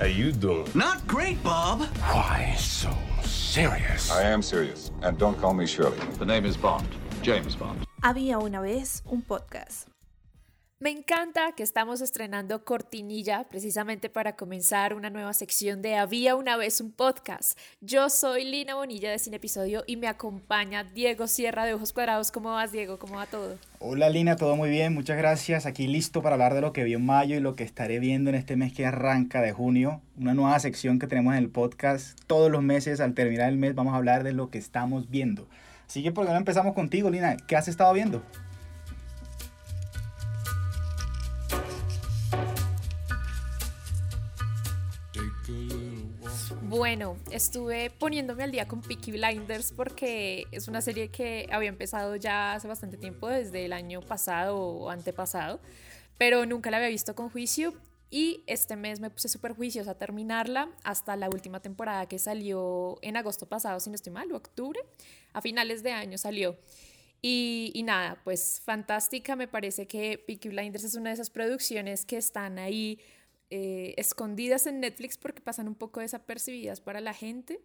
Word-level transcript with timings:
How 0.00 0.06
you 0.06 0.32
doing? 0.32 0.66
Not 0.74 1.06
great, 1.06 1.42
Bob. 1.44 1.82
Why 1.82 2.54
so 2.56 2.90
serious? 3.22 4.10
I 4.10 4.22
am 4.22 4.40
serious, 4.40 4.90
and 5.02 5.18
don't 5.18 5.38
call 5.38 5.52
me 5.52 5.66
Shirley. 5.66 5.98
The 6.18 6.24
name 6.24 6.46
is 6.46 6.56
Bond. 6.56 6.88
James 7.20 7.54
Bond. 7.54 7.84
Había 8.02 8.38
una 8.38 8.62
vez 8.62 9.02
un 9.04 9.20
podcast. 9.20 9.88
Me 10.82 10.88
encanta 10.88 11.52
que 11.54 11.62
estamos 11.62 12.00
estrenando 12.00 12.64
cortinilla 12.64 13.44
precisamente 13.50 14.08
para 14.08 14.34
comenzar 14.34 14.94
una 14.94 15.10
nueva 15.10 15.34
sección 15.34 15.82
de 15.82 15.96
Había 15.96 16.36
una 16.36 16.56
vez 16.56 16.80
un 16.80 16.90
podcast. 16.90 17.58
Yo 17.82 18.08
soy 18.08 18.46
Lina 18.46 18.76
Bonilla 18.76 19.10
de 19.10 19.18
Cine 19.18 19.36
Episodio 19.36 19.84
y 19.86 19.98
me 19.98 20.08
acompaña 20.08 20.84
Diego 20.84 21.26
Sierra 21.26 21.66
de 21.66 21.74
Ojos 21.74 21.92
Cuadrados. 21.92 22.32
¿Cómo 22.32 22.52
vas, 22.52 22.72
Diego? 22.72 22.98
¿Cómo 22.98 23.16
va 23.16 23.26
todo? 23.26 23.58
Hola 23.78 24.08
Lina, 24.08 24.36
todo 24.36 24.56
muy 24.56 24.70
bien, 24.70 24.94
muchas 24.94 25.18
gracias. 25.18 25.66
Aquí 25.66 25.86
listo 25.86 26.22
para 26.22 26.36
hablar 26.36 26.54
de 26.54 26.62
lo 26.62 26.72
que 26.72 26.82
vi 26.82 26.94
en 26.94 27.04
mayo 27.04 27.36
y 27.36 27.40
lo 27.40 27.56
que 27.56 27.64
estaré 27.64 27.98
viendo 27.98 28.30
en 28.30 28.36
este 28.36 28.56
mes 28.56 28.72
que 28.72 28.86
arranca 28.86 29.42
de 29.42 29.52
junio. 29.52 30.00
Una 30.16 30.32
nueva 30.32 30.58
sección 30.60 30.98
que 30.98 31.06
tenemos 31.06 31.34
en 31.34 31.40
el 31.40 31.50
podcast. 31.50 32.18
Todos 32.26 32.50
los 32.50 32.62
meses, 32.62 33.00
al 33.00 33.12
terminar 33.12 33.50
el 33.50 33.58
mes, 33.58 33.74
vamos 33.74 33.92
a 33.92 33.98
hablar 33.98 34.24
de 34.24 34.32
lo 34.32 34.48
que 34.48 34.56
estamos 34.56 35.10
viendo. 35.10 35.46
Así 35.86 36.02
que 36.02 36.10
por 36.10 36.24
qué 36.24 36.32
no 36.32 36.38
empezamos 36.38 36.72
contigo, 36.72 37.10
Lina. 37.10 37.36
¿Qué 37.36 37.54
has 37.54 37.68
estado 37.68 37.92
viendo? 37.92 38.22
Bueno, 46.80 47.18
estuve 47.30 47.90
poniéndome 47.90 48.42
al 48.42 48.52
día 48.52 48.66
con 48.66 48.80
Peaky 48.80 49.12
Blinders 49.12 49.70
porque 49.70 50.46
es 50.50 50.66
una 50.66 50.80
serie 50.80 51.10
que 51.10 51.46
había 51.52 51.68
empezado 51.68 52.16
ya 52.16 52.54
hace 52.54 52.68
bastante 52.68 52.96
tiempo, 52.96 53.28
desde 53.28 53.66
el 53.66 53.74
año 53.74 54.00
pasado 54.00 54.56
o 54.56 54.88
antepasado, 54.88 55.60
pero 56.16 56.46
nunca 56.46 56.70
la 56.70 56.78
había 56.78 56.88
visto 56.88 57.14
con 57.14 57.28
juicio 57.28 57.74
y 58.08 58.44
este 58.46 58.76
mes 58.76 58.98
me 58.98 59.10
puse 59.10 59.28
súper 59.28 59.52
juiciosa 59.52 59.90
a 59.90 59.98
terminarla 59.98 60.70
hasta 60.82 61.16
la 61.16 61.28
última 61.28 61.60
temporada 61.60 62.06
que 62.06 62.18
salió 62.18 62.96
en 63.02 63.18
agosto 63.18 63.46
pasado, 63.46 63.78
si 63.78 63.90
no 63.90 63.94
estoy 63.94 64.14
mal, 64.14 64.32
o 64.32 64.36
octubre, 64.36 64.80
a 65.34 65.42
finales 65.42 65.82
de 65.82 65.92
año 65.92 66.16
salió. 66.16 66.56
Y, 67.20 67.72
y, 67.74 67.82
nada, 67.82 68.22
pues 68.24 68.62
fantástica, 68.64 69.36
me 69.36 69.46
parece 69.46 69.86
que 69.86 70.16
Peaky 70.16 70.48
Blinders 70.48 70.84
es 70.84 70.94
una 70.94 71.10
de 71.10 71.14
esas 71.14 71.28
producciones 71.28 72.06
que 72.06 72.16
están 72.16 72.58
ahí 72.58 72.98
eh, 73.50 73.94
escondidas 73.96 74.66
en 74.66 74.80
Netflix 74.80 75.18
porque 75.18 75.40
pasan 75.40 75.68
un 75.68 75.74
poco 75.74 76.00
desapercibidas 76.00 76.80
para 76.80 77.00
la 77.00 77.14
gente. 77.14 77.60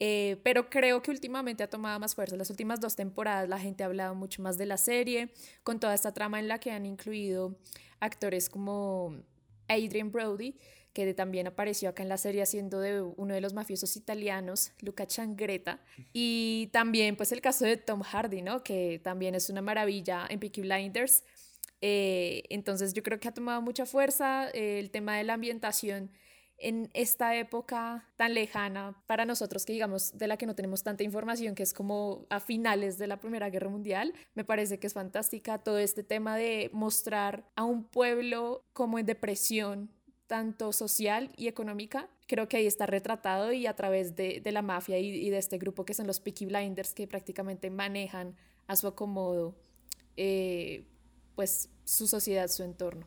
Eh, 0.00 0.40
pero 0.42 0.70
creo 0.70 1.02
que 1.02 1.10
últimamente 1.10 1.62
ha 1.62 1.70
tomado 1.70 1.98
más 2.00 2.14
fuerza. 2.14 2.36
Las 2.36 2.50
últimas 2.50 2.80
dos 2.80 2.96
temporadas 2.96 3.48
la 3.48 3.58
gente 3.58 3.84
ha 3.84 3.86
hablado 3.86 4.14
mucho 4.14 4.42
más 4.42 4.58
de 4.58 4.66
la 4.66 4.76
serie, 4.76 5.30
con 5.62 5.78
toda 5.78 5.94
esta 5.94 6.12
trama 6.12 6.40
en 6.40 6.48
la 6.48 6.58
que 6.58 6.72
han 6.72 6.84
incluido 6.84 7.56
actores 8.00 8.50
como 8.50 9.22
Adrian 9.68 10.10
Brody, 10.10 10.56
que 10.92 11.12
también 11.12 11.46
apareció 11.46 11.88
acá 11.88 12.02
en 12.02 12.08
la 12.08 12.18
serie 12.18 12.42
haciendo 12.42 12.80
de 12.80 13.02
uno 13.02 13.34
de 13.34 13.40
los 13.40 13.52
mafiosos 13.52 13.96
italianos, 13.96 14.72
Luca 14.80 15.06
Changreta, 15.06 15.80
y 16.12 16.68
también 16.72 17.16
pues 17.16 17.32
el 17.32 17.40
caso 17.40 17.64
de 17.64 17.76
Tom 17.76 18.02
Hardy, 18.02 18.42
¿no? 18.42 18.62
que 18.62 19.00
también 19.02 19.34
es 19.34 19.50
una 19.50 19.60
maravilla 19.60 20.26
en 20.28 20.38
Peaky 20.38 20.60
Blinders. 20.62 21.24
Eh, 21.86 22.44
entonces 22.48 22.94
yo 22.94 23.02
creo 23.02 23.20
que 23.20 23.28
ha 23.28 23.34
tomado 23.34 23.60
mucha 23.60 23.84
fuerza 23.84 24.48
eh, 24.54 24.78
el 24.78 24.90
tema 24.90 25.18
de 25.18 25.24
la 25.24 25.34
ambientación 25.34 26.10
en 26.56 26.88
esta 26.94 27.36
época 27.36 28.08
tan 28.16 28.32
lejana 28.32 29.04
para 29.06 29.26
nosotros 29.26 29.66
que 29.66 29.74
digamos 29.74 30.16
de 30.16 30.26
la 30.26 30.38
que 30.38 30.46
no 30.46 30.54
tenemos 30.54 30.82
tanta 30.82 31.02
información, 31.02 31.54
que 31.54 31.62
es 31.62 31.74
como 31.74 32.24
a 32.30 32.40
finales 32.40 32.96
de 32.96 33.06
la 33.06 33.20
Primera 33.20 33.50
Guerra 33.50 33.68
Mundial, 33.68 34.14
me 34.32 34.46
parece 34.46 34.78
que 34.78 34.86
es 34.86 34.94
fantástica 34.94 35.58
todo 35.58 35.78
este 35.78 36.02
tema 36.02 36.38
de 36.38 36.70
mostrar 36.72 37.50
a 37.54 37.64
un 37.64 37.84
pueblo 37.84 38.64
como 38.72 38.98
en 38.98 39.04
depresión, 39.04 39.90
tanto 40.26 40.72
social 40.72 41.32
y 41.36 41.48
económica, 41.48 42.08
creo 42.26 42.48
que 42.48 42.56
ahí 42.56 42.66
está 42.66 42.86
retratado 42.86 43.52
y 43.52 43.66
a 43.66 43.76
través 43.76 44.16
de, 44.16 44.40
de 44.40 44.52
la 44.52 44.62
mafia 44.62 44.98
y, 44.98 45.28
de 45.28 45.36
este 45.36 45.58
grupo 45.58 45.84
que 45.84 45.92
son 45.92 46.06
los 46.06 46.18
Peaky 46.18 46.46
Blinders 46.46 46.94
que 46.94 47.06
prácticamente 47.06 47.68
manejan 47.68 48.36
a 48.68 48.74
su 48.74 48.86
acomodo. 48.86 49.54
Eh, 50.16 50.86
pues 51.34 51.68
su 51.84 52.06
sociedad, 52.06 52.48
su 52.48 52.62
entorno. 52.62 53.06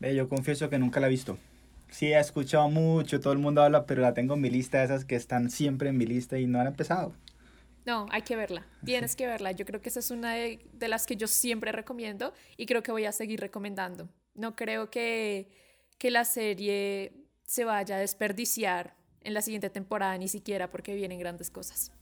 Ve, 0.00 0.14
yo 0.14 0.28
confieso 0.28 0.68
que 0.68 0.78
nunca 0.78 1.00
la 1.00 1.06
he 1.06 1.10
visto. 1.10 1.38
Sí, 1.90 2.06
he 2.06 2.18
escuchado 2.18 2.68
mucho, 2.70 3.20
todo 3.20 3.32
el 3.32 3.38
mundo 3.38 3.62
habla, 3.62 3.84
pero 3.86 4.00
la 4.00 4.14
tengo 4.14 4.34
en 4.34 4.40
mi 4.40 4.50
lista 4.50 4.78
de 4.78 4.84
esas 4.84 5.04
que 5.04 5.14
están 5.14 5.50
siempre 5.50 5.90
en 5.90 5.98
mi 5.98 6.06
lista 6.06 6.38
y 6.38 6.46
no 6.46 6.60
han 6.60 6.66
empezado. 6.66 7.14
No, 7.84 8.06
hay 8.10 8.22
que 8.22 8.36
verla, 8.36 8.64
tienes 8.84 9.16
que 9.16 9.26
verla. 9.26 9.52
Yo 9.52 9.66
creo 9.66 9.82
que 9.82 9.88
esa 9.88 9.98
es 9.98 10.10
una 10.10 10.34
de, 10.34 10.64
de, 10.72 10.88
las 10.88 11.04
que 11.04 11.16
yo 11.16 11.26
siempre 11.26 11.72
recomiendo 11.72 12.32
y 12.56 12.66
creo 12.66 12.82
que 12.82 12.92
voy 12.92 13.04
a 13.04 13.12
seguir 13.12 13.40
recomendando. 13.40 14.08
No 14.34 14.54
creo 14.54 14.90
que, 14.90 15.50
que 15.98 16.10
la 16.10 16.24
serie 16.24 17.12
se 17.44 17.64
vaya 17.64 17.96
a 17.96 17.98
desperdiciar 17.98 18.94
en 19.20 19.34
la 19.34 19.42
siguiente 19.42 19.68
temporada, 19.68 20.16
ni 20.16 20.28
siquiera 20.28 20.70
porque 20.70 20.94
vienen 20.94 21.18
grandes 21.18 21.50
cosas. 21.50 21.92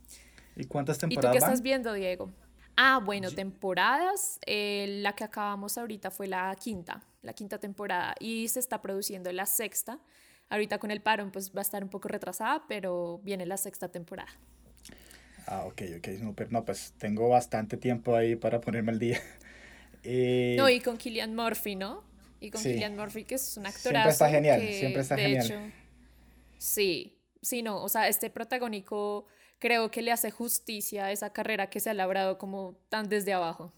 ¿Y 0.54 0.65
cuántas 0.65 0.99
temporadas? 0.99 1.34
¿Y 1.34 1.38
tú 1.38 1.44
qué 1.44 1.44
estás 1.44 1.62
viendo, 1.62 1.93
Diego? 1.93 2.31
Ah, 2.76 3.00
bueno, 3.04 3.31
temporadas. 3.31 4.38
Eh, 4.47 4.98
la 5.03 5.14
que 5.14 5.25
acabamos 5.25 5.76
ahorita 5.78 6.10
fue 6.10 6.26
la 6.26 6.54
quinta, 6.56 7.03
la 7.22 7.32
quinta 7.32 7.58
temporada 7.58 8.14
y 8.20 8.48
se 8.48 8.60
está 8.60 8.81
produciendo 8.81 9.31
la 9.32 9.47
sexta. 9.47 9.98
Ahorita 10.48 10.78
con 10.78 10.91
el 10.91 11.00
parón 11.00 11.31
pues 11.31 11.53
va 11.54 11.60
a 11.60 11.62
estar 11.62 11.82
un 11.82 11.91
poco 11.91 12.08
retrasada, 12.08 12.64
pero 12.69 13.20
viene 13.22 13.47
la 13.47 13.56
sexta 13.56 13.88
temporada. 13.88 14.31
Ah, 15.47 15.64
ok, 15.66 15.82
ok, 15.98 16.08
no, 16.20 16.34
pero 16.34 16.50
no, 16.50 16.64
pues 16.64 16.94
tengo 16.98 17.28
bastante 17.28 17.76
tiempo 17.76 18.14
ahí 18.14 18.36
para 18.36 18.60
ponerme 18.60 18.92
al 18.92 18.98
día. 18.98 19.20
Eh, 20.02 20.54
no, 20.56 20.66
y 20.70 20.81
con 20.81 20.97
Killian 20.97 21.37
Murphy, 21.37 21.76
¿no? 21.76 22.02
Y 22.41 22.50
con 22.50 22.62
sí. 22.62 22.70
Killian 22.70 22.97
Murphy, 22.97 23.25
que 23.25 23.34
es 23.34 23.58
un 23.58 23.66
actorazo. 23.66 23.91
Siempre 23.91 24.10
está 24.12 24.31
genial, 24.31 24.60
que, 24.62 24.78
siempre 24.78 25.02
está 25.02 25.14
de 25.14 25.22
genial. 25.22 25.44
Hecho, 25.44 25.60
sí, 26.56 27.20
sí, 27.42 27.60
no, 27.60 27.82
o 27.82 27.88
sea, 27.91 28.08
este 28.08 28.31
protagónico 28.31 29.26
creo 29.60 29.91
que 29.93 30.03
le 30.03 30.10
hace 30.10 30.32
justicia 30.32 31.04
a 31.04 31.12
esa 31.12 31.32
carrera 31.32 31.71
que 31.71 31.78
se 31.78 31.91
ha 31.91 31.94
labrado 31.94 32.38
como 32.38 32.75
tan 32.88 33.09
desde 33.09 33.32
abajo. 33.32 33.72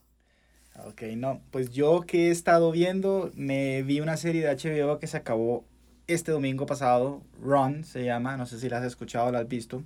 Ok, 0.85 1.03
no, 1.15 1.41
pues 1.51 1.69
yo 1.69 2.01
que 2.01 2.29
he 2.29 2.31
estado 2.31 2.71
viendo, 2.71 3.31
me 3.35 3.83
vi 3.83 3.99
una 3.99 4.17
serie 4.17 4.43
de 4.43 4.55
HBO 4.55 4.97
que 4.97 5.05
se 5.05 5.17
acabó 5.17 5.65
este 6.07 6.31
domingo 6.31 6.65
pasado, 6.65 7.21
Run 7.39 7.83
se 7.83 8.05
llama, 8.05 8.37
no 8.37 8.47
sé 8.47 8.59
si 8.59 8.69
la 8.69 8.79
has 8.79 8.85
escuchado 8.85 9.27
o 9.27 9.31
la 9.31 9.39
has 9.39 9.47
visto. 9.47 9.83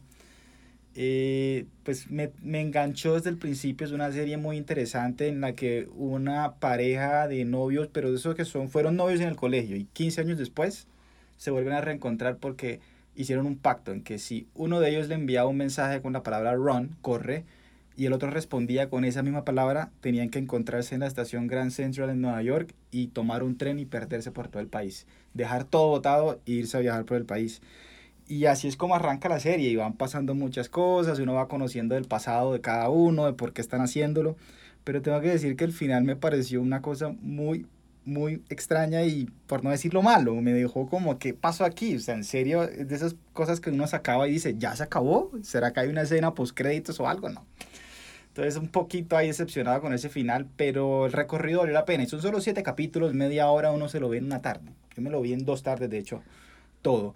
Eh, 0.95 1.65
pues 1.83 2.09
me, 2.09 2.31
me, 2.41 2.61
enganchó 2.61 3.15
desde 3.15 3.29
el 3.29 3.37
principio, 3.37 3.85
es 3.85 3.93
una 3.93 4.11
serie 4.11 4.37
muy 4.37 4.57
interesante 4.57 5.27
en 5.27 5.41
la 5.41 5.53
que 5.53 5.87
una 5.95 6.55
pareja 6.55 7.27
de 7.27 7.45
novios, 7.45 7.87
pero 7.91 8.09
de 8.09 8.17
esos 8.17 8.33
que 8.33 8.45
son, 8.45 8.69
fueron 8.69 8.95
novios 8.95 9.19
en 9.19 9.27
el 9.27 9.35
colegio 9.35 9.75
y 9.75 9.85
15 9.85 10.21
años 10.21 10.37
después 10.39 10.87
se 11.37 11.51
vuelven 11.51 11.73
a 11.73 11.81
reencontrar 11.81 12.37
porque 12.37 12.79
hicieron 13.17 13.45
un 13.47 13.57
pacto 13.57 13.91
en 13.91 14.03
que 14.03 14.19
si 14.19 14.47
uno 14.55 14.79
de 14.79 14.91
ellos 14.91 15.09
le 15.09 15.15
enviaba 15.15 15.49
un 15.49 15.57
mensaje 15.57 16.01
con 16.01 16.13
la 16.13 16.23
palabra 16.23 16.53
run, 16.53 16.95
corre, 17.01 17.43
y 17.97 18.05
el 18.05 18.13
otro 18.13 18.29
respondía 18.29 18.91
con 18.91 19.05
esa 19.05 19.23
misma 19.23 19.43
palabra, 19.43 19.89
tenían 20.01 20.29
que 20.29 20.37
encontrarse 20.37 20.93
en 20.93 21.01
la 21.01 21.07
estación 21.07 21.47
Grand 21.47 21.71
Central 21.71 22.11
en 22.11 22.21
Nueva 22.21 22.43
York 22.43 22.75
y 22.91 23.07
tomar 23.07 23.41
un 23.41 23.57
tren 23.57 23.79
y 23.79 23.85
perderse 23.85 24.31
por 24.31 24.49
todo 24.49 24.61
el 24.61 24.67
país. 24.67 25.07
Dejar 25.33 25.63
todo 25.63 25.87
botado 25.87 26.39
e 26.45 26.51
irse 26.51 26.77
a 26.77 26.81
viajar 26.81 27.05
por 27.05 27.17
el 27.17 27.25
país. 27.25 27.59
Y 28.27 28.45
así 28.45 28.67
es 28.67 28.77
como 28.77 28.93
arranca 28.93 29.29
la 29.29 29.39
serie 29.39 29.69
y 29.69 29.75
van 29.75 29.93
pasando 29.93 30.35
muchas 30.35 30.69
cosas, 30.69 31.17
uno 31.17 31.33
va 31.33 31.47
conociendo 31.47 31.97
el 31.97 32.05
pasado 32.05 32.53
de 32.53 32.61
cada 32.61 32.89
uno, 32.89 33.25
de 33.25 33.33
por 33.33 33.51
qué 33.51 33.61
están 33.61 33.81
haciéndolo. 33.81 34.35
Pero 34.83 35.01
tengo 35.01 35.19
que 35.19 35.29
decir 35.29 35.55
que 35.55 35.63
el 35.63 35.73
final 35.73 36.03
me 36.03 36.15
pareció 36.15 36.61
una 36.61 36.83
cosa 36.83 37.15
muy, 37.21 37.65
muy 38.07 38.41
extraña 38.49 39.03
y 39.03 39.29
por 39.47 39.63
no 39.63 39.69
decirlo 39.69 40.01
malo, 40.01 40.33
me 40.35 40.53
dejó 40.53 40.87
como, 40.87 41.19
¿qué 41.19 41.33
pasó 41.33 41.65
aquí? 41.65 41.95
O 41.95 41.99
sea, 41.99 42.15
en 42.15 42.23
serio, 42.23 42.65
de 42.65 42.95
esas 42.95 43.15
cosas 43.33 43.59
que 43.59 43.69
uno 43.69 43.85
se 43.85 43.95
acaba 43.95 44.27
y 44.27 44.31
dice, 44.31 44.55
¿ya 44.57 44.75
se 44.75 44.83
acabó? 44.83 45.31
¿Será 45.43 45.73
que 45.73 45.81
hay 45.81 45.89
una 45.89 46.03
escena 46.03 46.33
post 46.33 46.55
créditos 46.55 46.99
o 46.99 47.07
algo? 47.07 47.29
No. 47.29 47.45
Entonces 48.29 48.55
un 48.55 48.69
poquito 48.69 49.17
ahí 49.17 49.27
decepcionado 49.27 49.81
con 49.81 49.93
ese 49.93 50.09
final, 50.09 50.47
pero 50.55 51.07
el 51.07 51.11
recorrido 51.11 51.59
valió 51.59 51.73
la 51.73 51.85
pena. 51.85 52.03
Y 52.03 52.07
son 52.07 52.21
solo 52.21 52.39
siete 52.39 52.63
capítulos, 52.63 53.13
media 53.13 53.49
hora 53.49 53.71
uno 53.71 53.89
se 53.89 53.99
lo 53.99 54.09
ve 54.09 54.19
en 54.19 54.25
una 54.25 54.41
tarde. 54.41 54.71
Yo 54.95 55.01
me 55.01 55.09
lo 55.09 55.21
vi 55.21 55.33
en 55.33 55.43
dos 55.43 55.63
tardes, 55.63 55.89
de 55.89 55.97
hecho, 55.97 56.23
todo. 56.81 57.15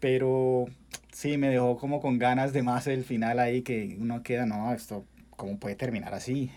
Pero 0.00 0.66
sí, 1.12 1.36
me 1.36 1.50
dejó 1.50 1.76
como 1.76 2.00
con 2.00 2.18
ganas 2.18 2.52
de 2.52 2.62
más 2.62 2.86
el 2.86 3.04
final 3.04 3.38
ahí, 3.38 3.62
que 3.62 3.96
uno 4.00 4.22
queda, 4.22 4.46
no, 4.46 4.72
esto, 4.72 5.04
¿cómo 5.36 5.58
puede 5.58 5.76
terminar 5.76 6.14
así? 6.14 6.50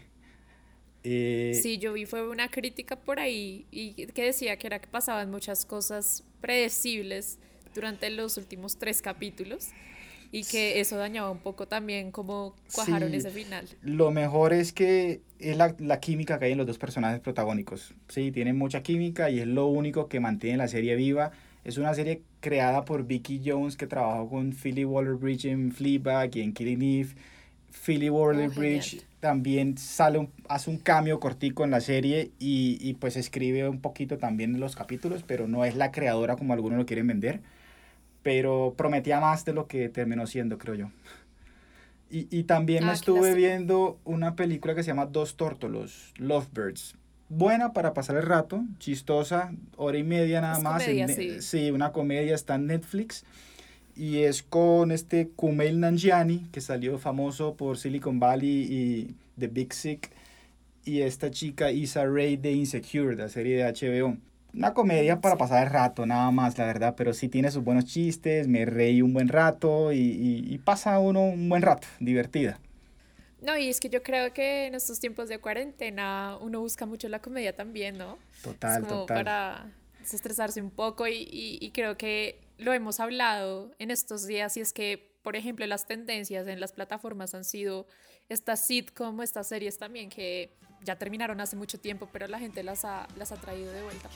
Eh, 1.03 1.59
sí, 1.61 1.77
yo 1.77 1.93
vi 1.93 2.05
fue 2.05 2.27
una 2.27 2.49
crítica 2.49 2.95
por 2.95 3.19
ahí 3.19 3.65
y 3.71 4.07
que 4.07 4.23
decía 4.23 4.57
que 4.57 4.67
era 4.67 4.79
que 4.79 4.87
pasaban 4.87 5.29
muchas 5.29 5.65
cosas 5.65 6.23
predecibles 6.39 7.39
durante 7.75 8.09
los 8.09 8.37
últimos 8.37 8.77
tres 8.77 9.01
capítulos 9.01 9.69
y 10.33 10.43
que 10.45 10.79
eso 10.79 10.97
dañaba 10.97 11.29
un 11.29 11.37
poco 11.37 11.67
también 11.67 12.11
cómo 12.11 12.55
cuajaron 12.73 13.11
sí, 13.11 13.17
ese 13.17 13.29
final. 13.29 13.67
Lo 13.83 14.09
mejor 14.09 14.51
es 14.51 14.73
que 14.73 15.21
es 15.37 15.57
la, 15.57 15.75
la, 15.77 15.99
química 15.99 16.39
que 16.39 16.45
hay 16.45 16.53
en 16.53 16.57
los 16.57 16.65
dos 16.65 16.79
personajes 16.79 17.19
protagónicos. 17.19 17.93
Sí, 18.07 18.31
tienen 18.31 18.57
mucha 18.57 18.81
química 18.81 19.29
y 19.29 19.39
es 19.39 19.47
lo 19.47 19.67
único 19.67 20.07
que 20.07 20.19
mantiene 20.19 20.57
la 20.57 20.67
serie 20.67 20.95
viva. 20.95 21.31
Es 21.63 21.77
una 21.77 21.93
serie 21.93 22.23
creada 22.39 22.83
por 22.83 23.05
Vicky 23.05 23.43
Jones 23.45 23.77
que 23.77 23.85
trabajó 23.85 24.27
con 24.27 24.53
Philly 24.53 24.85
Waller-Bridge 24.85 25.45
en 25.45 25.71
Fleabag 25.71 26.35
y 26.35 26.41
en 26.41 26.53
Killing 26.53 26.81
Eve. 26.81 27.09
Philly 27.73 28.09
Waller-Bridge 28.09 28.99
oh, 29.01 29.05
también 29.19 29.77
sale 29.77 30.17
un, 30.19 30.31
hace 30.49 30.69
un 30.69 30.77
cambio 30.77 31.19
cortico 31.19 31.63
en 31.63 31.71
la 31.71 31.81
serie 31.81 32.31
y, 32.39 32.77
y, 32.81 32.93
pues 32.95 33.17
escribe 33.17 33.67
un 33.69 33.81
poquito 33.81 34.17
también 34.17 34.55
en 34.55 34.59
los 34.61 34.75
capítulos, 34.75 35.23
pero 35.23 35.47
no 35.47 35.65
es 35.65 35.75
la 35.75 35.91
creadora 35.91 36.35
como 36.37 36.53
algunos 36.53 36.77
lo 36.79 36.85
quieren 36.85 37.07
vender. 37.07 37.41
pero 38.23 38.73
prometía 38.77 39.19
más 39.19 39.45
de 39.45 39.53
lo 39.53 39.67
que 39.67 39.89
terminó 39.89 40.27
siendo, 40.27 40.57
creo 40.57 40.75
yo. 40.75 40.91
Y, 42.09 42.27
y 42.29 42.43
también 42.43 42.83
Ah, 42.83 42.93
estuve 42.93 43.33
viendo 43.33 43.99
una 44.03 44.35
película 44.35 44.75
que 44.75 44.83
se 44.83 44.87
llama 44.87 45.07
Dos 45.07 45.35
Tórtolos, 45.35 46.13
Lovebirds. 46.17 46.95
Buena 47.29 47.73
para 47.73 47.93
pasar 47.93 48.17
el 48.17 48.23
rato, 48.23 48.63
chistosa, 48.79 49.51
hora 49.77 49.97
y 49.97 50.03
media 50.03 50.39
nada 50.41 50.57
Es 50.57 50.63
más. 50.63 50.87
en 50.87 50.99
comedia, 51.01 51.41
sí. 51.41 51.71
una 51.71 51.91
comedia, 51.91 52.35
está 52.35 52.55
en 52.55 52.67
Netflix. 52.67 53.25
Y 53.95 54.19
es 54.23 54.41
con 54.43 54.91
este 54.91 55.29
Kumail 55.35 55.79
Nanjiani, 55.79 56.47
que 56.51 56.61
salió 56.61 56.97
famoso 56.97 57.55
por 57.55 57.77
Silicon 57.77 58.19
Valley 58.19 58.49
y 58.69 59.15
The 59.39 59.47
Big 59.47 59.73
Sick. 59.73 60.09
Y 60.85 61.01
esta 61.01 61.31
chica 61.31 61.71
Issa 61.71 62.05
Rae 62.05 62.37
de 62.37 62.51
Insecure, 62.51 63.15
de 63.15 63.23
la 63.23 63.29
serie 63.29 63.57
de 63.57 63.63
HBO. 63.63 64.17
Una 64.53 64.73
comedia 64.73 65.21
para 65.21 65.37
pasar 65.37 65.65
el 65.65 65.71
rato, 65.73 66.05
nada 66.05 66.29
más, 66.31 66.57
la 66.57 66.65
verdad, 66.65 66.93
pero 66.97 67.13
sí 67.13 67.27
tiene 67.29 67.49
sus 67.51 67.63
buenos 67.63 67.85
chistes, 67.85 68.47
me 68.47 68.65
reí 68.65 69.01
un 69.01 69.13
buen 69.13 69.27
rato 69.27 69.91
y, 69.91 69.97
y- 69.97 70.53
y 70.53 70.57
pasa 70.59 70.99
uno 70.99 71.21
un 71.21 71.49
buen 71.49 71.61
rato, 71.63 71.87
divertida. 71.99 72.59
No, 73.41 73.57
y 73.57 73.67
es 73.69 73.79
que 73.79 73.89
yo 73.89 74.03
creo 74.03 74.31
que 74.33 74.67
en 74.67 74.75
estos 74.75 74.99
tiempos 74.99 75.27
de 75.27 75.39
cuarentena 75.39 76.37
uno 76.39 76.59
busca 76.61 76.85
mucho 76.85 77.09
la 77.09 77.19
comedia 77.19 77.55
también, 77.55 77.97
¿no? 77.97 78.17
Total, 78.43 78.83
es 78.83 78.87
como 78.87 79.01
total. 79.01 79.23
para 79.23 79.65
desestresarse 79.99 80.61
un 80.61 80.69
poco 80.69 81.07
y, 81.07 81.13
y- 81.15 81.57
y 81.59 81.71
creo 81.71 81.97
que 81.97 82.37
lo 82.57 82.73
hemos 82.73 82.99
hablado 82.99 83.73
en 83.79 83.91
estos 83.91 84.25
días 84.25 84.57
y 84.57 84.61
es 84.61 84.73
que, 84.73 85.17
por 85.23 85.35
ejemplo, 85.35 85.65
las 85.65 85.85
tendencias 85.85 86.47
en 86.47 86.59
las 86.59 86.71
plataformas 86.71 87.33
han 87.33 87.43
sido 87.43 87.87
estas 88.29 88.65
sitcom, 88.65 89.21
estas 89.21 89.47
series 89.47 89.77
también 89.77 90.09
que 90.09 90.55
ya 90.81 90.97
terminaron 90.97 91.39
hace 91.41 91.55
mucho 91.55 91.79
tiempo, 91.79 92.09
pero 92.11 92.27
la 92.27 92.39
gente 92.39 92.63
las 92.63 92.85
ha, 92.85 93.07
las 93.17 93.31
ha 93.31 93.37
traído 93.37 93.71
de 93.71 93.83
vuelta. 93.83 94.09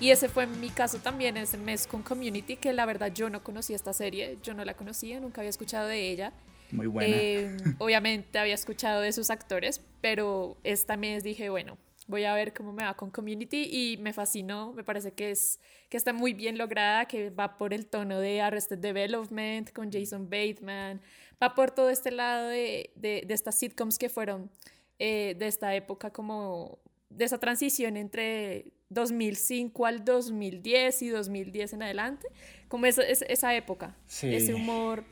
Y 0.00 0.10
ese 0.10 0.30
fue 0.30 0.46
mi 0.46 0.70
caso 0.70 0.98
también 0.98 1.36
ese 1.36 1.58
mes 1.58 1.86
con 1.86 2.02
Community, 2.02 2.56
que 2.56 2.72
la 2.72 2.86
verdad 2.86 3.12
yo 3.12 3.28
no 3.28 3.44
conocía 3.44 3.76
esta 3.76 3.92
serie, 3.92 4.38
yo 4.42 4.54
no 4.54 4.64
la 4.64 4.72
conocía, 4.72 5.20
nunca 5.20 5.42
había 5.42 5.50
escuchado 5.50 5.88
de 5.88 6.10
ella. 6.10 6.32
Muy 6.72 6.86
buena. 6.86 7.16
Eh, 7.16 7.56
obviamente 7.78 8.38
había 8.38 8.54
escuchado 8.54 9.00
de 9.00 9.12
sus 9.12 9.30
actores, 9.30 9.80
pero 10.00 10.56
esta 10.64 10.96
mes 10.96 11.22
dije, 11.22 11.50
bueno, 11.50 11.78
voy 12.06 12.24
a 12.24 12.34
ver 12.34 12.52
cómo 12.52 12.72
me 12.72 12.84
va 12.84 12.94
con 12.94 13.10
Community 13.10 13.68
y 13.70 13.96
me 13.98 14.12
fascinó, 14.12 14.72
me 14.72 14.84
parece 14.84 15.12
que, 15.12 15.30
es, 15.30 15.60
que 15.88 15.96
está 15.96 16.12
muy 16.12 16.34
bien 16.34 16.58
lograda, 16.58 17.06
que 17.06 17.30
va 17.30 17.56
por 17.56 17.72
el 17.72 17.86
tono 17.86 18.18
de 18.20 18.40
Arrested 18.40 18.78
Development 18.78 19.72
con 19.72 19.90
Jason 19.92 20.28
Bateman, 20.28 21.00
va 21.42 21.54
por 21.54 21.70
todo 21.70 21.90
este 21.90 22.10
lado 22.10 22.48
de, 22.48 22.90
de, 22.96 23.22
de 23.26 23.34
estas 23.34 23.54
sitcoms 23.54 23.98
que 23.98 24.08
fueron 24.08 24.50
eh, 24.98 25.34
de 25.38 25.46
esta 25.46 25.74
época 25.74 26.10
como 26.10 26.78
de 27.08 27.24
esa 27.24 27.38
transición 27.38 27.96
entre 27.96 28.66
2005 28.90 29.86
al 29.86 30.04
2010 30.04 31.02
y 31.02 31.08
2010 31.08 31.72
en 31.74 31.82
adelante, 31.82 32.28
como 32.68 32.86
esa, 32.86 33.02
esa, 33.02 33.54
época, 33.54 33.96
Sí. 34.06 34.34
ese 34.34 34.52
humor 34.54 35.04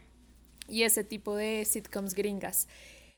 y 0.68 0.82
ese 0.82 1.04
tipo 1.04 1.34
de 1.36 1.64
sitcoms 1.64 2.14
gringas. 2.14 2.68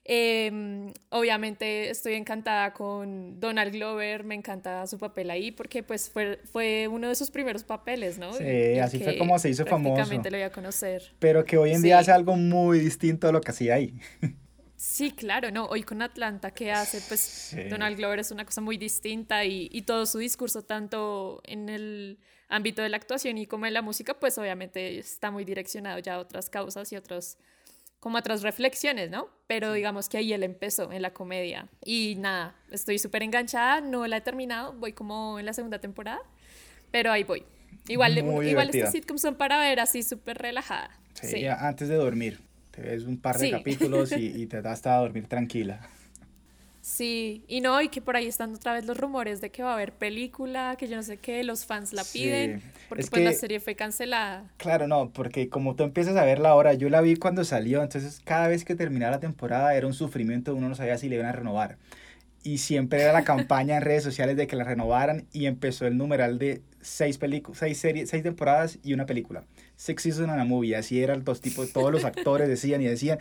Eh, 0.04 0.92
obviamente 1.10 1.90
estoy 1.90 2.14
encantada 2.14 2.72
con 2.72 3.38
Donald 3.38 3.72
Glover, 3.72 4.24
me 4.24 4.34
encanta 4.34 4.86
su 4.86 4.98
papel 4.98 5.30
ahí 5.30 5.52
porque 5.52 5.82
pues 5.82 6.08
fue, 6.10 6.40
fue 6.50 6.88
uno 6.88 7.08
de 7.08 7.14
sus 7.14 7.30
primeros 7.30 7.64
papeles, 7.64 8.18
¿no? 8.18 8.32
Sí, 8.32 8.78
así 8.78 8.98
fue 8.98 9.18
como 9.18 9.38
se 9.38 9.50
hizo 9.50 9.66
famoso. 9.66 9.94
Prácticamente 9.96 10.30
lo 10.30 10.38
iba 10.38 10.46
a 10.46 10.52
conocer. 10.52 11.14
Pero 11.18 11.44
que 11.44 11.58
hoy 11.58 11.72
en 11.74 11.82
día 11.82 11.98
Sí. 11.98 12.00
hace 12.02 12.12
algo 12.12 12.34
muy 12.36 12.78
distinto 12.80 13.28
a 13.28 13.32
lo 13.32 13.40
que 13.42 13.50
hacía 13.50 13.74
ahí. 13.74 13.94
Sí, 14.74 15.10
claro, 15.12 15.50
no, 15.50 15.66
hoy 15.66 15.82
con 15.82 16.00
Atlanta 16.00 16.52
que 16.52 16.72
hace, 16.72 17.02
pues 17.06 17.20
Sí. 17.20 17.64
Donald 17.68 17.98
Glover 17.98 18.18
es 18.20 18.30
una 18.30 18.46
cosa 18.46 18.62
muy 18.62 18.78
distinta 18.78 19.44
y, 19.44 19.68
y 19.70 19.82
todo 19.82 20.06
su 20.06 20.18
discurso, 20.18 20.62
tanto 20.62 21.42
en 21.44 21.68
el 21.68 22.18
ámbito 22.50 22.82
de 22.82 22.88
la 22.90 22.96
actuación 22.98 23.38
y 23.38 23.46
como 23.46 23.64
en 23.66 23.72
la 23.74 23.80
música, 23.82 24.14
pues 24.14 24.36
obviamente 24.36 24.98
está 24.98 25.30
muy 25.30 25.44
direccionado 25.44 25.98
ya 26.00 26.14
a 26.16 26.18
otras 26.18 26.50
causas 26.50 26.92
y 26.92 26.96
otros, 26.96 27.38
como 28.00 28.18
otras 28.18 28.42
reflexiones, 28.42 29.10
¿no? 29.10 29.28
Pero 29.46 29.72
digamos 29.72 30.08
que 30.08 30.18
ahí 30.18 30.32
él 30.32 30.42
empezó 30.42 30.92
en 30.92 31.00
la 31.02 31.12
comedia 31.14 31.68
y 31.84 32.16
nada, 32.18 32.54
estoy 32.70 32.98
súper 32.98 33.22
enganchada, 33.22 33.80
no 33.80 34.06
la 34.06 34.18
he 34.18 34.20
terminado, 34.20 34.72
voy 34.74 34.92
como 34.92 35.38
en 35.38 35.46
la 35.46 35.52
segunda 35.54 35.78
temporada, 35.78 36.20
pero 36.90 37.10
ahí 37.12 37.24
voy. 37.24 37.44
Igual, 37.88 38.12
Muy 38.22 38.48
igual 38.48 38.66
divertida. 38.66 38.80
estas 38.80 38.92
sitcoms 38.92 39.22
son 39.22 39.36
para 39.36 39.58
ver 39.58 39.80
así 39.80 40.02
súper 40.02 40.38
relajada. 40.38 40.90
Sí, 41.14 41.46
antes 41.46 41.88
de 41.88 41.94
dormir. 41.96 42.40
Te 42.72 42.82
ves 42.82 43.02
un 43.04 43.18
par 43.20 43.36
de 43.38 43.46
Sí. 43.46 43.50
capítulos 43.50 44.12
y, 44.12 44.26
y 44.42 44.46
te 44.48 44.62
das 44.62 44.74
hasta 44.74 44.96
a 44.96 44.98
dormir 45.00 45.26
tranquila. 45.26 45.80
Sí, 46.82 47.44
y 47.46 47.60
no, 47.60 47.80
y 47.82 47.88
que 47.88 48.00
por 48.00 48.16
ahí 48.16 48.26
están 48.26 48.54
otra 48.54 48.72
vez 48.72 48.86
los 48.86 48.96
rumores 48.96 49.40
de 49.42 49.50
que 49.50 49.62
va 49.62 49.72
a 49.72 49.74
haber 49.74 49.92
película, 49.92 50.76
que 50.78 50.88
yo 50.88 50.96
no 50.96 51.02
sé 51.02 51.18
qué, 51.18 51.44
los 51.44 51.66
fans 51.66 51.92
la 51.92 52.04
Sí, 52.04 52.20
piden, 52.20 52.62
porque 52.88 53.02
es 53.02 53.10
pues 53.10 53.22
la 53.22 53.30
que- 53.32 53.36
serie 53.36 53.60
fue 53.60 53.74
cancelada. 53.74 54.50
Claro, 54.56 54.88
no, 54.88 55.10
porque 55.12 55.50
como 55.50 55.74
tú 55.76 55.82
empiezas 55.84 56.16
a 56.16 56.24
verla 56.24 56.48
ahora, 56.50 56.72
yo 56.72 56.88
la 56.88 57.02
vi 57.02 57.16
cuando 57.16 57.44
salió, 57.44 57.82
entonces 57.82 58.20
cada 58.24 58.48
vez 58.48 58.64
que 58.64 58.74
terminaba 58.74 59.12
la 59.12 59.20
temporada 59.20 59.74
era 59.74 59.86
un 59.86 59.92
sufrimiento, 59.94 60.54
uno 60.54 60.68
no 60.70 60.74
sabía 60.74 60.96
si 60.96 61.08
le 61.10 61.16
iban 61.16 61.26
a 61.28 61.32
renovar. 61.32 61.76
Y 62.42 62.56
siempre 62.56 63.02
era 63.02 63.12
la 63.12 63.24
campaña 63.24 63.76
en 63.76 63.82
redes 63.82 64.02
sociales 64.02 64.34
de 64.38 64.46
que 64.46 64.56
la 64.56 64.64
renovaran 64.64 65.26
y 65.30 65.44
empezó 65.44 65.86
el 65.86 65.98
numeral 65.98 66.38
de 66.38 66.62
seis 66.80 67.18
películas, 67.18 67.58
seis 67.58 67.76
series, 67.76 68.08
seis 68.08 68.22
temporadas 68.22 68.78
y 68.82 68.94
una 68.94 69.04
película. 69.04 69.44
Six 69.76 70.02
seasons 70.02 70.30
and 70.30 70.40
a 70.40 70.44
movie, 70.46 70.74
así 70.74 71.02
eran 71.02 71.22
los 71.26 71.42
tipos, 71.42 71.74
todos 71.74 71.92
los 71.92 72.06
actores 72.06 72.48
decían 72.48 72.80
y 72.80 72.86
decían. 72.86 73.18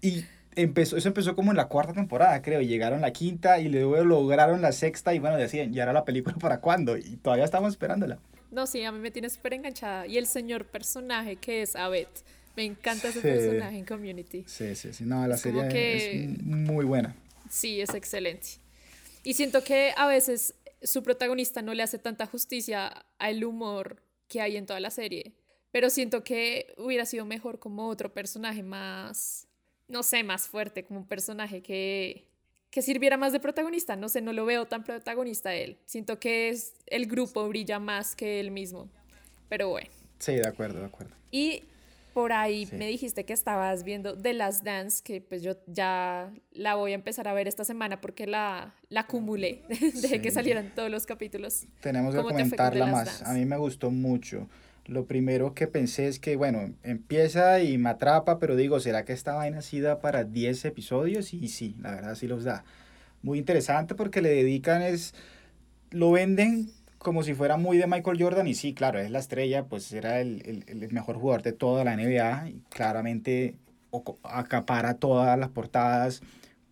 Y 0.00 0.24
empezó, 0.56 0.96
eso 0.96 1.08
empezó 1.08 1.34
como 1.34 1.50
en 1.50 1.56
la 1.56 1.68
cuarta 1.68 1.92
temporada, 1.92 2.40
creo, 2.42 2.60
y 2.60 2.66
llegaron 2.66 3.00
la 3.00 3.12
quinta 3.12 3.58
y 3.60 3.68
luego 3.68 4.02
lograron 4.04 4.60
la 4.62 4.72
sexta 4.72 5.14
y 5.14 5.18
bueno, 5.18 5.36
decían, 5.36 5.72
¿y 5.74 5.80
ahora 5.80 5.92
la 5.92 6.04
película 6.04 6.36
para 6.40 6.60
cuándo? 6.60 6.96
Y 6.96 7.16
todavía 7.16 7.44
estamos 7.44 7.72
esperándola. 7.72 8.18
No, 8.50 8.66
sí, 8.66 8.84
a 8.84 8.92
mí 8.92 8.98
me 8.98 9.10
tiene 9.10 9.30
súper 9.30 9.54
enganchada. 9.54 10.06
Y 10.06 10.18
el 10.18 10.26
señor 10.26 10.66
personaje 10.66 11.36
que 11.36 11.62
es 11.62 11.74
Abed, 11.74 12.06
me 12.54 12.64
encanta 12.64 13.08
ese 13.08 13.20
Sí. 13.22 13.26
personaje 13.28 13.78
en 13.78 13.84
Community. 13.86 14.44
Sí, 14.46 14.74
sí, 14.76 14.92
sí, 14.92 15.04
no, 15.04 15.26
la 15.26 15.36
Es 15.36 15.40
serie 15.40 15.68
que- 15.68 16.24
es 16.24 16.42
muy 16.42 16.84
buena. 16.84 17.14
Sí, 17.48 17.80
es 17.80 17.94
excelente. 17.94 18.48
Y 19.24 19.34
siento 19.34 19.64
que 19.64 19.92
a 19.96 20.06
veces 20.06 20.54
su 20.82 21.02
protagonista 21.02 21.62
no 21.62 21.72
le 21.74 21.82
hace 21.82 21.98
tanta 21.98 22.26
justicia 22.26 22.92
al 23.18 23.42
humor 23.44 24.02
que 24.28 24.40
hay 24.42 24.56
en 24.56 24.66
toda 24.66 24.80
la 24.80 24.90
serie. 24.90 25.32
Pero 25.70 25.88
siento 25.88 26.22
que 26.22 26.74
hubiera 26.76 27.06
sido 27.06 27.24
mejor 27.24 27.58
como 27.58 27.88
otro 27.88 28.12
personaje 28.12 28.62
más, 28.62 29.48
no 29.88 30.02
sé, 30.02 30.22
más 30.24 30.48
fuerte, 30.48 30.84
como 30.84 31.00
un 31.00 31.06
personaje 31.06 31.62
que, 31.62 32.28
que 32.70 32.82
sirviera 32.82 33.16
más 33.16 33.32
de 33.32 33.40
protagonista. 33.40 33.96
No 33.96 34.08
sé, 34.08 34.20
no 34.20 34.32
lo 34.32 34.44
veo 34.44 34.66
tan 34.66 34.84
protagonista 34.84 35.54
él. 35.54 35.78
Siento 35.86 36.18
que 36.18 36.48
es, 36.48 36.74
el 36.86 37.06
grupo 37.06 37.46
brilla 37.48 37.78
más 37.78 38.16
que 38.16 38.40
él 38.40 38.50
mismo. 38.50 38.88
Pero 39.48 39.68
bueno. 39.68 39.90
Sí, 40.18 40.34
de 40.34 40.46
acuerdo, 40.48 40.80
de 40.80 40.86
acuerdo. 40.86 41.14
Y 41.30 41.64
por 42.14 42.32
ahí 42.32 42.66
Sí. 42.66 42.76
me 42.76 42.86
dijiste 42.86 43.24
que 43.24 43.32
estabas 43.32 43.84
viendo 43.84 44.16
The 44.16 44.34
Last 44.34 44.64
Dance, 44.64 45.02
que 45.02 45.20
pues 45.20 45.42
yo 45.42 45.56
ya 45.66 46.32
la 46.52 46.74
voy 46.74 46.92
a 46.92 46.94
empezar 46.94 47.26
a 47.26 47.32
ver 47.32 47.48
esta 47.48 47.64
semana 47.64 48.00
porque 48.00 48.26
la, 48.26 48.74
la 48.88 49.00
acumulé, 49.00 49.62
dejé 50.02 50.20
que 50.22 50.30
salieran 50.30 50.74
todos 50.74 50.90
los 50.90 51.06
capítulos. 51.06 51.64
Tenemos 51.80 52.14
que 52.14 52.18
¿Cómo 52.18 52.28
te 52.30 52.34
fue 52.44 52.56
con 52.56 52.56
comentarla 52.58 52.86
más. 52.86 53.06
Dance? 53.06 53.24
A 53.26 53.32
mí 53.34 53.44
me 53.44 53.56
gustó 53.56 53.90
mucho. 53.90 54.46
Lo 54.86 55.06
primero 55.06 55.54
que 55.54 55.68
pensé 55.68 56.08
es 56.08 56.18
que, 56.18 56.36
bueno, 56.36 56.72
empieza 56.82 57.60
y 57.60 57.78
me 57.78 57.90
atrapa, 57.90 58.38
pero 58.40 58.56
digo, 58.56 58.80
¿será 58.80 59.04
que 59.04 59.12
esta 59.12 59.34
vaina 59.34 59.62
sí 59.62 59.80
da 59.80 60.00
para 60.00 60.24
10 60.24 60.64
episodios? 60.64 61.32
Y 61.34 61.48
sí, 61.48 61.76
la 61.80 61.92
verdad 61.92 62.14
sí 62.16 62.26
los 62.26 62.42
da. 62.44 62.64
Muy 63.22 63.38
interesante 63.38 63.94
porque 63.94 64.22
le 64.22 64.30
dedican 64.30 64.82
es, 64.82 65.14
lo 65.90 66.12
venden 66.12 66.70
como 66.98 67.22
si 67.24 67.34
fuera 67.34 67.56
muy 67.56 67.78
de 67.78 67.86
Michael 67.86 68.22
Jordan 68.22 68.46
y 68.48 68.54
sí, 68.54 68.74
claro, 68.74 68.98
es 69.00 69.10
la 69.10 69.18
estrella, 69.20 69.64
pues 69.66 69.92
era 69.92 70.20
el, 70.20 70.42
el- 70.68 70.82
el 70.82 70.92
mejor 70.92 71.16
jugador 71.16 71.42
de 71.42 71.52
toda 71.52 71.84
la 71.84 71.94
NBA 71.94 72.48
y 72.50 72.62
claramente 72.70 73.56
acapara 74.24 74.94
todas 74.94 75.38
las 75.38 75.50
portadas, 75.50 76.22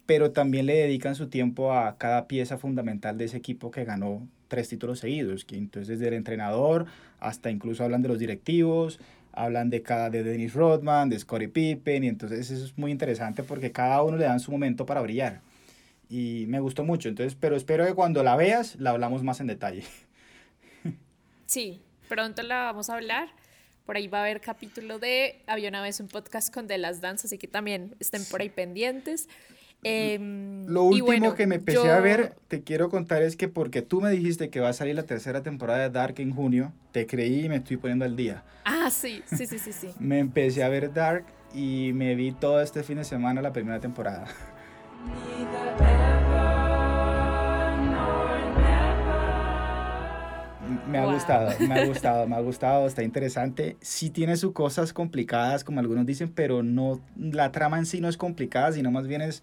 pero 0.06 0.32
también 0.32 0.66
le 0.66 0.74
dedican 0.76 1.14
su 1.14 1.28
tiempo 1.28 1.72
a 1.74 1.96
cada 1.98 2.26
pieza 2.28 2.58
fundamental 2.58 3.18
de 3.18 3.26
ese 3.26 3.36
equipo 3.38 3.70
que 3.70 3.84
ganó 3.84 4.28
tres 4.50 4.68
títulos 4.68 4.98
seguidos, 4.98 5.46
que 5.46 5.56
entonces 5.56 5.88
desde 5.88 6.08
el 6.08 6.14
entrenador 6.14 6.86
hasta 7.20 7.50
incluso 7.50 7.84
hablan 7.84 8.02
de 8.02 8.08
los 8.08 8.18
directivos, 8.18 9.00
hablan 9.32 9.70
de 9.70 9.80
cada 9.80 10.10
de 10.10 10.22
Dennis 10.22 10.52
Rodman, 10.52 11.08
de 11.08 11.18
Scottie 11.18 11.48
Pippen, 11.48 12.04
y 12.04 12.08
entonces 12.08 12.50
eso 12.50 12.64
es 12.64 12.76
muy 12.76 12.90
interesante 12.90 13.42
porque 13.44 13.72
cada 13.72 14.02
uno 14.02 14.16
le 14.16 14.24
dan 14.24 14.40
su 14.40 14.50
momento 14.50 14.84
para 14.84 15.00
brillar. 15.00 15.40
Y 16.10 16.46
me 16.48 16.58
gustó 16.58 16.84
mucho, 16.84 17.08
entonces, 17.08 17.36
pero 17.38 17.54
espero 17.54 17.86
que 17.86 17.94
cuando 17.94 18.22
la 18.24 18.34
veas 18.36 18.74
la 18.76 18.90
hablamos 18.90 19.22
más 19.22 19.40
en 19.40 19.46
detalle. 19.46 19.84
Sí, 21.46 21.80
pronto 22.08 22.42
la 22.42 22.64
vamos 22.64 22.90
a 22.90 22.94
hablar. 22.94 23.28
Por 23.86 23.96
ahí 23.96 24.08
va 24.08 24.18
a 24.18 24.22
haber 24.22 24.40
capítulo 24.40 24.98
de 24.98 25.42
Había 25.46 25.68
una 25.68 25.82
vez 25.82 25.98
un 26.00 26.08
podcast 26.08 26.52
con 26.52 26.66
The 26.66 26.78
Last 26.78 27.00
Dance, 27.00 27.26
así 27.26 27.38
que 27.38 27.48
también 27.48 27.94
estén 27.98 28.24
por 28.24 28.40
ahí 28.40 28.48
pendientes. 28.48 29.28
Em, 29.82 30.66
Lo 30.66 30.82
último 30.84 31.06
bueno, 31.06 31.34
que 31.34 31.46
me 31.46 31.54
empecé 31.56 31.84
yo- 31.86 31.92
a 31.94 32.00
ver, 32.00 32.36
te 32.48 32.62
quiero 32.62 32.90
contar 32.90 33.22
es 33.22 33.36
que 33.36 33.48
porque 33.48 33.80
tú 33.82 34.00
me 34.00 34.10
dijiste 34.10 34.50
que 34.50 34.60
va 34.60 34.68
a 34.68 34.72
salir 34.74 34.94
la 34.94 35.04
tercera 35.04 35.42
temporada 35.42 35.80
de 35.80 35.90
Dark 35.90 36.14
en 36.18 36.32
junio, 36.34 36.72
te 36.92 37.06
creí 37.06 37.46
y 37.46 37.48
me 37.48 37.56
estoy 37.56 37.76
poniendo 37.78 38.04
al 38.04 38.14
día. 38.14 38.44
Ah, 38.64 38.90
sí, 38.90 39.22
sí, 39.26 39.46
sí, 39.46 39.58
sí, 39.58 39.72
sí. 39.72 39.88
Me 39.98 40.18
empecé 40.18 40.62
a 40.62 40.68
ver 40.68 40.92
Dark 40.92 41.24
y 41.54 41.92
me 41.94 42.14
vi 42.14 42.32
todo 42.32 42.60
este 42.60 42.82
fin 42.82 42.98
de 42.98 43.04
semana 43.04 43.40
la 43.42 43.52
primera 43.52 43.80
temporada. 43.80 44.26
Me 50.88 50.98
ha 50.98 51.04
Wow. 51.04 51.14
gustado, 51.14 51.50
me 51.66 51.74
ha 51.74 51.84
gustado, 51.86 52.26
me 52.28 52.36
ha 52.36 52.40
gustado, 52.40 52.86
está 52.86 53.02
interesante. 53.02 53.76
Sí 53.80 54.10
tiene 54.10 54.36
sus 54.36 54.52
cosas 54.52 54.92
complicadas, 54.92 55.64
como 55.64 55.80
algunos 55.80 56.04
dicen, 56.06 56.30
pero 56.32 56.62
no, 56.62 57.00
la 57.16 57.50
trama 57.50 57.78
en 57.78 57.86
sí 57.86 58.00
no 58.00 58.08
es 58.08 58.16
complicada, 58.16 58.72
sino 58.72 58.90
más 58.90 59.06
bien 59.06 59.22
es 59.22 59.42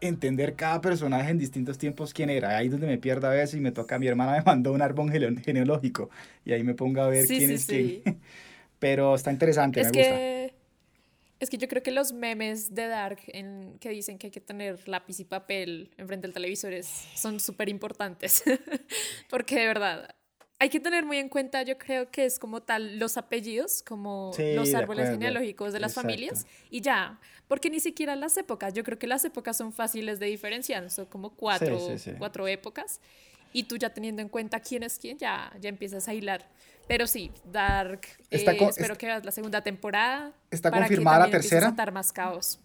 entender 0.00 0.54
cada 0.54 0.80
personaje 0.80 1.30
en 1.30 1.38
distintos 1.38 1.78
tiempos 1.78 2.12
quién 2.14 2.30
era. 2.30 2.56
Ahí 2.56 2.66
es 2.66 2.72
donde 2.72 2.86
me 2.86 2.98
pierdo 2.98 3.26
a 3.26 3.30
veces 3.30 3.56
y 3.56 3.60
me 3.60 3.72
toca, 3.72 3.98
mi 3.98 4.06
hermana 4.06 4.32
me 4.38 4.42
mandó 4.42 4.72
un 4.72 4.82
árbol 4.82 5.10
gene- 5.10 5.40
genealógico 5.42 6.10
y 6.44 6.52
ahí 6.52 6.62
me 6.64 6.74
pongo 6.74 7.00
a 7.02 7.08
ver 7.08 7.26
Sí, 7.26 7.36
quién 7.38 7.48
sí, 7.50 7.54
es 7.54 7.64
sí. 7.64 8.02
quién. 8.04 8.20
Pero 8.78 9.14
está 9.14 9.32
interesante, 9.32 9.80
Es 9.80 9.86
me 9.86 9.92
gusta. 9.98 10.14
que, 10.14 10.54
es 11.40 11.50
que 11.50 11.58
yo 11.58 11.66
creo 11.68 11.82
que 11.82 11.90
los 11.90 12.12
memes 12.12 12.74
de 12.74 12.86
Dark 12.86 13.18
en, 13.28 13.76
que 13.80 13.90
dicen 13.90 14.18
que 14.18 14.28
hay 14.28 14.30
que 14.30 14.40
tener 14.40 14.88
lápiz 14.88 15.18
y 15.20 15.24
papel 15.24 15.90
enfrente 15.96 16.26
del 16.26 16.34
televisor 16.34 16.72
es- 16.72 17.06
son 17.14 17.40
súper 17.40 17.68
importantes. 17.68 18.42
Porque 19.30 19.56
de 19.56 19.66
verdad, 19.66 20.08
hay 20.60 20.68
que 20.70 20.80
tener 20.80 21.04
muy 21.04 21.18
en 21.18 21.28
cuenta, 21.28 21.62
yo 21.62 21.78
creo 21.78 22.10
que 22.10 22.24
es 22.24 22.38
como 22.38 22.60
tal 22.62 22.98
los 22.98 23.16
apellidos, 23.16 23.82
como 23.86 24.32
Sí, 24.34 24.54
los 24.54 24.70
de 24.70 24.76
árboles 24.76 25.04
acuerdo. 25.04 25.20
genealógicos 25.20 25.72
de 25.72 25.80
las 25.80 25.92
Exacto. 25.92 26.08
familias, 26.08 26.46
y 26.70 26.80
ya. 26.80 27.18
Porque 27.46 27.70
ni 27.70 27.80
siquiera 27.80 28.16
las 28.16 28.36
épocas, 28.36 28.74
yo 28.74 28.82
creo 28.84 28.98
que 28.98 29.06
las 29.06 29.24
épocas 29.24 29.56
son 29.56 29.72
fáciles 29.72 30.18
de 30.18 30.26
diferenciar, 30.26 30.90
son 30.90 31.06
como 31.06 31.30
cuatro, 31.30 31.78
sí, 31.78 31.98
sí. 31.98 32.12
cuatro 32.18 32.46
épocas. 32.48 33.00
Y 33.52 33.62
tú 33.64 33.76
ya 33.78 33.90
teniendo 33.94 34.20
en 34.20 34.28
cuenta 34.28 34.60
quién 34.60 34.82
es 34.82 34.98
quién, 34.98 35.16
ya, 35.16 35.50
ya 35.60 35.68
empiezas 35.70 36.06
a 36.08 36.12
hilar. 36.14 36.46
Pero 36.86 37.06
sí, 37.06 37.30
Dark, 37.50 38.00
Está 38.30 38.52
eh, 38.52 38.58
espero 38.68 38.92
est- 38.94 39.00
que 39.00 39.06
veas 39.06 39.24
la 39.24 39.30
segunda 39.32 39.62
temporada. 39.62 40.32
¿Está 40.50 40.70
para 40.70 40.82
que 40.84 40.88
confirmada 40.88 41.26
la 41.26 41.30
tercera? 41.30 41.74
a 41.76 41.90
más 41.90 42.12
caos. 42.12 42.58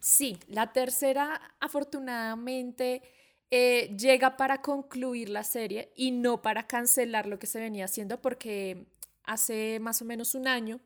Sí, 0.00 0.38
la 0.48 0.72
tercera 0.72 1.40
afortunadamente 1.60 3.02
eh, 3.50 3.94
llega 3.96 4.36
para 4.36 4.62
concluir 4.62 5.28
la 5.28 5.42
serie 5.42 5.92
y 5.96 6.12
no 6.12 6.40
para 6.40 6.66
cancelar 6.66 7.26
lo 7.26 7.38
que 7.38 7.46
se 7.46 7.58
venía 7.58 7.86
haciendo 7.86 8.20
porque 8.20 8.86
hace 9.24 9.78
más 9.80 10.00
o 10.02 10.04
menos 10.04 10.34
un 10.34 10.46
año 10.46 10.80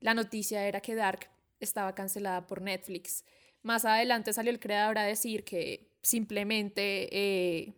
la 0.00 0.14
noticia 0.14 0.66
era 0.66 0.80
que 0.80 0.94
Dark 0.94 1.28
estaba 1.60 1.94
cancelada 1.94 2.46
por 2.46 2.62
Netflix. 2.62 3.24
Más 3.62 3.84
adelante 3.84 4.32
salió 4.32 4.50
el 4.50 4.60
creador 4.60 4.98
a 4.98 5.02
decir 5.02 5.44
que 5.44 5.90
simplemente 6.00 7.08
eh, 7.10 7.74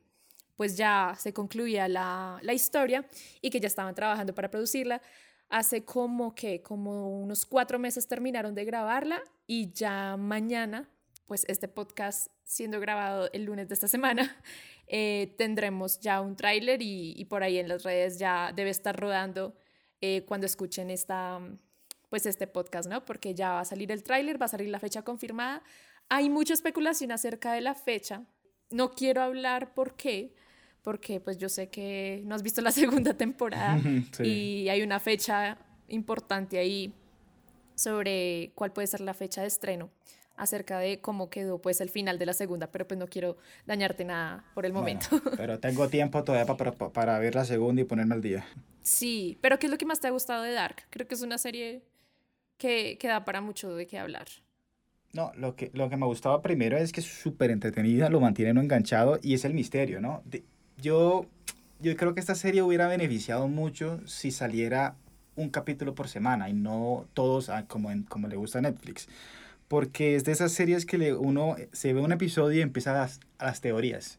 pues 0.57 0.77
ya 0.77 1.17
se 1.19 1.33
concluía 1.33 1.89
la, 1.89 2.39
la 2.43 2.53
historia 2.53 3.07
y 3.41 3.51
que 3.51 3.61
ya 3.61 3.67
estaban 3.67 3.95
trabajando 3.95 4.35
para 4.35 4.51
producirla. 4.51 5.01
Hace 5.49 5.85
como 5.85 6.35
que, 6.35 6.63
como 6.63 7.21
unos 7.21 7.47
cuatro 7.47 7.79
meses 7.79 8.07
terminaron 8.07 8.55
de 8.55 8.65
grabarla 8.65 9.23
y 9.47 9.73
ya 9.73 10.17
mañana, 10.17 10.89
pues 11.31 11.45
este 11.47 11.69
podcast 11.69 12.27
siendo 12.43 12.81
grabado 12.81 13.31
el 13.33 13.45
lunes 13.45 13.69
de 13.69 13.75
esta 13.75 13.87
semana, 13.87 14.37
eh, 14.89 15.33
tendremos 15.39 16.01
ya 16.01 16.21
un 16.21 16.35
tráiler 16.35 16.83
y, 16.83 17.15
y 17.17 17.25
por 17.27 17.45
ahí 17.45 17.59
en 17.59 17.69
las 17.69 17.85
redes 17.85 18.19
ya 18.19 18.53
debe 18.53 18.71
estar 18.71 18.99
rodando 18.99 19.55
eh, 20.01 20.25
cuando 20.27 20.47
escuchen 20.49 20.91
esta, 20.91 21.39
pues 22.09 22.27
este 22.27 22.49
podcast, 22.49 22.91
¿no? 22.91 23.05
Porque 23.05 23.33
ya 23.33 23.53
va 23.53 23.61
a 23.61 23.65
salir 23.65 23.93
el 23.93 24.03
tráiler, 24.03 24.43
va 24.43 24.47
a 24.47 24.49
salir 24.49 24.71
la 24.71 24.81
fecha 24.81 25.03
confirmada. 25.03 25.63
Hay 26.09 26.29
mucha 26.31 26.53
especulación 26.53 27.13
acerca 27.13 27.53
de 27.53 27.61
la 27.61 27.77
fecha. 27.77 28.25
No 28.71 28.91
quiero 28.91 29.23
hablar 29.23 29.73
por 29.73 29.95
qué, 29.95 30.35
porque 30.83 31.21
pues 31.21 31.39
yo 31.39 31.49
sé 31.49 31.69
que 31.69 32.23
no 32.25 32.35
has 32.35 32.43
visto 32.43 32.61
la 32.61 32.73
segunda 32.73 33.15
temporada 33.15 33.81
Sí. 34.17 34.25
y 34.65 34.69
hay 34.69 34.83
una 34.83 34.99
fecha 34.99 35.59
importante 35.87 36.59
ahí 36.59 36.93
sobre 37.77 38.51
cuál 38.57 38.73
puede 38.73 38.89
ser 38.89 39.01
la 39.01 39.15
fecha 39.15 39.43
de 39.43 39.47
estreno 39.47 39.91
acerca 40.41 40.79
de 40.79 41.01
cómo 41.01 41.29
quedó 41.31 41.59
pues 41.61 41.81
el 41.81 41.91
final 41.91 42.19
de 42.19 42.27
la 42.27 42.33
segunda, 42.33 42.71
pero 42.73 42.89
pues 42.89 42.99
no 42.99 43.07
quiero 43.07 43.37
dañarte 43.67 44.05
nada 44.05 44.45
por 44.55 44.65
el 44.67 44.73
Bueno, 44.73 45.01
momento. 45.01 45.09
pero 45.37 45.61
tengo 45.61 45.89
tiempo 45.89 46.25
todavía 46.25 46.57
para, 46.57 46.73
para, 46.73 47.19
ver 47.19 47.35
la 47.35 47.45
segunda 47.45 47.83
y 47.83 47.85
ponerme 47.85 48.15
al 48.15 48.23
día. 48.23 48.45
Sí, 48.83 49.39
pero 49.41 49.59
¿qué 49.59 49.67
es 49.67 49.71
lo 49.73 49.79
que 49.79 49.87
más 49.87 50.01
te 50.01 50.09
ha 50.09 50.11
gustado 50.11 50.43
de 50.43 50.53
Dark? 50.53 50.85
Creo 50.91 51.07
que 51.07 51.15
es 51.15 51.23
una 51.23 51.39
serie 51.39 51.83
que, 52.57 52.97
que 52.99 53.09
da 53.09 53.25
para 53.25 53.41
mucho 53.41 53.75
de 53.75 53.87
qué 53.87 53.99
hablar. 53.99 54.27
No, 55.13 55.33
lo 55.37 55.57
que, 55.57 55.71
lo 55.75 55.91
que 55.91 55.97
me 55.97 56.07
gustaba 56.07 56.41
primero 56.41 56.79
es 56.79 56.93
que 56.93 57.01
es 57.01 57.07
súper 57.07 57.51
entretenida, 57.51 58.09
lo 58.09 58.21
mantiene 58.21 58.53
uno 58.53 58.61
enganchado 58.63 59.19
y 59.23 59.35
es 59.35 59.45
el 59.45 59.55
misterio, 59.55 60.01
¿no? 60.01 60.23
De- 60.25 60.45
yo, 60.79 61.27
yo 61.81 61.97
creo 61.97 62.15
que 62.15 62.21
esta 62.21 62.35
serie 62.35 62.63
hubiera 62.63 62.87
beneficiado 62.89 63.49
mucho 63.49 64.01
si 64.07 64.31
saliera 64.31 64.95
un 65.37 65.51
capítulo 65.51 65.95
por 65.95 66.09
semana 66.09 66.49
y 66.49 66.53
no 66.53 67.07
todos 67.13 67.49
ah, 67.51 67.65
como, 67.67 67.91
en- 67.91 68.05
como 68.05 68.29
le 68.29 68.37
gusta 68.37 68.59
a 68.59 68.63
Netflix. 68.63 69.09
Porque 69.71 70.17
es 70.17 70.25
de 70.25 70.33
esas 70.33 70.51
series 70.51 70.85
que 70.85 70.99
le- 70.99 71.15
uno 71.15 71.55
se 71.71 71.93
ve 71.93 72.01
un 72.01 72.11
episodio 72.11 72.59
y 72.59 72.61
empieza 72.61 72.93
las, 72.93 73.21
a 73.39 73.45
las 73.45 73.61
teorías. 73.61 74.19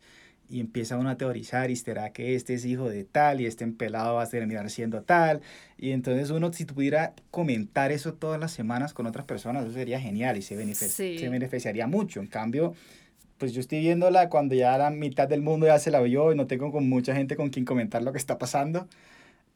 Y 0.49 0.61
empieza 0.61 0.95
uno 0.97 1.09
a 1.09 1.17
teorizar 1.17 1.69
y 1.71 1.75
será 1.75 2.13
que 2.13 2.35
este 2.35 2.53
es 2.53 2.63
hijo 2.63 2.89
de 2.89 3.03
tal 3.03 3.41
y 3.41 3.45
este 3.47 3.65
empelado 3.65 4.15
va 4.15 4.23
a 4.23 4.27
terminar 4.29 4.69
siendo 4.69 5.01
tal. 5.01 5.41
Y 5.77 5.91
entonces 5.91 6.29
uno 6.29 6.53
si 6.53 6.63
pudiera 6.63 7.13
comentar 7.31 7.91
eso 7.91 8.13
todas 8.13 8.39
las 8.39 8.53
semanas 8.53 8.93
con 8.93 9.07
otras 9.07 9.25
personas, 9.25 9.65
eso 9.65 9.73
sería 9.73 9.99
genial 9.99 10.37
y 10.37 10.41
se, 10.41 10.55
benefic- 10.57 10.87
Sí. 10.87 11.17
se 11.19 11.27
beneficiaría 11.27 11.85
mucho. 11.85 12.21
En 12.21 12.27
cambio, 12.27 12.73
pues 13.37 13.51
yo 13.51 13.59
estoy 13.59 13.81
viéndola 13.81 14.29
cuando 14.29 14.55
ya 14.55 14.77
la 14.77 14.89
mitad 14.89 15.27
del 15.27 15.41
mundo 15.41 15.65
ya 15.67 15.79
se 15.79 15.91
la 15.91 15.99
vio 15.99 16.31
y 16.31 16.35
no 16.37 16.47
tengo 16.47 16.71
con 16.71 16.87
mucha 16.87 17.13
gente 17.13 17.35
con 17.35 17.49
quien 17.49 17.65
comentar 17.65 18.03
lo 18.03 18.13
que 18.13 18.19
está 18.19 18.37
pasando. 18.37 18.87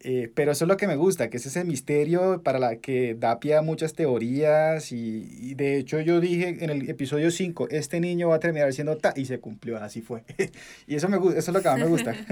Eh, 0.01 0.29
pero 0.35 0.51
eso 0.51 0.65
es 0.65 0.67
lo 0.69 0.77
que 0.77 0.85
me 0.87 0.95
gusta, 0.97 1.29
que 1.31 1.37
es 1.37 1.45
ese 1.47 1.63
misterio 1.63 2.43
para 2.43 2.59
la 2.59 2.75
que 2.75 3.15
da 3.15 3.39
pie 3.39 3.55
a 3.55 3.61
muchas 3.63 3.93
teorías 3.93 4.91
y, 4.91 5.27
y 5.41 5.55
de 5.55 5.77
hecho 5.77 5.99
yo 5.99 6.19
dije 6.19 6.57
en 6.63 6.69
el 6.69 6.89
episodio 6.89 7.31
5, 7.31 7.69
este 7.71 7.99
niño 7.99 8.29
va 8.29 8.35
a 8.35 8.39
terminar 8.39 8.71
siendo 8.73 8.97
ta 8.97 9.13
y 9.15 9.25
se 9.25 9.39
cumplió, 9.39 9.77
así 9.77 10.01
fue. 10.01 10.23
y 10.87 10.95
eso 10.95 11.09
me 11.09 11.17
gusta, 11.17 11.39
eso 11.39 11.49
es 11.51 11.55
lo 11.55 11.61
que 11.63 11.69
más 11.69 11.79
me 11.79 11.87
gusta. 11.87 12.15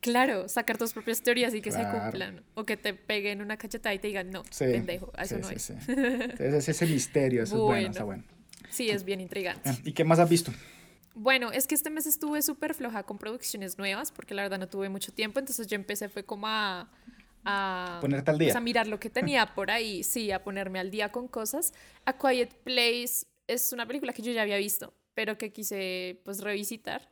Claro, 0.00 0.48
sacar 0.48 0.78
tus 0.78 0.92
propias 0.92 1.22
teorías 1.22 1.52
y 1.54 1.60
que 1.60 1.72
se 1.72 1.78
Claro. 1.80 1.98
cumplan. 2.02 2.42
O 2.54 2.64
que 2.64 2.76
te 2.76 2.94
peguen 2.94 3.40
una 3.42 3.56
cachetada 3.56 3.92
y 3.92 3.98
te 3.98 4.06
digan, 4.06 4.30
no, 4.30 4.44
Sí, 4.48 4.66
pendejo, 4.66 5.12
eso 5.18 5.34
sí, 5.34 5.40
no 5.42 5.50
es. 5.50 5.62
sí. 5.62 5.72
Entonces 5.88 6.54
es 6.54 6.68
ese 6.68 6.86
misterio, 6.86 7.42
eso 7.42 7.56
es 7.56 7.60
bueno, 7.60 7.66
Bueno. 7.74 7.90
está 7.90 8.04
bueno. 8.04 8.22
Sí, 8.70 8.90
es 8.90 9.02
bien 9.02 9.20
intrigante. 9.20 9.70
¿Y 9.82 9.92
qué 9.94 10.04
más 10.04 10.20
has 10.20 10.30
visto? 10.30 10.52
Bueno, 11.20 11.50
es 11.50 11.66
que 11.66 11.74
este 11.74 11.90
mes 11.90 12.06
estuve 12.06 12.42
súper 12.42 12.74
floja 12.74 13.02
con 13.02 13.18
producciones 13.18 13.76
nuevas 13.76 14.12
porque 14.12 14.34
la 14.34 14.42
verdad 14.42 14.58
no 14.58 14.68
tuve 14.68 14.88
mucho 14.88 15.12
tiempo, 15.12 15.40
entonces 15.40 15.66
yo 15.66 15.74
empecé 15.74 16.08
fue 16.08 16.22
como 16.24 16.46
a... 16.46 16.88
a 17.44 17.98
Ponerte 18.00 18.30
al 18.30 18.38
día. 18.38 18.46
pues, 18.46 18.56
a 18.56 18.60
mirar 18.60 18.86
lo 18.86 19.00
que 19.00 19.10
tenía 19.10 19.52
por 19.52 19.72
ahí, 19.72 20.04
sí, 20.04 20.30
a 20.30 20.44
ponerme 20.44 20.78
al 20.78 20.92
día 20.92 21.10
con 21.10 21.26
cosas. 21.26 21.72
A 22.04 22.16
Quiet 22.16 22.54
Place 22.62 23.26
es 23.48 23.72
una 23.72 23.84
película 23.84 24.12
que 24.12 24.22
yo 24.22 24.30
ya 24.30 24.42
había 24.42 24.58
visto, 24.58 24.94
pero 25.14 25.36
que 25.36 25.50
quise 25.50 26.20
pues 26.24 26.40
revisitar. 26.40 27.10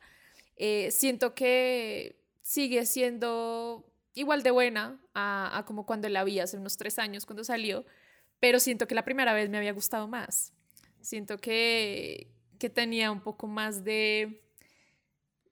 Eh, 0.55 0.89
siento 0.91 1.35
que 1.35 2.23
sigue 2.41 2.85
siendo 2.85 3.91
igual 4.13 4.41
de 4.41 4.51
buena 4.51 5.01
a, 5.15 5.57
a 5.57 5.65
como 5.65 5.85
cuando 5.85 6.07
la 6.07 6.23
vi 6.23 6.39
hace 6.39 6.55
unos 6.55 6.77
tres 6.77 6.97
años 6.97 7.25
cuando 7.25 7.43
salió, 7.43 7.85
pero 8.39 8.61
siento 8.61 8.87
que 8.87 8.95
la 8.95 9.03
primera 9.03 9.33
vez 9.33 9.49
me 9.49 9.57
había 9.57 9.73
gustado 9.73 10.07
más. 10.07 10.53
Siento 11.01 11.37
que, 11.39 12.27
que 12.57 12.69
tenía 12.69 13.11
un 13.11 13.21
poco 13.21 13.47
más 13.47 13.83
de, 13.83 14.41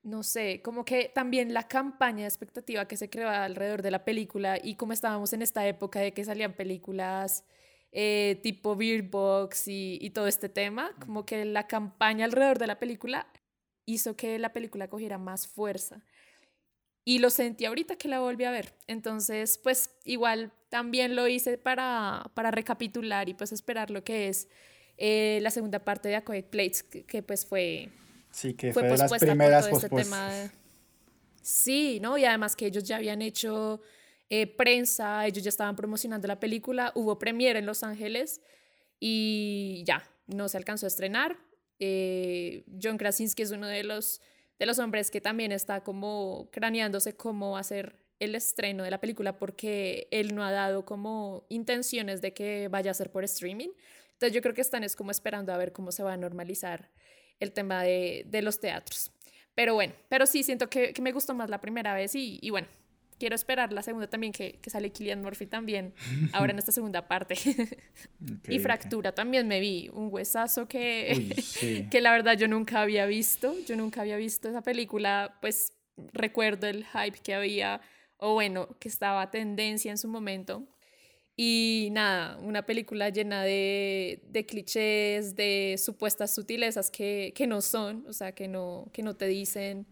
no 0.04 0.24
sé, 0.24 0.62
como 0.62 0.86
que 0.86 1.12
también 1.14 1.54
la 1.54 1.68
campaña 1.68 2.22
de 2.22 2.28
expectativa 2.28 2.88
que 2.88 2.98
se 2.98 3.10
creaba 3.10 3.46
alrededor 3.46 3.82
de 3.82 3.92
la 3.92 4.06
película 4.06 4.58
y 4.62 4.76
como 4.76 4.94
estábamos 4.94 5.34
en 5.34 5.42
esta 5.42 5.68
época 5.68 6.00
de 6.00 6.14
que 6.14 6.24
salían 6.26 6.54
películas 6.54 7.46
eh, 7.92 8.40
tipo 8.44 8.76
Beer 8.76 9.04
Box 9.04 9.68
y, 9.68 9.98
y 10.02 10.10
todo 10.10 10.28
este 10.28 10.50
tema, 10.50 10.92
como 11.00 11.26
que 11.26 11.46
la 11.46 11.68
campaña 11.68 12.26
alrededor 12.26 12.60
de 12.60 12.68
la 12.68 12.80
película 12.80 13.28
hizo 13.86 14.16
que 14.16 14.38
la 14.40 14.52
película 14.52 14.90
cogiera 14.90 15.18
más 15.18 15.48
fuerza. 15.48 16.04
Y 17.08 17.20
lo 17.20 17.30
sentí 17.30 17.66
ahorita 17.66 17.98
que 17.98 18.08
la 18.08 18.20
volví 18.20 18.46
a 18.46 18.52
ver. 18.52 18.74
Entonces, 18.88 19.60
pues 19.60 19.92
igual 20.06 20.52
también 20.70 21.16
lo 21.16 21.28
hice 21.28 21.58
para, 21.58 22.32
para 22.34 22.52
recapitular 22.52 23.30
y 23.30 23.36
pues 23.36 23.52
esperar 23.52 23.92
lo 23.92 24.04
que 24.04 24.28
es 24.28 24.50
eh, 24.98 25.40
la 25.42 25.52
segunda 25.52 25.80
parte 25.80 26.10
de 26.10 26.16
A 26.16 26.24
Quiet 26.24 26.50
Place, 26.50 26.84
que, 26.90 27.04
que, 27.04 27.24
pues 27.24 27.46
fue, 27.46 27.90
Sí, 28.36 28.54
que 28.54 28.74
fue 28.74 28.82
fue, 28.82 28.92
de 28.92 28.98
las 28.98 29.14
primeras 29.14 29.68
por 29.70 29.82
todo 29.82 29.98
este 29.98 30.04
tema. 30.04 30.52
Sí, 31.42 32.00
¿no? 32.02 32.18
Y 32.18 32.26
además 32.26 32.56
que 32.56 32.66
ellos 32.66 32.84
ya 32.84 32.98
habían 32.98 33.22
hecho 33.22 33.82
eh, 34.30 34.48
prensa, 34.48 35.26
ellos 35.26 35.44
ya 35.44 35.50
estaban 35.50 35.76
promocionando 35.76 36.28
la 36.28 36.40
película, 36.40 36.92
hubo 36.96 37.18
premiere 37.18 37.60
en 37.60 37.66
Los 37.66 37.84
Ángeles 37.84 38.42
y 39.00 39.84
ya, 39.86 40.04
no 40.28 40.50
se 40.50 40.58
alcanzó 40.58 40.86
a 40.86 40.88
estrenar. 40.88 41.38
Eh, 41.80 42.66
John 42.82 42.98
Krasinski 42.98 43.44
es 43.44 43.52
uno 43.52 43.68
de 43.68 43.84
los, 43.84 44.22
de 44.60 44.66
los 44.66 44.80
hombres 44.80 45.12
que 45.12 45.22
también 45.22 45.52
está 45.52 45.84
como 45.84 46.50
craneándose 46.52 47.16
cómo 47.16 47.52
va 47.52 47.60
a 47.60 47.64
ser 47.64 47.96
el 48.20 48.36
estreno 48.36 48.84
de 48.84 48.92
la 48.92 49.00
película 49.00 49.38
porque 49.38 50.08
él 50.12 50.36
no 50.36 50.44
ha 50.44 50.52
dado 50.52 50.84
como 50.84 51.46
intenciones 51.50 52.22
de 52.22 52.34
que 52.34 52.68
vaya 52.70 52.92
a 52.92 52.94
ser 52.94 53.12
por 53.12 53.24
streaming. 53.24 53.70
Entonces 54.16 54.34
yo 54.34 54.42
creo 54.42 54.54
que 54.54 54.62
están 54.62 54.84
es 54.84 54.96
como 54.96 55.12
esperando 55.12 55.54
a 55.54 55.58
ver 55.58 55.72
cómo 55.72 55.92
se 55.92 56.04
va 56.04 56.14
a 56.14 56.18
normalizar 56.18 56.90
el 57.40 57.52
tema 57.52 57.84
de, 57.84 58.26
de 58.28 58.42
los 58.42 58.60
teatros. 58.60 59.12
Pero 59.54 59.74
bueno, 59.74 59.94
pero 60.10 60.26
sí 60.26 60.44
siento 60.44 60.70
que, 60.70 60.94
que 60.94 61.02
me 61.02 61.12
gustó 61.12 61.34
más 61.34 61.50
la 61.50 61.62
primera 61.62 61.94
vez 61.94 62.16
y, 62.16 62.40
y 62.42 62.50
bueno, 62.50 62.68
quiero 63.18 63.36
esperar 63.36 63.72
la 63.72 63.82
segunda 63.82 64.08
también, 64.08 64.34
que, 64.34 64.60
que 64.62 64.70
sale 64.70 64.92
Killian 64.92 65.22
Murphy 65.22 65.46
también, 65.46 65.94
ahora 66.34 66.52
en 66.52 66.60
esta 66.60 66.72
segunda 66.72 67.08
parte. 67.08 67.36
y 68.48 68.60
Fractura 68.60 69.14
también 69.14 69.48
me 69.48 69.60
vi, 69.60 69.90
un 69.94 70.10
huesazo 70.12 70.68
que, 70.68 71.88
que 71.92 72.02
la 72.02 72.12
verdad 72.12 72.38
yo 72.38 72.48
nunca 72.48 72.82
había 72.82 73.06
visto, 73.06 73.56
yo 73.66 73.76
nunca 73.76 74.02
había 74.02 74.18
visto 74.18 74.50
esa 74.50 74.62
película, 74.62 75.38
pues 75.42 75.74
recuerdo 76.14 76.68
el 76.68 76.86
hype 76.86 77.20
que 77.20 77.34
había, 77.34 77.82
o 78.18 78.34
bueno, 78.34 78.78
que 78.80 78.90
estaba 78.90 79.32
tendencia 79.32 79.92
en 79.92 79.98
su 79.98 80.08
momento. 80.08 80.68
Y 81.38 81.90
nada, 81.92 82.38
una 82.38 82.66
película 82.66 83.10
llena 83.10 83.44
de, 83.44 84.22
de 84.32 84.46
clichés, 84.46 85.36
de 85.36 85.76
supuestas 85.78 86.34
sutilezas 86.34 86.90
que, 86.90 87.34
que, 87.36 87.46
no 87.46 87.62
son, 87.62 88.06
o 88.08 88.14
sea, 88.14 88.32
que 88.32 88.48
no, 88.48 88.88
que 88.94 89.04
no 89.04 89.16
te 89.16 89.28
dicen 89.28 89.86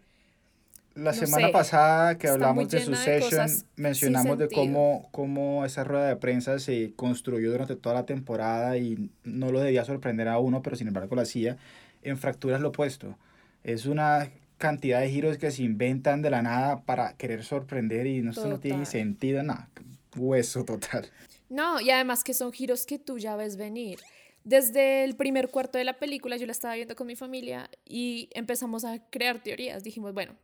la 0.96 1.14
semana 1.14 1.52
pasada 1.52 2.18
que 2.18 2.28
hablamos 2.28 2.70
de 2.70 2.82
Succession, 2.82 3.48
mencionamos 3.76 4.38
de 4.38 4.48
cómo, 4.48 5.08
cómo 5.12 5.66
esa 5.66 5.84
rueda 5.84 6.08
de 6.08 6.16
prensa 6.18 6.60
se 6.60 6.94
construyó 6.96 7.52
durante 7.52 7.76
toda 7.76 7.96
la 7.96 8.06
temporada 8.06 8.78
y 8.78 9.10
no 9.24 9.52
lo 9.52 9.60
debía 9.60 9.86
sorprender 9.86 10.28
a 10.28 10.38
uno, 10.38 10.62
pero 10.62 10.76
sin 10.76 10.88
embargo 10.88 11.16
lo 11.16 11.22
hacía. 11.22 11.58
En 12.04 12.18
Fracturas 12.18 12.62
lo 12.62 12.70
opuesto. 12.70 13.18
Es 13.64 13.86
una 13.86 14.30
cantidad 14.60 15.00
de 15.00 15.10
giros 15.10 15.38
que 15.38 15.50
se 15.50 15.64
inventan 15.64 16.22
de 16.22 16.30
la 16.30 16.44
nada 16.44 16.82
para 16.82 17.14
querer 17.14 17.44
sorprender 17.44 18.06
y 18.06 18.22
no, 18.22 18.32
no 18.32 18.60
tiene 18.60 18.86
sentido, 18.86 19.42
nada. 19.42 19.70
Hueso 20.16 20.64
total. 20.64 21.08
No, 21.54 21.80
y 21.80 21.92
además 21.92 22.24
que 22.24 22.34
son 22.34 22.52
giros 22.52 22.88
que 22.88 22.98
tú 22.98 23.20
ya 23.20 23.36
ves 23.36 23.58
venir. 23.58 24.00
Desde 24.44 25.04
el 25.04 25.16
primer 25.16 25.50
cuarto 25.50 25.78
de 25.78 25.84
la 25.84 26.00
película 26.00 26.36
yo 26.36 26.48
la 26.48 26.52
estaba 26.52 26.74
viendo 26.74 26.96
con 26.96 27.06
mi 27.06 27.16
familia 27.16 27.70
y 27.86 28.28
empezamos 28.34 28.84
a 28.86 29.08
crear 29.12 29.44
teorías. 29.44 29.84
Dijimos, 29.84 30.16
bueno, 30.16 30.36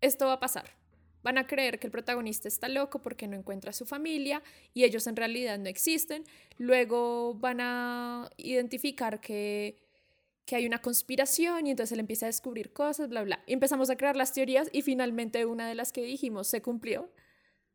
esto 0.00 0.26
va 0.26 0.32
a 0.32 0.40
pasar. 0.40 0.64
Van 1.22 1.38
a 1.38 1.46
creer 1.46 1.78
que 1.78 1.86
el 1.86 1.92
protagonista 1.92 2.48
está 2.48 2.68
loco 2.68 3.00
porque 3.00 3.28
no 3.28 3.36
encuentra 3.36 3.70
a 3.70 3.72
su 3.72 3.86
familia 3.86 4.42
y 4.74 4.82
ellos 4.82 5.06
en 5.06 5.14
realidad 5.14 5.56
no 5.56 5.68
existen. 5.68 6.24
Luego 6.58 7.34
van 7.34 7.60
a 7.60 8.28
identificar 8.36 9.20
que, 9.20 9.78
que 10.46 10.56
hay 10.56 10.66
una 10.66 10.80
conspiración 10.80 11.68
y 11.68 11.70
entonces 11.70 11.92
él 11.92 12.00
empieza 12.00 12.26
a 12.26 12.28
descubrir 12.28 12.72
cosas, 12.72 13.08
bla, 13.08 13.22
bla. 13.22 13.44
Y 13.46 13.52
empezamos 13.52 13.88
a 13.88 13.96
crear 13.96 14.16
las 14.16 14.32
teorías 14.32 14.68
y 14.72 14.82
finalmente 14.82 15.46
una 15.46 15.68
de 15.68 15.76
las 15.76 15.92
que 15.92 16.02
dijimos 16.02 16.48
se 16.48 16.60
cumplió. 16.60 17.08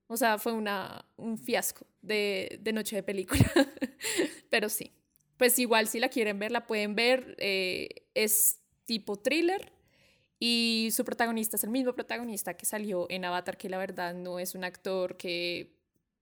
O 0.08 0.18
sea, 0.18 0.38
fue 0.38 0.54
una, 0.54 1.06
un 1.18 1.38
fiasco 1.38 1.88
de, 2.02 2.60
de 2.62 2.74
noche 2.74 2.96
de 2.96 3.04
película. 3.04 3.46
Pero 4.50 4.70
sí, 4.70 4.92
pues 5.38 5.58
igual 5.60 5.88
si 5.88 6.00
la 6.00 6.10
quieren 6.10 6.40
ver, 6.40 6.52
la 6.52 6.68
pueden 6.68 6.96
ver. 6.96 7.36
Eh, 7.40 8.08
es 8.14 8.60
tipo 8.86 9.18
thriller, 9.18 9.72
y 10.40 10.90
su 10.92 11.06
protagonista 11.06 11.56
es 11.56 11.64
el 11.64 11.70
mismo 11.70 11.94
protagonista 11.94 12.56
que 12.56 12.66
salió 12.66 13.08
en 13.10 13.26
Avatar, 13.26 13.58
que 13.58 13.70
la 13.70 13.78
verdad 13.78 14.14
no 14.14 14.40
es 14.40 14.54
un 14.54 14.64
actor 14.64 15.18
que, 15.18 15.76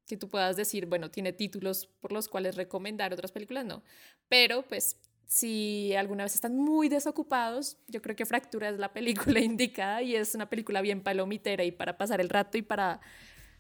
que 0.06 0.18
tú 0.18 0.30
puedas 0.30 0.56
decir, 0.56 0.86
bueno, 0.86 1.10
tiene 1.10 1.34
títulos 1.34 1.88
por 2.00 2.12
los 2.12 2.28
cuales 2.28 2.56
recomendar 2.56 3.12
otras 3.12 3.32
películas, 3.32 3.66
no. 3.66 3.84
Pero 4.30 4.62
pues 4.68 4.98
si 5.26 5.96
alguna 5.96 6.24
vez 6.24 6.36
están 6.36 6.56
muy 6.56 6.90
desocupados, 6.90 7.78
yo 7.88 8.02
creo 8.02 8.16
que 8.16 8.26
Fractura 8.26 8.70
es 8.70 8.78
la 8.78 8.94
película 8.94 9.40
indicada 9.42 10.04
y 10.04 10.16
es 10.16 10.36
una 10.36 10.50
película 10.50 10.82
bien 10.82 11.02
palomitera 11.02 11.64
y 11.64 11.72
para 11.72 11.98
pasar 11.98 12.22
el 12.22 12.30
rato 12.30 12.58
y 12.58 12.62
para, 12.62 13.02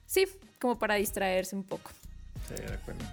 sí, 0.05 0.25
como 0.59 0.77
para 0.77 0.95
distraerse 0.95 1.55
un 1.55 1.63
poco. 1.63 1.91
Sí, 2.47 2.55
de 2.55 2.73
acuerdo. 2.73 3.03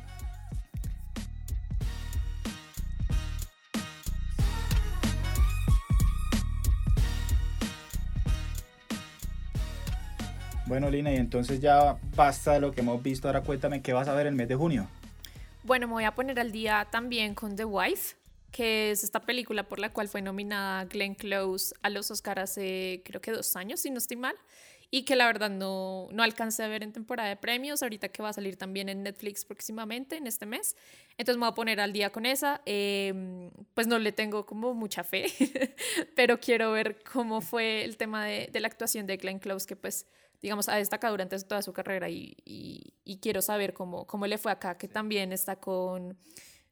Bueno, 10.70 10.88
Lina, 10.88 11.12
y 11.12 11.16
entonces 11.16 11.58
ya 11.58 11.98
basta 12.14 12.52
de 12.52 12.60
lo 12.60 12.70
que 12.70 12.80
hemos 12.80 13.02
visto. 13.02 13.26
Ahora 13.26 13.40
cuéntame 13.40 13.82
qué 13.82 13.92
vas 13.92 14.06
a 14.06 14.14
ver 14.14 14.28
el 14.28 14.36
mes 14.36 14.46
de 14.46 14.54
junio. 14.54 14.86
Bueno, 15.64 15.88
me 15.88 15.94
voy 15.94 16.04
a 16.04 16.14
poner 16.14 16.38
al 16.38 16.52
día 16.52 16.86
también 16.92 17.34
con 17.34 17.56
The 17.56 17.64
Wife, 17.64 18.14
que 18.52 18.92
es 18.92 19.02
esta 19.02 19.18
película 19.18 19.64
por 19.64 19.80
la 19.80 19.92
cual 19.92 20.08
fue 20.08 20.22
nominada 20.22 20.84
Glenn 20.84 21.16
Close 21.16 21.74
a 21.82 21.90
los 21.90 22.12
Oscars 22.12 22.42
hace 22.42 23.02
creo 23.04 23.20
que 23.20 23.32
dos 23.32 23.56
años, 23.56 23.80
si 23.80 23.90
no 23.90 23.98
estoy 23.98 24.16
mal, 24.16 24.36
y 24.90 25.04
que 25.04 25.14
la 25.14 25.26
verdad 25.26 25.50
no, 25.50 26.08
no 26.10 26.22
alcancé 26.22 26.64
a 26.64 26.68
ver 26.68 26.82
en 26.82 26.92
temporada 26.92 27.28
de 27.28 27.36
premios, 27.36 27.82
ahorita 27.82 28.08
que 28.08 28.22
va 28.22 28.30
a 28.30 28.32
salir 28.32 28.56
también 28.56 28.88
en 28.88 29.04
Netflix 29.04 29.44
próximamente, 29.44 30.16
en 30.16 30.26
este 30.26 30.46
mes. 30.46 30.76
Entonces 31.16 31.36
me 31.36 31.46
voy 31.46 31.52
a 31.52 31.54
poner 31.54 31.80
al 31.80 31.92
día 31.92 32.10
con 32.10 32.26
esa. 32.26 32.60
Em, 32.66 33.50
pues 33.74 33.86
no 33.86 33.98
le 33.98 34.10
tengo 34.12 34.46
como 34.46 34.74
mucha 34.74 35.04
fe, 35.04 35.26
pero 36.16 36.40
quiero 36.40 36.72
ver 36.72 37.02
cómo 37.04 37.40
fue 37.40 37.84
el 37.84 37.96
tema 37.96 38.24
de, 38.24 38.48
de 38.52 38.60
la 38.60 38.66
actuación 38.66 39.06
de 39.06 39.16
Glenn 39.16 39.38
Close, 39.38 39.66
que 39.66 39.76
pues 39.76 40.06
digamos, 40.42 40.68
ha 40.68 40.76
destacado 40.76 41.12
durante 41.12 41.38
toda 41.40 41.62
su 41.62 41.72
carrera 41.72 42.08
y, 42.08 42.34
y, 42.44 43.18
quiero 43.20 43.42
saber 43.42 43.74
cómo, 43.74 44.06
cómo 44.06 44.26
le 44.26 44.38
fue 44.38 44.50
acá, 44.50 44.78
que 44.78 44.88
también 44.88 45.32
está 45.32 45.56
con, 45.56 46.18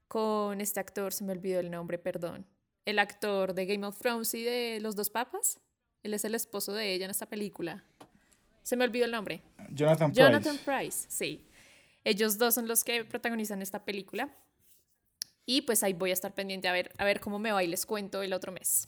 con 0.08 0.60
este 0.60 0.80
actor, 0.80 1.12
se 1.12 1.24
me 1.24 1.32
olvidó 1.32 1.60
el 1.60 1.70
nombre, 1.70 1.98
perdón, 1.98 2.46
el 2.86 2.98
actor 2.98 3.52
de 3.52 3.66
Game 3.66 3.86
of 3.86 3.98
Thrones 3.98 4.32
y 4.32 4.42
de 4.42 4.78
Los 4.80 4.96
Dos 4.96 5.10
Papas, 5.10 5.60
él 6.02 6.14
es 6.14 6.24
el 6.24 6.34
esposo 6.34 6.72
de 6.72 6.94
ella 6.94 7.04
en 7.04 7.10
esta 7.10 7.26
película. 7.26 7.84
Se 8.68 8.76
me 8.76 8.84
olvidó 8.84 9.06
el 9.06 9.12
nombre. 9.12 9.40
Jonathan 9.70 10.12
Price. 10.12 10.22
Jonathan 10.22 10.58
Price, 10.62 11.06
sí. 11.08 11.42
Ellos 12.04 12.36
dos 12.36 12.54
son 12.54 12.68
los 12.68 12.84
que 12.84 13.02
protagonizan 13.02 13.62
esta 13.62 13.86
película. 13.86 14.28
Y 15.46 15.62
pues 15.62 15.82
ahí 15.82 15.94
voy 15.94 16.10
a 16.10 16.12
estar 16.12 16.34
pendiente 16.34 16.68
a 16.68 16.72
ver, 16.72 16.92
a 16.98 17.06
ver 17.06 17.18
cómo 17.18 17.38
me 17.38 17.50
va 17.50 17.64
y 17.64 17.66
les 17.66 17.86
cuento 17.86 18.22
el 18.22 18.34
otro 18.34 18.52
mes. 18.52 18.86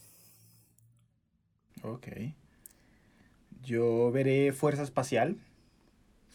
Ok. 1.82 2.08
Yo 3.62 4.12
veré 4.12 4.52
Fuerza 4.52 4.82
Espacial. 4.82 5.38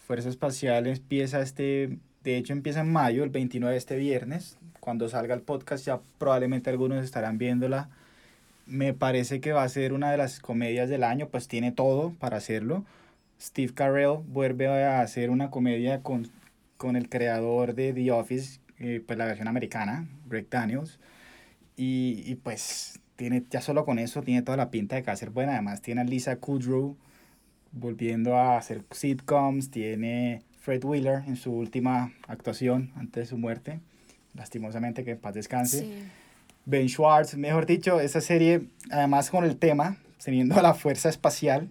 Fuerza 0.08 0.30
Espacial 0.30 0.88
empieza 0.88 1.40
este, 1.40 2.00
de 2.24 2.38
hecho 2.38 2.52
empieza 2.52 2.80
en 2.80 2.92
mayo, 2.92 3.24
el 3.24 3.30
29 3.30 3.74
de 3.74 3.78
este 3.78 3.96
viernes. 3.96 4.58
Cuando 4.80 5.08
salga 5.08 5.36
el 5.36 5.42
podcast 5.42 5.86
ya 5.86 6.00
probablemente 6.18 6.72
algunos 6.72 7.04
estarán 7.04 7.38
viéndola. 7.38 7.92
Me 8.66 8.96
parece 8.96 9.40
que 9.40 9.54
va 9.54 9.62
a 9.62 9.70
ser 9.70 9.94
una 9.94 10.10
de 10.10 10.18
las 10.18 10.40
comedias 10.40 10.90
del 10.90 11.04
año, 11.04 11.28
pues 11.30 11.48
tiene 11.48 11.72
todo 11.72 12.12
para 12.18 12.38
hacerlo. 12.38 12.84
Steve 13.46 13.74
Carell 13.76 14.18
vuelve 14.28 14.68
a 14.68 15.02
hacer 15.02 15.30
una 15.30 15.52
comedia 15.52 16.02
con, 16.02 16.28
con 16.78 16.96
el 16.96 17.10
creador 17.10 17.76
de 17.76 17.94
The 17.94 18.12
Office, 18.12 18.60
eh, 18.80 19.04
pues 19.06 19.20
la 19.20 19.26
versión 19.26 19.48
americana, 19.48 20.08
Greg 20.28 20.50
Daniels. 20.50 21.00
Y, 21.78 22.24
y, 22.26 22.36
pues 22.36 23.00
tiene, 23.16 23.44
ya 23.52 23.62
solo 23.62 23.86
con 23.86 24.00
eso 24.00 24.24
tiene 24.24 24.42
toda 24.42 24.58
la 24.58 24.72
pinta 24.72 24.96
de 24.96 25.04
que 25.04 25.08
va 25.08 25.14
a 25.14 25.18
ser 25.18 25.30
buena. 25.30 25.54
Además 25.54 25.82
tiene 25.82 26.02
a 26.02 26.04
Lisa 26.06 26.38
Kudrow 26.38 26.98
volviendo 27.72 28.36
a 28.36 28.58
hacer 28.58 28.84
sitcoms, 28.90 29.70
tiene 29.70 30.42
Fred 30.60 30.84
Wheeler 30.84 31.22
en 31.28 31.36
su 31.36 31.52
última 31.54 32.14
actuación 32.28 32.92
antes 32.96 33.24
de 33.24 33.26
su 33.28 33.38
muerte, 33.38 33.80
lastimosamente 34.34 35.04
que 35.04 35.12
en 35.12 35.20
paz 35.20 35.36
descanse. 35.36 35.88
Ben 36.66 36.90
Schwartz, 36.90 37.36
mejor 37.36 37.68
dicho, 37.68 38.00
esa 38.00 38.22
serie, 38.22 38.70
además 38.90 39.30
con 39.30 39.44
el 39.44 39.58
tema, 39.58 39.98
teniendo 40.24 40.60
la 40.62 40.74
fuerza 40.74 41.10
espacial, 41.10 41.70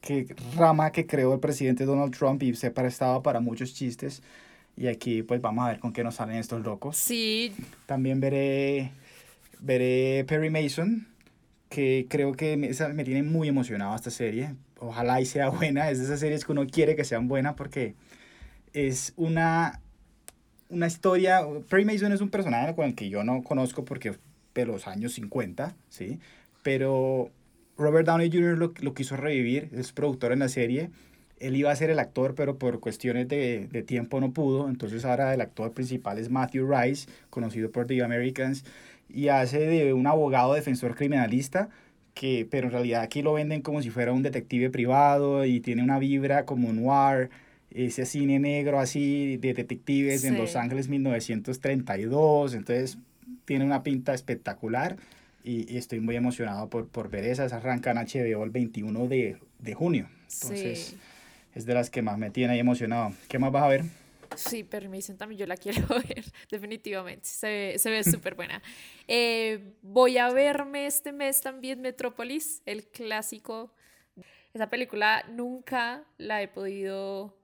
que 0.00 0.34
rama 0.56 0.92
que 0.92 1.06
creó 1.06 1.34
el 1.34 1.40
presidente 1.40 1.84
Donald 1.84 2.16
Trump 2.16 2.42
y 2.42 2.54
se 2.54 2.70
prestaba 2.70 3.22
para 3.22 3.40
muchos 3.40 3.74
chistes. 3.74 4.22
Y 4.76 4.86
aquí 4.86 5.22
pues 5.22 5.40
vamos 5.40 5.64
a 5.64 5.68
ver 5.68 5.80
con 5.80 5.92
qué 5.92 6.02
nos 6.04 6.16
salen 6.16 6.36
estos 6.36 6.62
locos. 6.62 6.96
Sí. 6.96 7.52
También 7.86 8.20
veré, 8.20 8.92
veré 9.60 10.24
Perry 10.26 10.50
Mason, 10.50 11.06
que 11.68 12.06
creo 12.08 12.32
que 12.32 12.56
me, 12.56 12.70
me 12.94 13.04
tiene 13.04 13.22
muy 13.22 13.48
emocionado 13.48 13.94
esta 13.94 14.10
serie 14.10 14.54
ojalá 14.80 15.20
y 15.20 15.26
sea 15.26 15.50
buena, 15.50 15.90
es 15.90 15.98
de 15.98 16.04
esas 16.04 16.20
series 16.20 16.44
que 16.44 16.52
uno 16.52 16.66
quiere 16.66 16.96
que 16.96 17.04
sean 17.04 17.28
buenas 17.28 17.54
porque 17.54 17.94
es 18.72 19.12
una, 19.16 19.80
una 20.68 20.86
historia, 20.86 21.42
Perry 21.68 21.84
Mason 21.84 22.12
es 22.12 22.20
un 22.20 22.30
personaje 22.30 22.74
con 22.74 22.86
el 22.86 22.94
que 22.94 23.08
yo 23.08 23.22
no 23.22 23.42
conozco 23.42 23.84
porque 23.84 24.16
de 24.54 24.66
los 24.66 24.86
años 24.86 25.12
50, 25.12 25.76
¿sí? 25.88 26.18
Pero 26.62 27.30
Robert 27.80 28.06
Downey 28.06 28.30
Jr. 28.30 28.58
lo, 28.58 28.72
lo 28.78 28.94
quiso 28.94 29.16
revivir, 29.16 29.70
es 29.72 29.92
productor 29.92 30.32
en 30.32 30.40
la 30.40 30.48
serie, 30.48 30.90
él 31.38 31.56
iba 31.56 31.72
a 31.72 31.76
ser 31.76 31.88
el 31.88 31.98
actor, 31.98 32.34
pero 32.34 32.58
por 32.58 32.78
cuestiones 32.80 33.26
de, 33.26 33.66
de, 33.72 33.82
tiempo 33.82 34.20
no 34.20 34.32
pudo. 34.32 34.68
Entonces 34.68 35.06
ahora 35.06 35.32
el 35.32 35.40
actor 35.40 35.72
principal 35.72 36.18
es 36.18 36.28
Matthew 36.28 36.70
Rice, 36.70 37.08
conocido 37.30 37.70
por 37.70 37.86
The 37.86 38.02
Americans, 38.02 38.64
y 39.08 39.28
hace 39.28 39.60
de 39.60 39.94
un 39.94 40.06
abogado 40.06 40.52
defensor 40.52 40.94
criminalista 40.94 41.70
que, 42.12 42.46
pero 42.50 42.66
en 42.66 42.72
realidad 42.72 43.00
aquí 43.02 43.22
lo 43.22 43.32
venden 43.32 43.62
como 43.62 43.80
si 43.80 43.88
fuera 43.88 44.12
un 44.12 44.22
detective 44.22 44.68
privado 44.68 45.46
y 45.46 45.60
tiene 45.60 45.82
una 45.82 45.98
vibra 45.98 46.44
como 46.44 46.72
noir, 46.72 47.30
ese 47.70 48.04
cine 48.04 48.38
negro 48.38 48.78
así 48.78 49.38
de 49.38 49.54
detectives 49.54 50.24
en 50.24 50.36
Los 50.36 50.56
Ángeles 50.56 50.88
1932, 50.88 52.54
entonces 52.54 52.98
tiene 53.44 53.64
una 53.64 53.82
pinta 53.82 54.12
espectacular 54.12 54.96
y, 55.44 55.76
estoy 55.76 56.00
muy 56.00 56.16
emocionado 56.16 56.68
por, 56.68 56.88
por 56.88 57.10
ver 57.10 57.24
esas, 57.24 57.52
arrancan 57.52 57.96
HBO 57.96 58.44
el 58.44 58.50
21 58.50 59.08
de, 59.08 59.38
de 59.58 59.74
junio, 59.74 60.08
entonces 60.22 60.96
es 61.54 61.66
de 61.66 61.74
las 61.74 61.90
que 61.90 62.02
más 62.02 62.18
me 62.18 62.30
tiene 62.30 62.54
ahí 62.54 62.60
emocionado. 62.60 63.12
¿Qué 63.28 63.38
más 63.38 63.50
vas 63.52 63.64
a 63.64 63.68
ver? 63.68 63.84
Sí, 64.36 64.62
permiso, 64.62 65.14
también 65.16 65.40
yo 65.40 65.46
la 65.46 65.56
quiero 65.56 65.86
ver, 66.08 66.24
definitivamente. 66.50 67.26
Se, 67.26 67.74
se 67.78 67.90
ve 67.90 68.04
súper 68.04 68.34
buena. 68.34 68.62
Eh, 69.08 69.74
voy 69.82 70.18
a 70.18 70.30
verme 70.30 70.86
este 70.86 71.12
mes 71.12 71.40
también 71.40 71.80
Metrópolis, 71.80 72.62
el 72.66 72.86
clásico. 72.86 73.74
Esa 74.54 74.68
película 74.68 75.24
nunca 75.30 76.04
la 76.16 76.42
he 76.42 76.48
podido, 76.48 77.36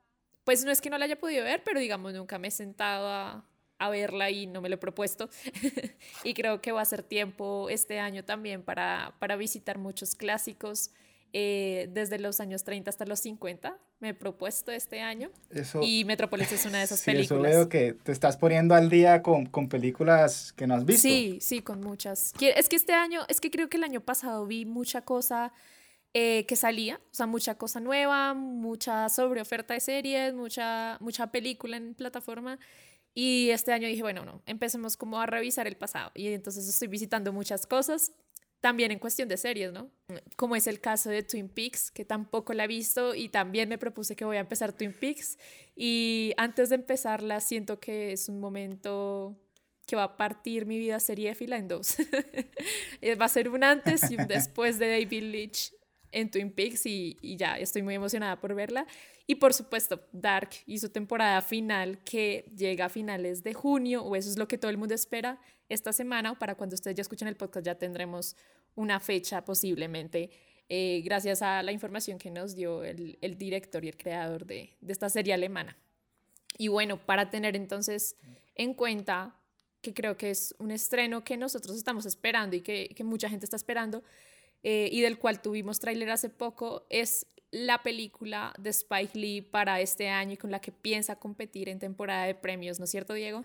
pues 0.45 0.65
no 0.65 0.71
es 0.71 0.81
que 0.81 0.91
no 0.91 0.99
la 0.99 1.05
haya 1.05 1.19
podido 1.19 1.45
ver, 1.45 1.63
pero 1.65 1.81
digamos 1.81 2.15
nunca 2.15 2.39
me 2.39 2.49
he 2.49 2.53
sentado 2.53 3.09
a, 3.09 3.45
a 3.79 3.91
verla 3.91 4.31
y 4.31 4.47
no 4.47 4.61
me 4.61 4.69
lo 4.69 4.77
he 4.77 4.79
propuesto. 4.79 5.29
y 6.25 6.35
creo 6.35 6.61
que 6.61 6.73
va 6.73 6.83
a 6.83 6.85
ser 6.85 7.03
tiempo 7.03 7.69
este 7.71 7.99
año 7.99 8.25
también 8.25 8.63
para, 8.63 9.15
para 9.19 9.37
visitar 9.37 9.79
muchos 9.79 10.15
clásicos 10.15 10.91
eh, 11.33 11.89
desde 11.93 12.19
los 12.19 12.41
años 12.41 12.65
30 12.65 12.89
hasta 12.89 13.05
los 13.05 13.21
50. 13.21 13.77
Me 13.99 14.11
he 14.11 14.15
propuesto 14.15 14.73
este 14.73 15.01
año. 15.01 15.31
Eso, 15.51 15.81
y 15.83 16.05
Metrópolis 16.05 16.53
es 16.53 16.65
una 16.67 16.79
de 16.79 16.85
esas 16.85 17.01
sí, 17.01 17.11
películas. 17.11 17.51
Eso 17.51 17.59
veo 17.59 17.69
que 17.69 17.95
te 17.95 18.13
estás 18.13 18.37
poniendo 18.37 18.75
al 18.75 18.89
día 18.89 19.23
con, 19.23 19.47
con 19.47 19.69
películas 19.69 20.53
que 20.53 20.67
no 20.67 20.75
has 20.75 20.85
visto. 20.85 21.03
Sí, 21.03 21.39
sí, 21.41 21.61
con 21.61 21.81
muchas. 21.81 22.33
Es 22.41 22.69
que 22.69 22.77
este 22.77 22.93
año, 22.93 23.23
es 23.29 23.41
que 23.41 23.51
creo 23.51 23.69
que 23.69 23.77
el 23.77 23.85
año 23.85 24.01
pasado 24.01 24.47
vi 24.47 24.65
mucha 24.65 25.03
cosa 25.03 25.53
eh, 26.15 26.47
que 26.47 26.57
salía, 26.57 26.99
o 27.11 27.15
sea, 27.15 27.27
mucha 27.27 27.57
cosa 27.57 27.81
nueva, 27.81 28.33
mucha 28.33 29.07
sobreoferta 29.11 29.75
de 29.75 29.81
series, 29.81 30.33
mucha, 30.33 30.97
mucha 31.01 31.27
película 31.31 31.77
en 31.77 31.95
plataforma. 31.95 32.59
Y 33.19 33.49
este 33.49 33.73
año 33.73 33.89
dije, 33.89 34.03
bueno, 34.03 34.27
no, 34.27 34.43
empecemos 34.45 34.99
como 34.99 35.19
a 35.19 35.25
revisar 35.25 35.67
el 35.67 35.75
pasado. 35.79 36.13
Y 36.15 36.29
entonces 36.29 36.69
estoy 36.69 36.89
visitando 36.89 37.33
muchas 37.33 37.67
cosas, 37.67 38.13
también 38.61 38.93
en 38.93 38.99
cuestión 38.99 39.27
de 39.27 39.39
series, 39.39 39.73
¿no? 39.73 39.91
Como 40.37 40.55
es 40.55 40.67
el 40.67 40.81
caso 40.81 41.09
de 41.09 41.23
Twin 41.23 41.49
Peaks, 41.49 41.91
que 41.91 42.05
tampoco 42.05 42.53
la 42.53 42.65
he 42.65 42.67
visto 42.67 43.15
y 43.15 43.31
también 43.31 43.71
me 43.71 43.79
propuse 43.79 44.17
que 44.17 44.27
voy 44.27 44.37
a 44.37 44.41
empezar 44.41 44.75
Twin 44.75 44.93
Peaks. 44.93 45.39
Y 45.75 46.35
antes 46.37 46.69
de 46.69 46.75
empezarla, 46.75 47.41
siento 47.41 47.81
que 47.81 48.13
es 48.13 48.29
un 48.29 48.39
momento 48.39 49.35
que 49.87 49.97
va 49.97 50.05
a 50.05 50.17
partir 50.19 50.67
mi 50.67 50.79
vida 50.79 51.01
seriéfila 51.01 51.57
en 51.57 51.69
dos. 51.69 51.97
va 53.19 53.25
a 53.25 53.29
ser 53.31 53.49
un 53.49 53.65
antes 53.65 54.11
y 54.11 54.17
un 54.17 54.27
después 54.27 54.79
de 54.79 54.91
David 54.91 55.23
Leitch 55.23 55.73
en 56.13 56.31
Twin 56.31 56.51
Peaks 56.51 56.87
y, 56.87 57.17
y, 57.21 57.37
ya 57.37 57.59
estoy 57.59 57.83
muy 57.83 57.95
emocionada 57.95 58.41
por 58.41 58.55
verla. 58.55 58.87
Y 59.27 59.37
por 59.37 59.53
supuesto, 59.53 60.01
Dark 60.13 60.51
y 60.67 60.79
su 60.79 60.89
temporada 60.89 61.43
final 61.43 61.99
que 62.05 62.51
llega 62.57 62.87
a 62.87 62.89
finales 62.89 63.43
de 63.43 63.55
junio, 63.55 64.03
o 64.03 64.17
eso 64.17 64.31
es 64.31 64.39
lo 64.39 64.47
que 64.47 64.59
todo 64.59 64.71
el 64.71 64.79
mundo 64.79 64.95
espera 64.95 65.41
esta 65.69 65.93
semana, 65.93 66.33
o 66.33 66.39
para 66.39 66.55
cuando 66.55 66.75
ustedes 66.75 66.97
ya 66.97 67.03
escuchen 67.03 67.29
el 67.29 67.37
podcast 67.37 67.67
ya 67.67 67.75
tendremos 67.75 68.37
una 68.75 69.01
fecha 69.01 69.45
posiblemente, 69.45 70.31
eh, 70.69 71.01
gracias 71.05 71.43
a 71.43 71.63
la 71.63 71.73
información 71.73 72.19
que 72.19 72.31
nos 72.31 72.55
dio 72.55 72.85
el, 72.85 73.19
el 73.21 73.39
director 73.39 73.85
y 73.85 73.89
el 73.89 73.97
creador 73.97 74.47
de, 74.47 74.77
de 74.81 74.93
esta 74.93 75.09
serie 75.09 75.35
alemana. 75.35 75.77
Y 76.59 76.69
bueno, 76.69 76.99
para 77.05 77.31
tener 77.31 77.57
entonces 77.57 78.17
en 78.55 78.75
cuenta 78.75 79.37
que 79.81 79.95
creo 79.95 80.17
que 80.17 80.31
es 80.31 80.55
un 80.59 80.71
estreno 80.71 81.23
que 81.23 81.37
nosotros 81.37 81.77
estamos 81.77 82.07
esperando 82.07 82.57
y 82.57 82.61
que, 82.61 82.89
que 82.97 83.05
mucha 83.05 83.29
gente 83.29 83.45
está 83.45 83.57
esperando, 83.57 84.03
eh, 84.69 84.89
y 84.91 85.01
del 85.01 85.17
cual 85.17 85.41
tuvimos 85.41 85.79
tráiler 85.79 86.11
hace 86.11 86.29
poco, 86.29 86.89
es 86.91 87.29
la 87.53 87.85
película 87.85 88.53
de 88.59 88.71
Spike 88.71 89.17
Lee 89.17 89.41
para 89.41 89.81
este 89.81 90.09
año 90.09 90.33
y 90.33 90.37
con 90.37 90.51
la 90.51 90.59
que 90.59 90.73
piensa 90.73 91.15
competir 91.15 91.69
en 91.69 91.79
temporada 91.79 92.25
de 92.25 92.35
premios, 92.35 92.81
¿no 92.81 92.85
es 92.87 92.91
cierto, 92.91 93.15
Diego? 93.15 93.45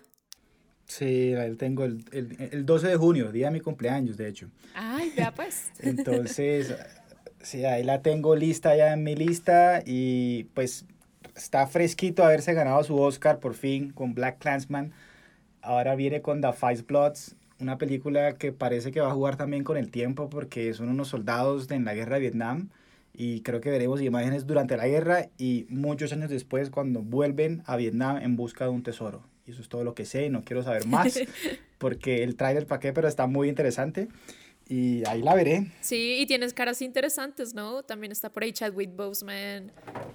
Sí, 0.86 1.30
la 1.30 1.48
tengo 1.54 1.84
el, 1.84 2.04
el, 2.10 2.48
el 2.50 2.66
12 2.66 2.88
de 2.88 2.96
junio, 2.96 3.30
día 3.30 3.46
de 3.46 3.52
mi 3.52 3.60
cumpleaños, 3.60 4.16
de 4.16 4.26
hecho. 4.26 4.50
Ay, 4.74 5.12
vea 5.16 5.32
pues. 5.32 5.70
Entonces, 5.78 6.74
sí, 7.40 7.64
ahí 7.66 7.84
la 7.84 8.02
tengo 8.02 8.34
lista 8.34 8.74
ya 8.74 8.92
en 8.92 9.04
mi 9.04 9.14
lista 9.14 9.80
y 9.86 10.48
pues 10.54 10.86
está 11.36 11.68
fresquito 11.68 12.24
haberse 12.24 12.52
ganado 12.52 12.82
su 12.82 12.98
Oscar 13.00 13.38
por 13.38 13.54
fin 13.54 13.92
con 13.92 14.14
Black 14.14 14.40
Clansman. 14.40 14.92
Ahora 15.60 15.94
viene 15.94 16.20
con 16.20 16.40
The 16.40 16.52
Five 16.52 16.82
Bloods, 16.82 17.36
una 17.62 17.78
película 17.78 18.34
que 18.34 18.52
parece 18.52 18.90
que 18.92 19.00
va 19.00 19.10
a 19.10 19.14
jugar 19.14 19.36
también 19.36 19.64
con 19.64 19.76
el 19.76 19.90
tiempo 19.90 20.28
porque 20.28 20.74
son 20.74 20.88
unos 20.88 21.08
soldados 21.08 21.70
en 21.70 21.84
la 21.84 21.94
guerra 21.94 22.16
de 22.16 22.20
Vietnam 22.20 22.68
y 23.14 23.40
creo 23.42 23.60
que 23.60 23.70
veremos 23.70 24.02
imágenes 24.02 24.46
durante 24.46 24.76
la 24.76 24.86
guerra 24.88 25.28
y 25.38 25.66
muchos 25.68 26.12
años 26.12 26.30
después 26.30 26.70
cuando 26.70 27.00
vuelven 27.00 27.62
a 27.66 27.76
Vietnam 27.76 28.18
en 28.18 28.36
busca 28.36 28.64
de 28.64 28.70
un 28.70 28.82
tesoro. 28.82 29.22
Y 29.46 29.52
eso 29.52 29.60
es 29.60 29.68
todo 29.68 29.84
lo 29.84 29.94
que 29.94 30.04
sé 30.04 30.26
y 30.26 30.30
no 30.30 30.44
quiero 30.44 30.62
saber 30.62 30.86
más 30.86 31.18
porque 31.78 32.22
el 32.22 32.36
trailer 32.36 32.66
para 32.66 32.80
qué, 32.80 32.92
pero 32.92 33.08
está 33.08 33.26
muy 33.26 33.48
interesante 33.48 34.08
y 34.68 35.06
ahí 35.06 35.22
la 35.22 35.34
veré. 35.34 35.70
Sí, 35.80 36.18
y 36.20 36.26
tienes 36.26 36.54
caras 36.54 36.82
interesantes, 36.82 37.54
¿no? 37.54 37.82
También 37.82 38.12
está 38.12 38.30
por 38.30 38.42
ahí 38.42 38.52
Chadwick 38.52 38.94
Boseman 38.94 39.72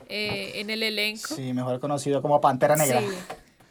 eh, 0.09 0.51
en 0.55 0.69
el 0.69 0.83
elenco. 0.83 1.35
Sí, 1.35 1.53
mejor 1.53 1.79
conocido 1.79 2.21
como 2.21 2.41
Pantera 2.41 2.75
Negra. 2.75 3.01
Sí 3.01 3.07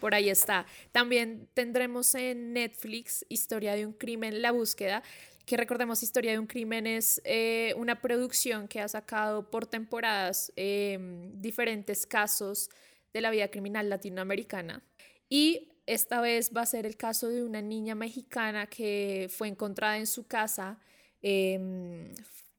por 0.00 0.14
ahí 0.14 0.28
está. 0.28 0.66
También 0.92 1.48
tendremos 1.54 2.14
en 2.14 2.52
Netflix 2.52 3.24
Historia 3.28 3.74
de 3.74 3.86
un 3.86 3.92
crimen, 3.92 4.42
La 4.42 4.52
búsqueda, 4.52 5.02
que 5.44 5.56
recordemos 5.56 6.02
Historia 6.02 6.32
de 6.32 6.38
un 6.38 6.46
crimen 6.46 6.86
es 6.86 7.20
eh, 7.24 7.74
una 7.76 8.00
producción 8.00 8.68
que 8.68 8.80
ha 8.80 8.88
sacado 8.88 9.50
por 9.50 9.66
temporadas 9.66 10.52
eh, 10.56 10.98
diferentes 11.34 12.06
casos 12.06 12.70
de 13.12 13.20
la 13.20 13.30
vida 13.30 13.48
criminal 13.48 13.88
latinoamericana. 13.88 14.82
Y 15.28 15.68
esta 15.86 16.20
vez 16.20 16.50
va 16.54 16.62
a 16.62 16.66
ser 16.66 16.84
el 16.84 16.96
caso 16.96 17.28
de 17.28 17.42
una 17.42 17.62
niña 17.62 17.94
mexicana 17.94 18.66
que 18.66 19.28
fue 19.30 19.48
encontrada 19.48 19.98
en 19.98 20.06
su 20.06 20.26
casa, 20.26 20.78
eh, 21.22 22.12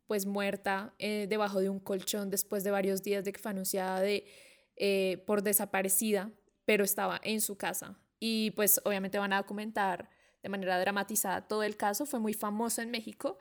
pues 0.08 0.26
muerta 0.26 0.94
eh, 0.98 1.28
debajo 1.30 1.60
de 1.60 1.70
un 1.70 1.80
colchón 1.80 2.30
después 2.30 2.64
de 2.64 2.72
varios 2.72 3.04
días 3.04 3.24
de 3.26 3.34
que 3.34 3.40
fue 3.40 3.52
anunciada 3.52 4.00
de, 4.02 4.26
eh, 4.78 5.22
por 5.28 5.44
desaparecida 5.44 6.32
pero 6.68 6.84
estaba 6.84 7.22
en 7.24 7.40
su 7.40 7.58
casa. 7.58 7.98
Y 8.20 8.52
pues 8.52 8.82
obviamente 8.84 9.18
van 9.18 9.32
a 9.32 9.38
documentar 9.38 10.10
de 10.44 10.50
manera 10.50 10.78
dramatizada 10.78 11.48
todo 11.48 11.64
el 11.64 11.78
caso. 11.78 12.06
Fue 12.06 12.20
muy 12.20 12.34
famoso 12.34 12.82
en 12.82 12.92
México. 12.92 13.38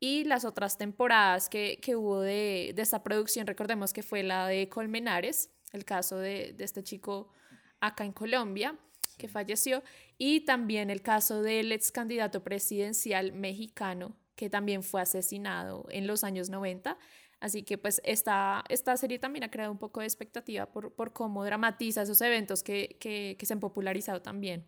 Y 0.00 0.24
las 0.24 0.44
otras 0.44 0.76
temporadas 0.76 1.48
que, 1.48 1.78
que 1.80 1.94
hubo 1.94 2.20
de, 2.20 2.72
de, 2.74 2.82
esta 2.82 3.04
producción, 3.04 3.46
recordemos 3.46 3.92
que 3.92 4.02
fue 4.02 4.24
la 4.24 4.48
de 4.48 4.68
Colmenares, 4.68 5.50
el 5.72 5.84
caso 5.84 6.18
de, 6.18 6.52
de 6.52 6.64
este 6.64 6.82
chico 6.82 7.30
acá 7.78 8.04
en 8.04 8.12
Colombia, 8.12 8.76
que 9.18 9.28
falleció, 9.28 9.84
y 10.18 10.40
también 10.40 10.90
el 10.90 11.00
caso 11.00 11.42
del 11.42 11.70
ex 11.70 11.92
candidato 11.92 12.42
presidencial 12.42 13.32
mexicano, 13.32 14.16
que 14.34 14.50
también 14.50 14.82
fue 14.82 15.00
asesinado 15.00 15.86
en 15.90 16.08
los 16.08 16.24
años 16.24 16.50
90 16.50 16.98
Así 17.44 17.62
que 17.62 17.76
pues 17.76 18.00
esta, 18.04 18.64
esta 18.70 18.96
serie 18.96 19.18
también 19.18 19.44
ha 19.44 19.50
creado 19.50 19.70
un 19.70 19.76
poco 19.76 20.00
de 20.00 20.06
expectativa 20.06 20.64
por, 20.64 20.94
por 20.94 21.12
cómo 21.12 21.44
dramatiza 21.44 22.00
esos 22.00 22.22
eventos 22.22 22.62
que, 22.62 22.96
que, 22.98 23.36
que 23.38 23.44
se 23.44 23.52
han 23.52 23.60
popularizado 23.60 24.22
también. 24.22 24.64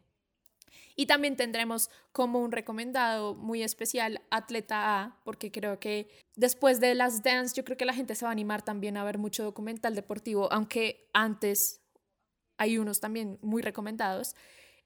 Y 0.95 1.07
también 1.07 1.37
tendremos 1.37 1.89
como 2.13 2.39
un 2.39 2.53
recomendado 2.53 3.35
muy 3.35 3.63
especial 3.63 4.21
Atleta 4.31 5.01
A, 5.01 5.23
porque 5.25 5.51
creo 5.51 5.81
que 5.81 6.11
después 6.35 6.79
de 6.79 6.95
las 6.95 7.23
Dance, 7.23 7.57
yo 7.57 7.65
creo 7.65 7.79
que 7.79 7.87
la 7.87 7.95
gente 7.95 8.15
se 8.15 8.27
va 8.27 8.31
a 8.31 8.33
animar 8.33 8.61
también 8.61 8.99
a 8.99 9.05
ver 9.05 9.17
mucho 9.17 9.43
documental 9.43 9.95
deportivo, 9.95 10.53
aunque 10.53 11.09
antes 11.15 11.81
hay 12.59 12.77
unos 12.77 13.01
también 13.01 13.39
muy 13.41 13.63
recomendados. 13.63 14.37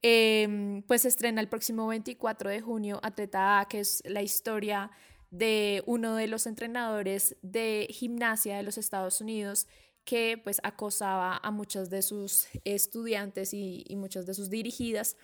Eh, 0.00 0.80
pues 0.86 1.04
estrena 1.06 1.40
el 1.40 1.48
próximo 1.48 1.88
24 1.88 2.50
de 2.50 2.60
junio 2.60 3.00
Atleta 3.02 3.58
A, 3.58 3.64
que 3.66 3.80
es 3.80 4.00
la 4.06 4.22
historia 4.22 4.92
de 5.30 5.82
uno 5.86 6.16
de 6.16 6.26
los 6.26 6.46
entrenadores 6.46 7.36
de 7.42 7.86
gimnasia 7.90 8.56
de 8.56 8.62
los 8.62 8.78
Estados 8.78 9.20
Unidos 9.20 9.66
que 10.04 10.40
pues 10.42 10.60
acosaba 10.62 11.38
a 11.42 11.50
muchas 11.50 11.90
de 11.90 12.02
sus 12.02 12.48
estudiantes 12.64 13.54
y, 13.54 13.84
y 13.86 13.96
muchas 13.96 14.26
de 14.26 14.34
sus 14.34 14.50
dirigidas 14.50 15.16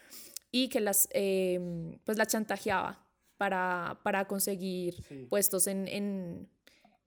y 0.52 0.68
que 0.68 0.80
las 0.80 1.08
eh, 1.12 1.98
pues 2.04 2.18
la 2.18 2.26
chantajeaba 2.26 3.04
para, 3.36 4.00
para 4.02 4.26
conseguir 4.26 5.02
sí. 5.08 5.26
puestos 5.28 5.66
en, 5.66 5.88
en, 5.88 6.48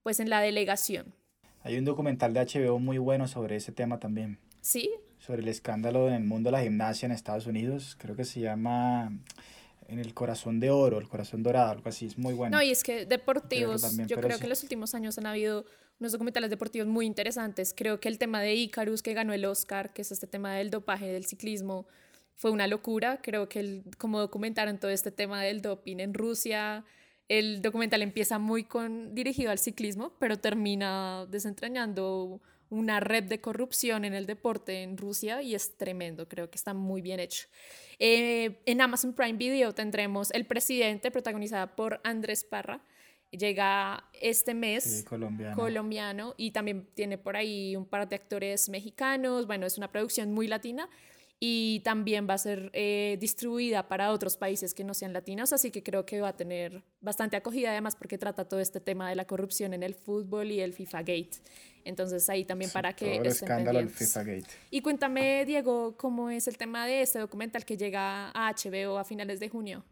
pues 0.04 0.20
en 0.20 0.30
la 0.30 0.42
delegación. 0.42 1.14
Hay 1.62 1.78
un 1.78 1.86
documental 1.86 2.34
de 2.34 2.42
HBO 2.46 2.80
muy 2.80 2.98
bueno 2.98 3.28
sobre 3.28 3.56
ese 3.56 3.72
tema 3.72 4.00
también. 4.00 4.40
Sí. 4.62 4.90
Sobre 5.18 5.42
el 5.42 5.48
escándalo 5.48 6.08
en 6.08 6.14
el 6.14 6.24
mundo 6.24 6.48
de 6.48 6.52
la 6.54 6.64
gimnasia 6.64 7.06
en 7.06 7.12
Estados 7.12 7.48
Unidos. 7.48 7.98
Creo 8.00 8.16
que 8.16 8.24
se 8.24 8.40
llama 8.40 9.12
en 9.90 10.00
el 10.00 10.14
corazón 10.14 10.60
de 10.60 10.70
oro, 10.70 11.00
el 11.00 11.08
corazón 11.08 11.44
dorado, 11.44 11.72
algo 11.72 11.90
así, 11.90 12.06
es 12.06 12.18
muy 12.18 12.34
bueno. 12.34 12.58
No, 12.58 12.64
y 12.64 12.72
es 12.72 12.84
que 12.84 13.06
deportivos, 13.06 13.82
también, 13.82 14.08
yo 14.08 14.18
creo 14.18 14.38
sí. 14.38 14.40
que 14.40 14.46
en 14.46 14.50
los 14.50 14.64
últimos 14.64 14.96
años 14.96 15.18
han 15.18 15.26
habido 15.26 15.66
unos 16.00 16.12
documentales 16.12 16.50
deportivos 16.50 16.88
muy 16.88 17.06
interesantes. 17.06 17.74
Creo 17.76 18.00
que 18.00 18.08
el 18.08 18.18
tema 18.18 18.42
de 18.42 18.56
Icarus, 18.56 19.02
que 19.02 19.14
ganó 19.14 19.34
el 19.34 19.46
Oscar, 19.46 19.94
que 19.94 20.02
es 20.02 20.12
este 20.12 20.28
tema 20.28 20.54
del 20.54 20.70
dopaje, 20.70 21.08
del 21.08 21.26
ciclismo, 21.26 21.88
fue 22.36 22.52
una 22.52 22.68
locura. 22.68 23.20
Creo 23.22 23.50
que 23.50 23.60
el, 23.60 23.84
como 23.98 24.20
documentaron 24.20 24.78
todo 24.78 24.92
este 24.92 25.12
tema 25.12 25.42
del 25.44 25.62
doping 25.62 25.98
en 25.98 26.14
Rusia, 26.14 26.86
el 27.28 27.62
documental 27.62 28.02
empieza 28.02 28.40
muy 28.40 28.64
con, 28.64 29.14
dirigido 29.14 29.52
al 29.52 29.60
ciclismo, 29.60 30.14
pero 30.20 30.40
termina 30.40 31.26
desentrañando 31.30 32.42
una 32.70 33.00
red 33.00 33.24
de 33.24 33.42
corrupción 33.42 34.06
en 34.06 34.14
el 34.14 34.26
deporte 34.26 34.84
en 34.84 34.98
Rusia 34.98 35.42
y 35.42 35.56
es 35.56 35.76
tremendo, 35.78 36.28
creo 36.28 36.50
que 36.50 36.56
está 36.56 36.74
muy 36.74 37.02
bien 37.02 37.20
hecho. 37.20 37.48
Eh, 38.00 38.62
en 38.66 38.82
Amazon 38.82 39.14
Prime 39.14 39.38
Video 39.38 39.74
tendremos 39.74 40.32
El 40.32 40.46
Presidente, 40.46 41.12
protagonizada 41.12 41.76
por 41.76 42.00
Andrés 42.04 42.46
Parra. 42.46 42.82
Llega 43.32 44.10
este 44.14 44.56
mes, 44.56 44.84
sí, 44.84 45.04
colombiano. 45.04 45.56
colombiano, 45.56 46.34
y 46.36 46.52
también 46.52 46.88
tiene 46.96 47.20
por 47.20 47.36
ahí 47.36 47.76
un 47.76 47.86
par 47.86 48.10
de 48.10 48.16
actores 48.16 48.70
mexicanos. 48.70 49.46
Bueno, 49.46 49.68
es 49.68 49.78
una 49.78 49.92
producción 49.92 50.32
muy 50.32 50.48
latina. 50.48 50.90
Y 51.40 51.80
también 51.86 52.28
va 52.30 52.34
a 52.34 52.38
ser 52.38 52.70
eh, 52.74 53.18
distribuida 53.20 53.88
para 53.88 54.12
otros 54.12 54.36
países 54.36 54.74
que 54.74 54.84
no 54.84 54.94
sean 54.94 55.14
latinos, 55.14 55.54
así 55.54 55.72
que 55.72 55.82
creo 55.84 56.06
que 56.06 56.20
va 56.20 56.30
a 56.30 56.36
tener 56.36 56.84
bastante 57.00 57.38
acogida 57.38 57.70
además 57.72 57.96
porque 57.96 58.18
trata 58.18 58.46
todo 58.46 58.60
este 58.60 58.82
tema 58.82 59.10
de 59.10 59.16
la 59.16 59.26
corrupción 59.26 59.74
en 59.74 59.84
el 59.84 59.96
fútbol 59.96 60.52
y 60.52 60.60
el 60.60 60.74
FIFA 60.74 61.00
Gate. 61.00 61.32
Entonces 61.86 62.30
ahí 62.30 62.44
también 62.44 62.72
para 62.72 62.94
que... 62.94 63.12
Todo 63.12 63.22
el 63.22 63.28
escándalo 63.28 63.80
del 63.80 63.90
FIFA 63.90 64.24
Gate. 64.24 64.50
Y 64.70 64.82
cuéntame, 64.82 65.46
Diego, 65.46 65.96
cómo 65.96 66.30
es 66.30 66.50
el 66.50 66.58
tema 66.58 66.86
de 66.86 67.02
este 67.04 67.20
documental 67.20 67.64
que 67.64 67.78
llega 67.78 68.32
a 68.32 68.54
HBO 68.54 68.98
a 68.98 69.06
finales 69.06 69.40
de 69.40 69.48
junio. 69.48 69.86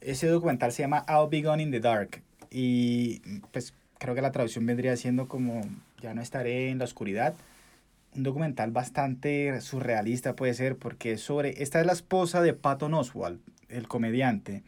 Ese 0.00 0.28
documental 0.28 0.72
se 0.72 0.82
llama 0.82 1.04
I'll 1.06 1.28
Be 1.28 1.42
Gone 1.42 1.62
in 1.62 1.70
the 1.70 1.80
Dark 1.80 2.22
y 2.50 3.20
pues 3.52 3.74
creo 3.98 4.14
que 4.14 4.22
la 4.22 4.32
traducción 4.32 4.64
vendría 4.64 4.96
siendo 4.96 5.28
como 5.28 5.60
Ya 6.00 6.14
no 6.14 6.22
estaré 6.22 6.70
en 6.70 6.78
la 6.78 6.86
oscuridad 6.86 7.34
un 8.16 8.22
documental 8.22 8.70
bastante 8.70 9.60
surrealista 9.60 10.34
puede 10.34 10.54
ser 10.54 10.76
porque 10.76 11.16
sobre 11.16 11.62
esta 11.62 11.80
es 11.80 11.86
la 11.86 11.92
esposa 11.92 12.42
de 12.42 12.54
Patton 12.54 12.94
Oswalt, 12.94 13.40
el 13.68 13.86
comediante, 13.86 14.62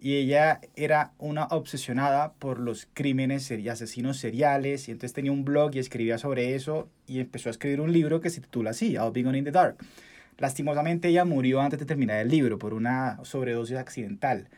y 0.00 0.14
ella 0.14 0.60
era 0.76 1.12
una 1.18 1.44
obsesionada 1.46 2.32
por 2.34 2.60
los 2.60 2.88
crímenes 2.94 3.50
y 3.50 3.68
asesinos 3.68 4.16
seriales 4.18 4.88
y 4.88 4.92
entonces 4.92 5.12
tenía 5.12 5.32
un 5.32 5.44
blog 5.44 5.74
y 5.74 5.80
escribía 5.80 6.18
sobre 6.18 6.54
eso 6.54 6.88
y 7.06 7.18
empezó 7.20 7.48
a 7.48 7.52
escribir 7.52 7.80
un 7.80 7.92
libro 7.92 8.20
que 8.20 8.30
se 8.30 8.40
titula 8.40 8.70
así, 8.70 8.92
I'll 8.92 9.10
Be 9.12 9.22
Gone 9.22 9.38
in 9.38 9.44
the 9.44 9.50
Dark. 9.50 9.76
Lastimosamente 10.38 11.08
ella 11.08 11.24
murió 11.24 11.60
antes 11.60 11.80
de 11.80 11.86
terminar 11.86 12.20
el 12.20 12.28
libro 12.28 12.58
por 12.58 12.74
una 12.74 13.18
sobredosis 13.24 13.76
accidental. 13.76 14.48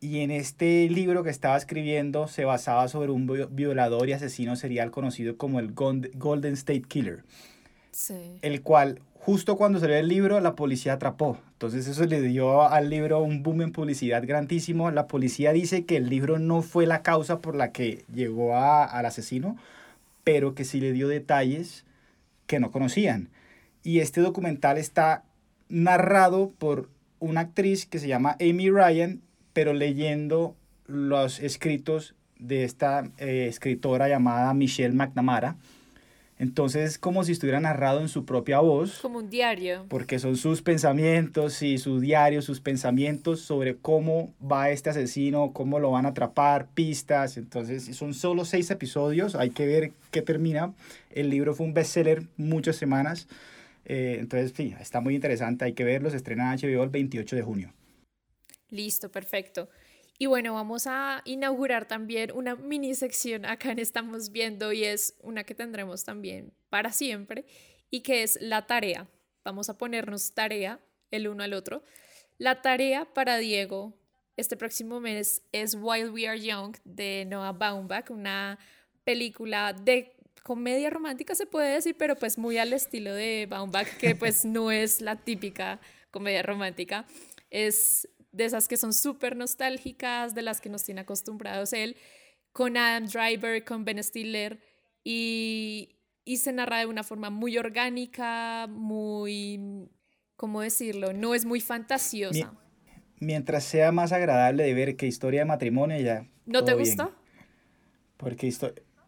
Y 0.00 0.20
en 0.20 0.32
este 0.32 0.88
libro 0.90 1.22
que 1.22 1.30
estaba 1.30 1.56
escribiendo 1.56 2.26
se 2.26 2.44
basaba 2.44 2.88
sobre 2.88 3.12
un 3.12 3.26
violador 3.52 4.08
y 4.08 4.12
asesino 4.12 4.56
serial 4.56 4.90
conocido 4.90 5.36
como 5.36 5.60
el 5.60 5.72
Golden 5.72 6.52
State 6.54 6.82
Killer 6.82 7.22
el 8.42 8.62
cual 8.62 9.00
justo 9.14 9.56
cuando 9.56 9.80
salió 9.80 9.96
el 9.96 10.08
libro 10.08 10.40
la 10.40 10.54
policía 10.54 10.94
atrapó. 10.94 11.38
Entonces 11.52 11.86
eso 11.86 12.04
le 12.04 12.20
dio 12.20 12.62
al 12.68 12.90
libro 12.90 13.22
un 13.22 13.42
boom 13.42 13.62
en 13.62 13.72
publicidad 13.72 14.26
grandísimo. 14.26 14.90
La 14.90 15.06
policía 15.06 15.52
dice 15.52 15.84
que 15.84 15.96
el 15.96 16.08
libro 16.08 16.38
no 16.38 16.62
fue 16.62 16.86
la 16.86 17.02
causa 17.02 17.40
por 17.40 17.54
la 17.54 17.72
que 17.72 18.04
llegó 18.12 18.56
a, 18.56 18.84
al 18.84 19.06
asesino, 19.06 19.56
pero 20.24 20.54
que 20.54 20.64
sí 20.64 20.80
le 20.80 20.92
dio 20.92 21.08
detalles 21.08 21.84
que 22.46 22.60
no 22.60 22.70
conocían. 22.70 23.30
Y 23.82 24.00
este 24.00 24.20
documental 24.20 24.78
está 24.78 25.24
narrado 25.68 26.50
por 26.58 26.88
una 27.20 27.42
actriz 27.42 27.86
que 27.86 27.98
se 27.98 28.08
llama 28.08 28.36
Amy 28.40 28.70
Ryan, 28.70 29.20
pero 29.52 29.72
leyendo 29.72 30.56
los 30.86 31.40
escritos 31.40 32.14
de 32.38 32.64
esta 32.64 33.10
eh, 33.18 33.46
escritora 33.48 34.08
llamada 34.08 34.52
Michelle 34.52 34.94
McNamara 34.94 35.56
entonces, 36.36 36.98
como 36.98 37.22
si 37.22 37.30
estuviera 37.30 37.60
narrado 37.60 38.00
en 38.00 38.08
su 38.08 38.24
propia 38.24 38.58
voz. 38.58 38.98
Como 39.00 39.18
un 39.18 39.30
diario. 39.30 39.86
Porque 39.88 40.18
son 40.18 40.36
sus 40.36 40.62
pensamientos 40.62 41.62
y 41.62 41.78
su 41.78 42.00
diario, 42.00 42.42
sus 42.42 42.60
pensamientos 42.60 43.40
sobre 43.40 43.76
cómo 43.76 44.34
va 44.40 44.70
este 44.70 44.90
asesino, 44.90 45.52
cómo 45.52 45.78
lo 45.78 45.92
van 45.92 46.06
a 46.06 46.08
atrapar, 46.08 46.66
pistas. 46.74 47.36
Entonces, 47.36 47.84
son 47.96 48.14
solo 48.14 48.44
seis 48.44 48.70
episodios, 48.70 49.36
hay 49.36 49.50
que 49.50 49.66
ver 49.66 49.92
qué 50.10 50.22
termina. 50.22 50.74
El 51.10 51.30
libro 51.30 51.54
fue 51.54 51.66
un 51.66 51.74
bestseller 51.74 52.24
muchas 52.36 52.76
semanas. 52.76 53.28
Eh, 53.84 54.16
entonces, 54.18 54.52
sí, 54.56 54.74
está 54.80 55.00
muy 55.00 55.14
interesante, 55.14 55.64
hay 55.64 55.72
que 55.74 55.84
verlo. 55.84 56.10
Se 56.10 56.16
estrena 56.16 56.52
en 56.52 56.58
HBO 56.58 56.82
el 56.82 56.90
28 56.90 57.36
de 57.36 57.42
junio. 57.42 57.72
Listo, 58.70 59.08
perfecto. 59.08 59.68
Y 60.24 60.26
bueno, 60.26 60.54
vamos 60.54 60.86
a 60.86 61.20
inaugurar 61.26 61.86
también 61.86 62.32
una 62.32 62.56
mini 62.56 62.94
sección 62.94 63.44
acá 63.44 63.72
en 63.72 63.78
Estamos 63.78 64.30
Viendo 64.32 64.72
y 64.72 64.82
es 64.82 65.18
una 65.20 65.44
que 65.44 65.54
tendremos 65.54 66.02
también 66.04 66.54
para 66.70 66.92
siempre 66.92 67.44
y 67.90 68.00
que 68.00 68.22
es 68.22 68.38
la 68.40 68.66
tarea. 68.66 69.06
Vamos 69.44 69.68
a 69.68 69.76
ponernos 69.76 70.32
tarea 70.32 70.80
el 71.10 71.28
uno 71.28 71.42
al 71.44 71.52
otro. 71.52 71.82
La 72.38 72.62
tarea 72.62 73.04
para 73.04 73.36
Diego 73.36 73.92
este 74.38 74.56
próximo 74.56 74.98
mes 74.98 75.42
es 75.52 75.76
While 75.78 76.08
We 76.08 76.26
Are 76.26 76.40
Young 76.40 76.74
de 76.84 77.26
Noah 77.26 77.52
Baumbach, 77.52 78.08
una 78.08 78.58
película 79.04 79.74
de 79.74 80.16
comedia 80.42 80.88
romántica 80.88 81.34
se 81.34 81.44
puede 81.44 81.74
decir, 81.74 81.96
pero 81.98 82.16
pues 82.16 82.38
muy 82.38 82.56
al 82.56 82.72
estilo 82.72 83.12
de 83.12 83.46
Baumbach, 83.46 83.88
que 83.98 84.14
pues 84.16 84.46
no 84.46 84.70
es 84.70 85.02
la 85.02 85.16
típica 85.16 85.80
comedia 86.10 86.42
romántica. 86.42 87.04
Es 87.50 88.08
de 88.34 88.44
esas 88.44 88.68
que 88.68 88.76
son 88.76 88.92
súper 88.92 89.36
nostálgicas, 89.36 90.34
de 90.34 90.42
las 90.42 90.60
que 90.60 90.68
nos 90.68 90.82
tiene 90.82 91.02
acostumbrados 91.02 91.72
él, 91.72 91.96
con 92.52 92.76
Adam 92.76 93.06
Driver, 93.06 93.64
con 93.64 93.84
Ben 93.84 94.02
Stiller, 94.02 94.60
y, 95.04 95.96
y 96.24 96.38
se 96.38 96.52
narra 96.52 96.78
de 96.78 96.86
una 96.86 97.04
forma 97.04 97.30
muy 97.30 97.56
orgánica, 97.58 98.66
muy, 98.68 99.88
¿cómo 100.36 100.60
decirlo? 100.60 101.12
No 101.12 101.34
es 101.34 101.44
muy 101.44 101.60
fantasiosa. 101.60 102.52
Mientras 103.20 103.64
sea 103.64 103.92
más 103.92 104.12
agradable 104.12 104.64
de 104.64 104.74
ver 104.74 104.96
que 104.96 105.06
historia 105.06 105.40
de 105.40 105.46
matrimonio 105.46 105.98
ya. 106.00 106.28
¿No 106.46 106.64
te 106.64 106.74
gustó? 106.74 107.12
Porque 108.16 108.52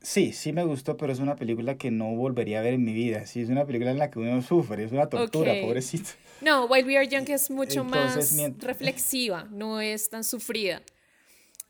Sí, 0.00 0.32
sí 0.32 0.52
me 0.52 0.64
gustó, 0.64 0.96
pero 0.96 1.12
es 1.12 1.18
una 1.18 1.36
película 1.36 1.76
que 1.76 1.90
no 1.90 2.14
volvería 2.14 2.60
a 2.60 2.62
ver 2.62 2.74
en 2.74 2.84
mi 2.84 2.92
vida. 2.92 3.26
Sí, 3.26 3.40
es 3.40 3.48
una 3.48 3.66
película 3.66 3.90
en 3.90 3.98
la 3.98 4.10
que 4.10 4.18
uno 4.18 4.40
sufre, 4.42 4.84
es 4.84 4.92
una 4.92 5.08
tortura, 5.08 5.52
pobrecito. 5.60 6.10
No, 6.40 6.66
While 6.66 6.86
We 6.86 6.96
Are 6.96 7.08
Young 7.08 7.28
es 7.30 7.50
mucho 7.50 7.84
más 7.84 8.36
reflexiva, 8.58 9.48
no 9.50 9.80
es 9.80 10.08
tan 10.10 10.24
sufrida. 10.24 10.82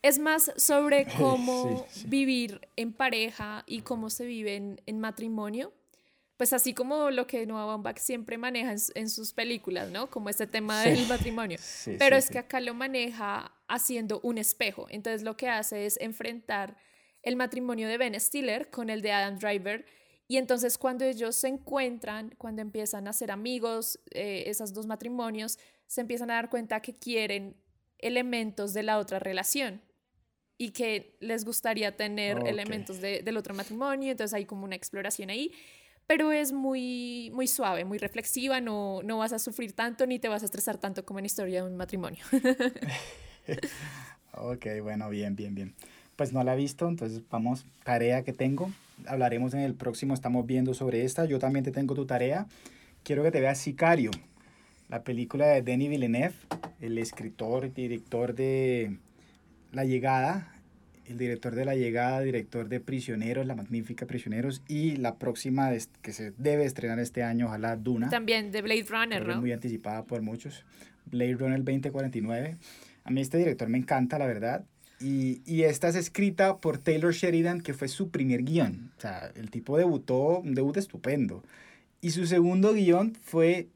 Es 0.03 0.19
más 0.19 0.53
sobre 0.57 1.07
cómo 1.19 1.87
vivir 2.07 2.61
en 2.77 2.93
pareja 2.93 3.65
y 3.67 3.81
cómo 3.81 4.11
se 4.11 4.27
vive 4.27 4.77
en, 4.87 5.01
matrimonio. 5.01 5.73
Pues 6.37 6.53
así 6.53 6.75
como 6.75 7.11
lo 7.11 7.27
que 7.27 7.47
Noah 7.47 7.65
Baumbach 7.65 7.97
siempre 7.97 8.37
maneja 8.37 8.75
en, 8.95 9.09
sus 9.09 9.33
películas, 9.33 9.91
¿no? 9.91 10.11
Como 10.11 10.29
este 10.29 10.47
tema 10.47 10.83
del 10.83 11.07
matrimonio. 11.09 11.59
Pero 11.99 12.17
es 12.17 12.29
que 12.29 12.39
acá 12.39 12.61
lo 12.61 12.75
maneja 12.75 13.53
haciendo 13.69 14.21
un 14.21 14.37
espejo. 14.37 14.87
Entonces 14.91 15.23
lo 15.23 15.37
que 15.37 15.49
hace 15.49 15.87
es 15.87 15.99
enfrentar 16.01 16.77
el 17.27 17.35
matrimonio 17.35 17.89
de 17.89 17.99
Ben 17.99 18.19
Stiller 18.19 18.71
con 18.71 18.89
el 18.89 19.03
de 19.03 19.11
Adam 19.11 19.37
Driver. 19.39 19.85
Y 20.29 20.37
entonces 20.37 20.79
cuando 20.79 21.05
ellos 21.05 21.35
se 21.35 21.49
encuentran, 21.49 22.33
cuando 22.39 22.63
empiezan 22.63 23.09
a 23.09 23.13
ser 23.13 23.33
amigos, 23.33 23.99
eh, 24.13 24.45
esos 24.47 24.73
dos 24.73 24.87
matrimonios, 24.87 25.59
se 25.89 26.01
empiezan 26.01 26.31
a 26.31 26.35
dar 26.35 26.49
cuenta 26.49 26.81
que 26.81 26.95
quieren 26.95 27.57
elementos 27.99 28.73
de 28.75 28.85
la 28.85 28.99
otra 28.99 29.19
relación 29.19 29.83
y 30.57 30.71
que 30.71 31.17
les 31.21 31.45
gustaría 31.45 31.97
tener 31.97 32.47
elementos 32.47 33.01
del 33.01 33.37
otro 33.37 33.55
matrimonio, 33.55 34.13
entonces 34.13 34.33
hay 34.33 34.47
como 34.47 34.65
una 34.65 34.77
exploración 34.77 35.29
ahí, 35.29 35.53
pero 36.07 36.33
es 36.33 36.53
muy, 36.53 37.31
muy 37.35 37.47
suave, 37.47 37.85
muy 37.85 37.99
reflexiva, 37.99 38.61
no, 38.61 39.03
no 39.03 39.19
vas 39.19 39.33
a 39.33 39.39
sufrir 39.39 39.75
tanto 39.75 40.07
ni 40.07 40.19
te 40.19 40.29
vas 40.29 40.43
a 40.43 40.47
estresar 40.47 40.79
tanto 40.79 41.05
como 41.05 41.19
en 41.19 41.27
historia 41.27 41.63
de 41.63 41.69
un 41.69 41.77
matrimonio. 41.77 42.25
ok, 44.33 44.67
bueno, 44.83 45.11
bien, 45.11 45.37
bien, 45.37 45.55
bien 45.55 45.75
pues 46.17 46.33
no 46.33 46.43
la 46.43 46.55
he 46.55 46.57
visto, 46.57 46.89
entonces 46.89 47.23
vamos, 47.31 47.67
tarea 47.85 48.25
que 48.25 48.33
tengo. 48.33 48.71
Hablaremos 49.07 49.55
en 49.55 49.61
el 49.61 49.75
próximo, 49.75 50.15
estamos 50.15 50.47
viendo 50.47 50.75
sobre 50.75 51.05
esta. 51.05 51.27
Yo 51.27 51.39
también 51.39 51.65
te 51.65 51.71
tengo 51.71 51.95
tu 51.95 52.07
tarea. 52.07 52.47
Quiero 53.05 53.23
que 53.23 53.31
te 53.31 53.41
veas 53.41 53.59
Sicario, 53.59 54.11
la 54.89 55.05
película 55.05 55.47
de 55.47 55.63
Denis 55.63 55.91
Villeneuve, 55.91 56.35
el 56.81 56.99
escritor, 56.99 57.73
director 57.73 58.35
de 58.35 58.99
La 59.73 59.85
Llegada, 59.85 60.53
el 61.05 61.19
director 61.19 61.55
de 61.55 61.65
La 61.65 61.77
Llegada, 61.77 62.21
director 62.21 62.69
de 62.69 62.81
Prisioneros, 62.81 63.47
la 63.47 63.55
magnífica 63.55 64.07
Prisioneros, 64.07 64.63
y 64.67 64.97
la 64.97 65.17
próxima 65.17 65.71
que 66.03 66.13
se 66.13 66.33
debe 66.33 66.65
estrenar 66.65 66.99
este 66.99 67.23
año, 67.23 67.47
ojalá 67.47 67.77
Duna. 67.77 68.09
También 68.09 68.51
de 68.51 68.63
Blade 68.63 68.87
Runner, 68.89 69.27
¿no? 69.27 69.41
Muy 69.41 69.53
anticipada 69.53 70.05
por 70.05 70.23
muchos. 70.23 70.65
Blade 71.05 71.35
Runner 71.35 71.63
2049. 71.63 72.57
A 73.05 73.11
mí 73.11 73.21
este 73.21 73.39
director 73.39 73.69
me 73.69 73.79
encanta, 73.79 74.19
la 74.19 74.27
verdad. 74.27 74.65
Y, 74.99 75.43
y, 75.45 75.65
esta 75.65 75.89
es 75.89 75.95
escrita 75.95 76.57
por 76.57 76.79
Taylor 76.79 77.13
Sheridan, 77.13 77.61
que 77.61 77.75
fue 77.75 77.89
su 77.89 78.11
primer 78.11 78.43
guion. 78.43 78.93
O 78.97 79.01
sea, 79.01 79.31
el 79.35 79.51
tipo 79.51 79.77
debutó, 79.77 80.41
un 80.41 80.55
debut 80.55 80.77
estupendo. 80.79 81.43
Y 82.01 82.11
su 82.11 82.27
segundo 82.27 82.73
guion 82.73 83.15
fue 83.23 83.69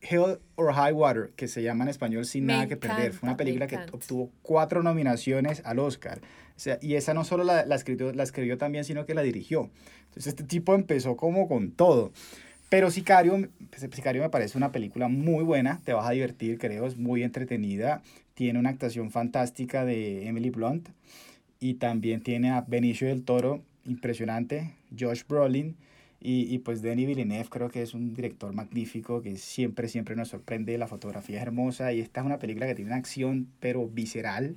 Hell 0.00 0.38
or 0.56 0.72
High 0.74 0.92
Water, 0.92 1.32
que 1.36 1.48
se 1.48 1.62
llama 1.62 1.84
en 1.84 1.90
español 1.90 2.24
Sin 2.24 2.46
Nada 2.46 2.66
que 2.66 2.76
Perder. 2.76 3.12
Fue 3.12 3.28
una 3.28 3.36
película 3.36 3.66
que 3.66 3.76
obtuvo 3.92 4.30
cuatro 4.42 4.82
nominaciones 4.82 5.62
al 5.64 5.78
Oscar. 5.78 6.20
O 6.56 6.60
sea, 6.60 6.78
y 6.80 6.94
esa 6.94 7.14
no 7.14 7.24
solo 7.24 7.44
la, 7.44 7.64
la, 7.64 7.74
escribió, 7.74 8.12
la 8.12 8.22
escribió 8.22 8.58
también, 8.58 8.84
sino 8.84 9.06
que 9.06 9.14
la 9.14 9.22
dirigió. 9.22 9.70
Entonces 10.06 10.28
este 10.28 10.44
tipo 10.44 10.74
empezó 10.74 11.16
como 11.16 11.48
con 11.48 11.72
todo. 11.72 12.12
Pero 12.68 12.90
Sicario, 12.90 13.48
Sicario 13.92 14.22
me 14.22 14.30
parece 14.30 14.58
una 14.58 14.72
película 14.72 15.08
muy 15.08 15.44
buena, 15.44 15.80
te 15.84 15.92
vas 15.92 16.08
a 16.08 16.10
divertir, 16.10 16.58
creo, 16.58 16.86
es 16.86 16.96
muy 16.96 17.22
entretenida, 17.22 18.02
tiene 18.34 18.58
una 18.58 18.70
actuación 18.70 19.10
fantástica 19.10 19.84
de 19.84 20.26
Emily 20.26 20.50
Blunt 20.50 20.88
y 21.60 21.74
también 21.74 22.20
tiene 22.22 22.50
a 22.50 22.60
Benicio 22.62 23.08
del 23.08 23.24
Toro, 23.24 23.62
impresionante, 23.84 24.74
Josh 24.98 25.22
Brolin 25.28 25.76
y, 26.20 26.52
y 26.52 26.58
pues 26.58 26.82
Denis 26.82 27.06
Villeneuve 27.06 27.48
creo 27.48 27.70
que 27.70 27.82
es 27.82 27.94
un 27.94 28.14
director 28.14 28.52
magnífico 28.52 29.22
que 29.22 29.36
siempre, 29.36 29.88
siempre 29.88 30.16
nos 30.16 30.28
sorprende, 30.28 30.76
la 30.78 30.88
fotografía 30.88 31.36
es 31.36 31.42
hermosa 31.42 31.92
y 31.92 32.00
esta 32.00 32.20
es 32.20 32.26
una 32.26 32.38
película 32.38 32.66
que 32.66 32.74
tiene 32.74 32.90
una 32.90 32.98
acción 32.98 33.48
pero 33.60 33.86
visceral, 33.88 34.56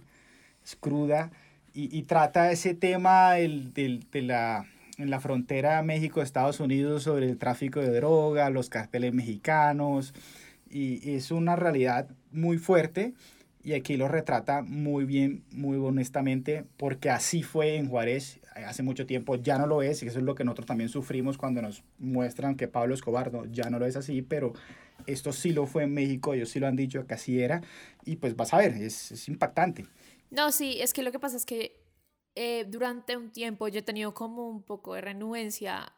es 0.63 0.75
cruda 0.75 1.31
y, 1.73 1.95
y 1.95 2.03
trata 2.03 2.51
ese 2.51 2.73
tema 2.73 3.37
el, 3.37 3.73
del, 3.73 4.05
de 4.11 4.21
la 4.23 4.65
en 4.97 5.11
la 5.11 5.19
frontera 5.19 5.83
México-Estados 5.83 6.59
Unidos 6.59 7.03
sobre 7.03 7.27
el 7.27 7.37
tráfico 7.37 7.79
de 7.79 7.91
droga, 7.91 8.49
los 8.49 8.69
carteles 8.69 9.13
mexicanos, 9.13 10.13
y 10.69 11.11
es 11.11 11.29
una 11.29 11.55
realidad 11.55 12.09
muy 12.31 12.57
fuerte 12.57 13.13
y 13.67 13.73
aquí 13.73 13.97
lo 13.97 14.07
retrata 14.07 14.61
muy 14.61 15.03
bien, 15.03 15.43
muy 15.51 15.75
honestamente, 15.75 16.63
porque 16.77 17.09
así 17.09 17.43
fue 17.43 17.75
en 17.75 17.89
Juárez 17.89 18.39
hace 18.55 18.81
mucho 18.81 19.05
tiempo, 19.05 19.35
ya 19.35 19.57
no 19.57 19.67
lo 19.67 19.81
es, 19.81 20.01
y 20.01 20.07
eso 20.07 20.19
es 20.19 20.23
lo 20.23 20.35
que 20.35 20.45
nosotros 20.45 20.67
también 20.67 20.87
sufrimos 20.87 21.37
cuando 21.37 21.61
nos 21.61 21.83
muestran 21.99 22.55
que 22.55 22.69
Pablo 22.69 22.93
Escobar 22.95 23.29
no, 23.33 23.43
ya 23.43 23.69
no 23.69 23.77
lo 23.77 23.85
es 23.85 23.97
así, 23.97 24.21
pero 24.21 24.53
esto 25.05 25.33
sí 25.33 25.51
lo 25.51 25.65
fue 25.65 25.83
en 25.83 25.93
México, 25.93 26.33
ellos 26.33 26.47
sí 26.47 26.61
lo 26.61 26.67
han 26.67 26.77
dicho 26.77 27.05
que 27.05 27.15
así 27.15 27.41
era, 27.41 27.61
y 28.05 28.15
pues 28.15 28.37
vas 28.37 28.53
a 28.53 28.59
ver, 28.59 28.71
es, 28.71 29.11
es 29.11 29.27
impactante. 29.27 29.85
No, 30.31 30.53
sí, 30.53 30.77
es 30.79 30.93
que 30.93 31.03
lo 31.03 31.11
que 31.11 31.19
pasa 31.19 31.35
es 31.35 31.45
que 31.45 31.81
eh, 32.35 32.63
durante 32.69 33.17
un 33.17 33.31
tiempo 33.31 33.67
yo 33.67 33.79
he 33.79 33.83
tenido 33.83 34.13
como 34.13 34.47
un 34.47 34.63
poco 34.63 34.93
de 34.93 35.01
renuencia 35.01 35.91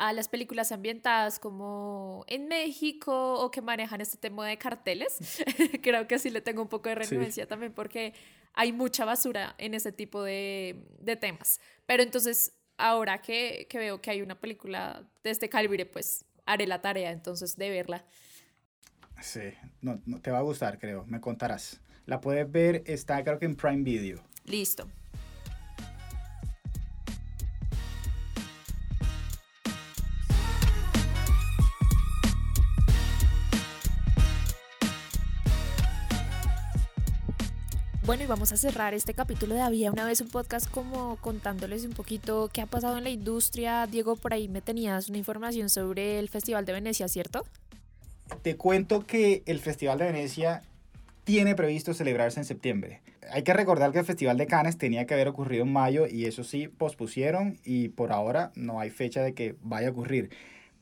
a 0.00 0.14
las 0.14 0.28
películas 0.28 0.72
ambientadas 0.72 1.38
como 1.38 2.24
en 2.26 2.48
México 2.48 3.34
o 3.34 3.50
que 3.50 3.60
manejan 3.60 4.00
este 4.00 4.16
tema 4.16 4.48
de 4.48 4.56
carteles. 4.56 5.42
Creo 5.82 6.08
que 6.08 6.18
sí 6.18 6.30
le 6.30 6.40
tengo 6.40 6.62
un 6.62 6.68
poco 6.68 6.88
de 6.88 6.94
renuencia 6.94 7.46
también 7.46 7.74
porque 7.74 8.14
hay 8.54 8.72
mucha 8.72 9.04
basura 9.04 9.54
en 9.58 9.74
ese 9.74 9.92
tipo 9.92 10.22
de, 10.22 10.86
de 11.00 11.16
temas. 11.16 11.60
Pero 11.84 12.02
entonces, 12.02 12.54
ahora 12.78 13.20
que, 13.20 13.66
que, 13.68 13.76
veo 13.76 14.00
que 14.00 14.10
hay 14.10 14.22
una 14.22 14.40
película 14.40 15.06
de 15.22 15.30
este 15.30 15.50
calibre, 15.50 15.84
pues 15.84 16.24
haré 16.46 16.66
la 16.66 16.80
tarea 16.80 17.10
entonces 17.10 17.56
de 17.56 17.68
verla. 17.68 18.06
Sí, 19.20 19.52
no, 19.82 20.00
no 20.06 20.18
te 20.22 20.30
va 20.30 20.38
a 20.38 20.42
gustar, 20.42 20.78
creo, 20.78 21.04
me 21.04 21.20
contarás. 21.20 21.82
La 22.06 22.22
puedes 22.22 22.50
ver, 22.50 22.84
está 22.86 23.22
creo 23.22 23.38
que 23.38 23.44
en 23.44 23.54
Prime 23.54 23.82
Video. 23.82 24.24
Listo. 24.46 24.88
Bueno, 38.10 38.24
y 38.24 38.26
vamos 38.26 38.50
a 38.50 38.56
cerrar 38.56 38.92
este 38.92 39.14
capítulo 39.14 39.54
de 39.54 39.60
Había 39.60 39.92
una 39.92 40.04
vez 40.04 40.20
un 40.20 40.26
podcast 40.26 40.68
como 40.68 41.14
contándoles 41.20 41.84
un 41.84 41.92
poquito 41.92 42.50
qué 42.52 42.60
ha 42.60 42.66
pasado 42.66 42.98
en 42.98 43.04
la 43.04 43.10
industria. 43.10 43.86
Diego, 43.86 44.16
por 44.16 44.34
ahí 44.34 44.48
me 44.48 44.60
tenías 44.60 45.08
una 45.08 45.18
información 45.18 45.70
sobre 45.70 46.18
el 46.18 46.28
Festival 46.28 46.64
de 46.64 46.72
Venecia, 46.72 47.06
¿cierto? 47.06 47.46
Te 48.42 48.56
cuento 48.56 49.06
que 49.06 49.44
el 49.46 49.60
Festival 49.60 49.98
de 49.98 50.06
Venecia 50.06 50.62
tiene 51.22 51.54
previsto 51.54 51.94
celebrarse 51.94 52.40
en 52.40 52.46
septiembre. 52.46 53.00
Hay 53.30 53.44
que 53.44 53.52
recordar 53.52 53.92
que 53.92 54.00
el 54.00 54.04
Festival 54.04 54.38
de 54.38 54.48
Cannes 54.48 54.76
tenía 54.76 55.06
que 55.06 55.14
haber 55.14 55.28
ocurrido 55.28 55.62
en 55.62 55.72
mayo 55.72 56.08
y 56.08 56.24
eso 56.24 56.42
sí 56.42 56.66
pospusieron 56.66 57.60
y 57.64 57.90
por 57.90 58.10
ahora 58.10 58.50
no 58.56 58.80
hay 58.80 58.90
fecha 58.90 59.22
de 59.22 59.34
que 59.34 59.54
vaya 59.62 59.86
a 59.86 59.92
ocurrir. 59.92 60.30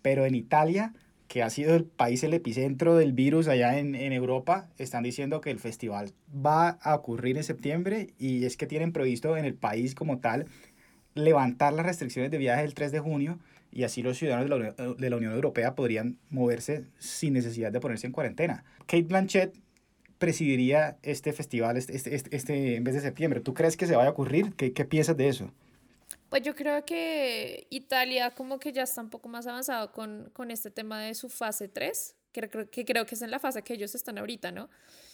Pero 0.00 0.24
en 0.24 0.34
Italia 0.34 0.94
que 1.28 1.42
ha 1.42 1.50
sido 1.50 1.76
el 1.76 1.84
país 1.84 2.24
el 2.24 2.34
epicentro 2.34 2.96
del 2.96 3.12
virus 3.12 3.48
allá 3.48 3.78
en, 3.78 3.94
en, 3.94 4.12
Europa, 4.12 4.68
están 4.78 5.02
diciendo 5.02 5.40
que 5.40 5.50
el 5.50 5.58
festival 5.58 6.12
va 6.34 6.70
a 6.70 6.94
ocurrir 6.94 7.36
en 7.36 7.44
septiembre 7.44 8.08
y 8.18 8.46
es 8.46 8.56
que 8.56 8.66
tienen 8.66 8.92
previsto 8.92 9.36
en 9.36 9.44
el 9.44 9.54
país 9.54 9.94
como 9.94 10.18
tal 10.18 10.46
levantar 11.14 11.74
las 11.74 11.84
restricciones 11.84 12.30
de 12.30 12.38
viaje 12.38 12.64
el 12.64 12.74
3 12.74 12.92
de 12.92 13.00
junio 13.00 13.38
y 13.70 13.82
así 13.82 14.02
los 14.02 14.16
ciudadanos 14.16 14.48
de 14.48 14.58
la, 14.58 14.94
de 14.94 15.10
la 15.10 15.16
Unión 15.16 15.34
Europea 15.34 15.74
podrían 15.74 16.16
moverse 16.30 16.86
sin 16.98 17.34
necesidad 17.34 17.70
de 17.70 17.80
ponerse 17.80 18.06
en 18.06 18.12
cuarentena. 18.12 18.64
Kate 18.86 19.02
Blanchett 19.02 19.54
presidiría 20.18 20.96
este 21.02 21.32
festival 21.32 21.76
este, 21.76 21.94
este, 21.94 22.34
este, 22.34 22.76
en 22.76 22.84
vez 22.84 22.94
de 22.94 23.00
septiembre. 23.00 23.40
¿Tú 23.40 23.52
crees 23.54 23.76
que 23.76 23.86
se 23.86 23.94
vaya 23.94 24.08
a 24.08 24.12
ocurrir? 24.12 24.54
¿Qué, 24.54 24.72
qué 24.72 24.84
piensas 24.84 25.16
de 25.16 25.28
eso? 25.28 25.52
Pues 26.28 26.42
yo 26.42 26.54
creo 26.54 26.84
que 26.84 27.66
Italia 27.70 28.34
como 28.34 28.58
que 28.58 28.72
ya 28.72 28.82
está 28.82 29.00
un 29.00 29.10
poco 29.10 29.28
más 29.28 29.46
avanzado 29.46 29.92
con, 29.92 30.30
con 30.32 30.50
este 30.50 30.70
tema 30.70 31.00
de 31.00 31.14
su 31.14 31.28
fase 31.28 31.68
3, 31.68 32.16
que 32.32 32.48
creo, 32.48 32.70
que 32.70 32.84
creo 32.84 33.06
que 33.06 33.14
es 33.14 33.22
en 33.22 33.30
la 33.30 33.38
fase 33.38 33.62
que 33.62 33.74
ellos 33.74 33.94
están 33.94 34.18
ahorita, 34.18 34.52
¿no? 34.52 34.68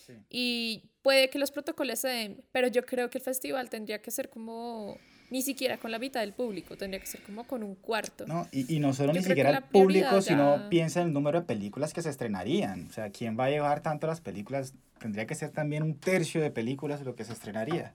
Sí. 0.07 0.14
Y 0.29 0.90
puede 1.03 1.31
que 1.31 1.38
los 1.38 1.50
protocolos 1.50 2.00
se 2.00 2.09
den, 2.09 2.44
pero 2.53 2.68
yo 2.68 2.85
creo 2.85 3.11
que 3.11 3.18
el 3.18 3.24
festival 3.24 3.70
tendría 3.70 4.03
que 4.03 4.11
ser 4.11 4.29
como 4.29 4.98
ni 5.31 5.42
siquiera 5.42 5.79
con 5.79 5.90
la 5.90 5.98
mitad 5.98 6.20
del 6.20 6.33
público, 6.33 6.77
tendría 6.77 7.00
que 7.00 7.07
ser 7.07 7.22
como 7.22 7.44
con 7.44 7.62
un 7.62 7.74
cuarto. 7.74 8.27
No, 8.27 8.46
y, 8.53 8.77
y 8.77 8.79
no 8.79 8.92
solo 8.92 9.12
yo 9.12 9.20
ni 9.20 9.24
siquiera 9.24 9.50
el 9.50 9.62
público, 9.64 10.16
ya... 10.16 10.22
sino 10.22 10.68
piensa 10.68 11.00
en 11.00 11.09
el 11.09 11.12
número 11.12 11.40
de 11.40 11.46
películas 11.46 11.92
que 11.92 12.03
se 12.03 12.11
estrenarían. 12.11 12.87
O 12.88 12.92
sea, 12.92 13.11
¿quién 13.11 13.38
va 13.38 13.46
a 13.46 13.50
llevar 13.50 13.83
tanto 13.83 14.07
las 14.07 14.20
películas? 14.20 14.74
Tendría 14.98 15.27
que 15.27 15.35
ser 15.35 15.50
también 15.50 15.83
un 15.83 15.98
tercio 15.98 16.40
de 16.40 16.50
películas 16.50 17.00
lo 17.03 17.14
que 17.14 17.24
se 17.24 17.33
estrenaría. 17.33 17.94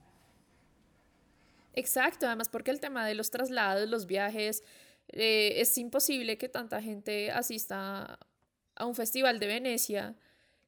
Exacto, 1.80 2.28
además 2.28 2.50
porque 2.50 2.72
el 2.72 2.82
tema 2.82 3.08
de 3.08 3.16
los 3.16 3.32
traslados, 3.32 3.88
los 3.90 4.06
viajes, 4.06 4.64
eh, 5.08 5.62
es 5.62 5.78
imposible 5.78 6.38
que 6.38 6.50
tanta 6.50 6.82
gente 6.82 7.32
asista 7.32 8.20
a 8.76 8.86
un 8.86 8.96
festival 8.96 9.40
de 9.40 9.48
Venecia 9.48 10.16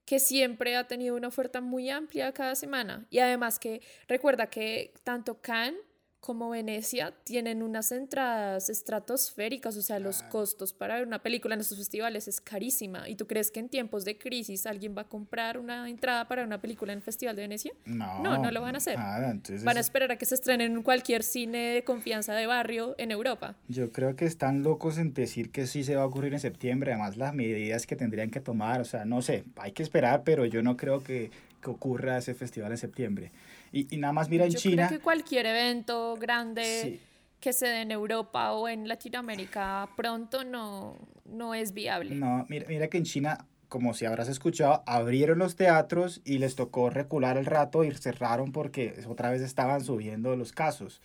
que 0.06 0.20
siempre 0.20 0.78
ha 0.78 0.88
tenido 0.88 1.18
una 1.18 1.28
oferta 1.28 1.60
muy 1.60 1.90
amplia 1.90 2.32
cada 2.32 2.56
semana. 2.56 3.08
Y 3.10 3.20
además 3.20 3.60
que 3.60 3.82
recuerda 4.08 4.48
que 4.50 4.94
tanto 5.04 5.42
Cannes 5.42 5.82
como 6.22 6.52
Venecia 6.52 7.16
tienen 7.24 7.64
unas 7.64 7.92
entradas 7.92 8.70
estratosféricas, 8.70 9.76
o 9.76 9.82
sea, 9.82 9.98
los 9.98 10.22
costos 10.22 10.72
para 10.72 10.96
ver 10.96 11.08
una 11.08 11.24
película 11.24 11.56
en 11.56 11.62
estos 11.62 11.80
festivales 11.80 12.28
es 12.28 12.40
carísima. 12.40 13.10
¿Y 13.10 13.16
tú 13.16 13.26
crees 13.26 13.50
que 13.50 13.60
en 13.60 13.70
tiempos 13.70 14.06
de 14.06 14.20
crisis 14.20 14.68
alguien 14.68 14.96
va 14.96 15.02
a 15.02 15.08
comprar 15.10 15.58
una 15.58 15.90
entrada 15.90 16.28
para 16.28 16.44
una 16.44 16.62
película 16.62 16.94
en 16.94 17.00
el 17.00 17.04
Festival 17.04 17.36
de 17.36 17.42
Venecia? 17.42 17.74
No, 17.86 18.22
no, 18.22 18.38
no 18.38 18.52
lo 18.52 18.62
van 18.62 18.76
a 18.76 18.78
hacer. 18.78 19.00
Nada, 19.00 19.32
entonces... 19.32 19.64
Van 19.66 19.78
a 19.78 19.80
esperar 19.80 20.12
a 20.12 20.18
que 20.18 20.28
se 20.28 20.36
estrene 20.36 20.66
en 20.66 20.84
cualquier 20.84 21.24
cine 21.24 21.74
de 21.74 21.84
confianza 21.84 22.36
de 22.36 22.46
barrio 22.46 22.94
en 23.00 23.10
Europa. 23.10 23.56
Yo 23.68 23.92
creo 23.92 24.16
que 24.16 24.26
están 24.26 24.62
locos 24.62 25.00
en 25.00 25.16
decir 25.16 25.50
que 25.50 25.66
sí 25.66 25.84
se 25.84 25.96
va 25.96 26.04
a 26.04 26.06
ocurrir 26.06 26.34
en 26.34 26.40
septiembre, 26.40 26.92
además 26.92 27.18
las 27.18 27.34
medidas 27.34 27.88
que 27.88 27.96
tendrían 27.96 28.30
que 28.30 28.40
tomar, 28.40 28.80
o 28.80 28.86
sea, 28.86 29.06
no 29.06 29.24
sé, 29.24 29.44
hay 29.56 29.72
que 29.72 29.82
esperar, 29.82 30.22
pero 30.24 30.46
yo 30.46 30.62
no 30.62 30.78
creo 30.78 31.04
que, 31.04 31.32
que 31.64 31.70
ocurra 31.72 32.20
ese 32.20 32.36
festival 32.36 32.72
en 32.72 32.78
septiembre. 32.78 33.32
Y, 33.72 33.94
y, 33.94 33.98
nada 33.98 34.14
más 34.14 34.30
mira 34.30 34.46
en 34.46 34.52
Yo 34.52 34.60
China. 34.60 34.88
Creo 34.88 35.00
que 35.00 35.04
cualquier 35.04 35.46
evento 35.46 36.18
grande 36.20 36.82
sí. 36.84 37.00
que 37.40 37.54
se 37.54 37.68
dé 37.68 37.82
en 37.82 37.92
Europa 37.92 38.52
o 38.52 38.68
en 38.68 38.88
Latinoamérica 38.88 39.90
pronto 39.96 40.44
no, 40.44 40.98
no 41.26 41.54
es 41.54 41.74
viable. 41.74 42.16
No, 42.16 42.46
mira, 42.50 42.66
mira 42.68 42.88
que 42.90 42.98
en 42.98 43.06
China, 43.06 43.46
como 43.70 43.94
si 43.94 44.06
habrás 44.06 44.28
escuchado, 44.28 44.84
abrieron 44.86 45.40
los 45.40 45.56
teatros 45.56 46.22
y 46.26 46.40
les 46.40 46.56
tocó 46.56 46.90
recular 46.90 47.38
el 47.38 47.46
rato 47.46 47.84
y 47.84 47.92
cerraron 47.92 48.52
porque 48.52 48.94
otra 49.08 49.32
vez 49.32 49.42
estaban 49.42 49.84
subiendo 49.84 50.36
los 50.36 50.52
casos. 50.52 51.02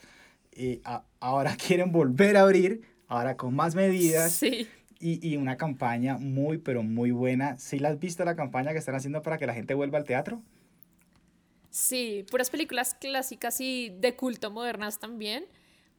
Y 0.53 0.81
a, 0.85 1.05
ahora 1.21 1.57
quieren 1.67 1.93
volver 1.93 2.37
a 2.37 2.43
abrir, 2.43 2.83
ahora 3.07 3.37
con 3.37 3.55
más 3.55 3.75
medidas. 3.77 4.33
Sí. 4.33 4.69
Y, 4.99 5.25
y, 5.29 5.37
una 5.37 5.59
campaña 5.59 6.17
muy, 6.17 6.57
pero 6.57 6.83
muy 6.83 7.11
buena. 7.11 7.59
¿Sí 7.59 7.79
la 7.79 7.91
has 7.91 8.01
visto 8.01 8.25
la 8.25 8.35
campaña 8.35 8.73
que 8.73 8.79
están 8.79 8.95
haciendo 8.95 9.21
para 9.21 9.37
que 9.37 9.47
la 9.47 9.53
gente 9.53 9.75
vuelva 9.75 9.99
al 9.99 10.05
teatro? 10.05 10.43
Sí, 11.77 12.25
puras 12.31 12.49
películas 12.49 12.97
clásicas 12.99 13.61
y 13.61 13.91
de 13.91 14.17
culto 14.17 14.51
modernas 14.51 14.99
también, 14.99 15.45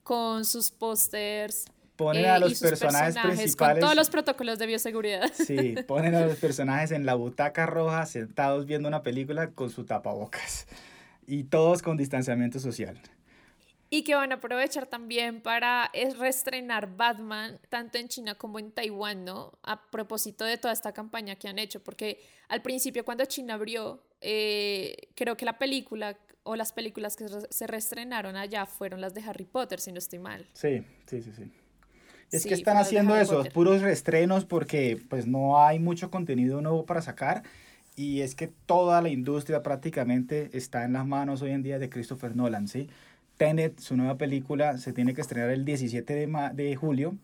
con 0.01 0.43
sus 0.43 0.71
pósters. 0.71 1.65
Ponen 1.95 2.25
eh, 2.25 2.29
a 2.29 2.39
los 2.39 2.59
personajes, 2.59 3.13
personajes, 3.13 3.37
principales. 3.37 3.73
Con 3.75 3.81
todos 3.81 3.95
los 3.95 4.09
protocolos 4.09 4.57
de 4.57 4.65
bioseguridad. 4.65 5.31
Sí, 5.31 5.75
ponen 5.87 6.15
a 6.15 6.21
los 6.25 6.37
personajes 6.37 6.89
en 6.89 7.05
la 7.05 7.13
butaca 7.13 7.67
roja, 7.67 8.07
sentados 8.07 8.65
viendo 8.65 8.87
una 8.87 9.03
película 9.03 9.51
con 9.51 9.69
su 9.69 9.85
tapabocas. 9.85 10.65
Y 11.27 11.43
todos 11.43 11.83
con 11.83 11.95
distanciamiento 11.95 12.59
social. 12.59 12.99
Y 13.89 14.03
que 14.03 14.15
van 14.15 14.31
a 14.31 14.35
aprovechar 14.35 14.87
también 14.87 15.41
para 15.41 15.89
reestrenar 16.19 16.95
Batman, 16.97 17.59
tanto 17.69 17.97
en 17.97 18.09
China 18.09 18.35
como 18.35 18.59
en 18.59 18.71
Taiwán, 18.71 19.23
¿no? 19.23 19.57
A 19.63 19.89
propósito 19.89 20.43
de 20.43 20.57
toda 20.57 20.73
esta 20.73 20.91
campaña 20.91 21.35
que 21.35 21.47
han 21.47 21.57
hecho, 21.57 21.81
porque 21.81 22.19
al 22.49 22.61
principio 22.61 23.05
cuando 23.05 23.23
China 23.25 23.53
abrió, 23.53 24.03
eh, 24.19 25.09
creo 25.15 25.37
que 25.37 25.45
la 25.45 25.57
película 25.57 26.17
o 26.43 26.55
las 26.55 26.71
películas 26.71 27.15
que 27.15 27.25
se 27.49 27.67
reestrenaron 27.67 28.35
allá 28.35 28.65
fueron 28.65 29.01
las 29.01 29.13
de 29.13 29.21
Harry 29.21 29.45
Potter, 29.45 29.79
si 29.79 29.91
no 29.91 29.99
estoy 29.99 30.19
mal. 30.19 30.47
Sí, 30.53 30.83
sí, 31.05 31.21
sí, 31.21 31.31
sí. 31.35 31.51
Es 32.31 32.43
sí, 32.43 32.49
que 32.49 32.55
están 32.55 32.77
haciendo 32.77 33.15
eso, 33.15 33.37
Potter. 33.37 33.53
puros 33.53 33.81
reestrenos 33.81 34.45
porque 34.45 35.01
pues 35.09 35.27
no 35.27 35.61
hay 35.63 35.79
mucho 35.79 36.11
contenido 36.11 36.61
nuevo 36.61 36.85
para 36.85 37.01
sacar 37.01 37.43
y 37.95 38.21
es 38.21 38.35
que 38.35 38.47
toda 38.47 39.01
la 39.01 39.09
industria 39.09 39.63
prácticamente 39.63 40.49
está 40.53 40.83
en 40.83 40.93
las 40.93 41.05
manos 41.05 41.41
hoy 41.41 41.51
en 41.51 41.63
día 41.63 41.79
de 41.79 41.89
Christopher 41.89 42.35
Nolan, 42.35 42.67
¿sí? 42.67 42.89
Tenet, 43.37 43.79
su 43.79 43.95
nueva 43.95 44.17
película, 44.17 44.77
se 44.77 44.93
tiene 44.93 45.13
que 45.13 45.21
estrenar 45.21 45.51
el 45.51 45.63
17 45.63 46.13
de, 46.13 46.51
de 46.53 46.75
julio 46.75 47.15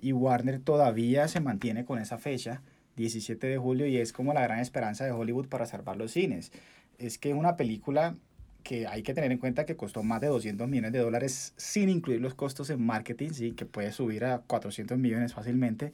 y 0.00 0.12
Warner 0.12 0.60
todavía 0.60 1.28
se 1.28 1.40
mantiene 1.40 1.84
con 1.84 1.98
esa 1.98 2.18
fecha 2.18 2.62
17 2.96 3.46
de 3.46 3.58
julio 3.58 3.86
y 3.86 3.96
es 3.96 4.12
como 4.12 4.34
la 4.34 4.42
gran 4.42 4.58
esperanza 4.58 5.04
de 5.04 5.12
Hollywood 5.12 5.48
para 5.48 5.66
salvar 5.66 5.96
los 5.96 6.12
cines. 6.12 6.52
Es 6.98 7.18
que 7.18 7.34
una 7.34 7.56
película 7.56 8.16
que 8.62 8.86
hay 8.86 9.02
que 9.02 9.14
tener 9.14 9.32
en 9.32 9.38
cuenta 9.38 9.64
que 9.64 9.76
costó 9.76 10.02
más 10.02 10.20
de 10.20 10.26
200 10.26 10.68
millones 10.68 10.92
de 10.92 10.98
dólares 10.98 11.54
sin 11.56 11.88
incluir 11.88 12.20
los 12.20 12.34
costos 12.34 12.68
en 12.70 12.84
marketing, 12.84 13.30
sí, 13.30 13.52
que 13.52 13.64
puede 13.64 13.92
subir 13.92 14.24
a 14.24 14.40
400 14.40 14.98
millones 14.98 15.32
fácilmente. 15.32 15.92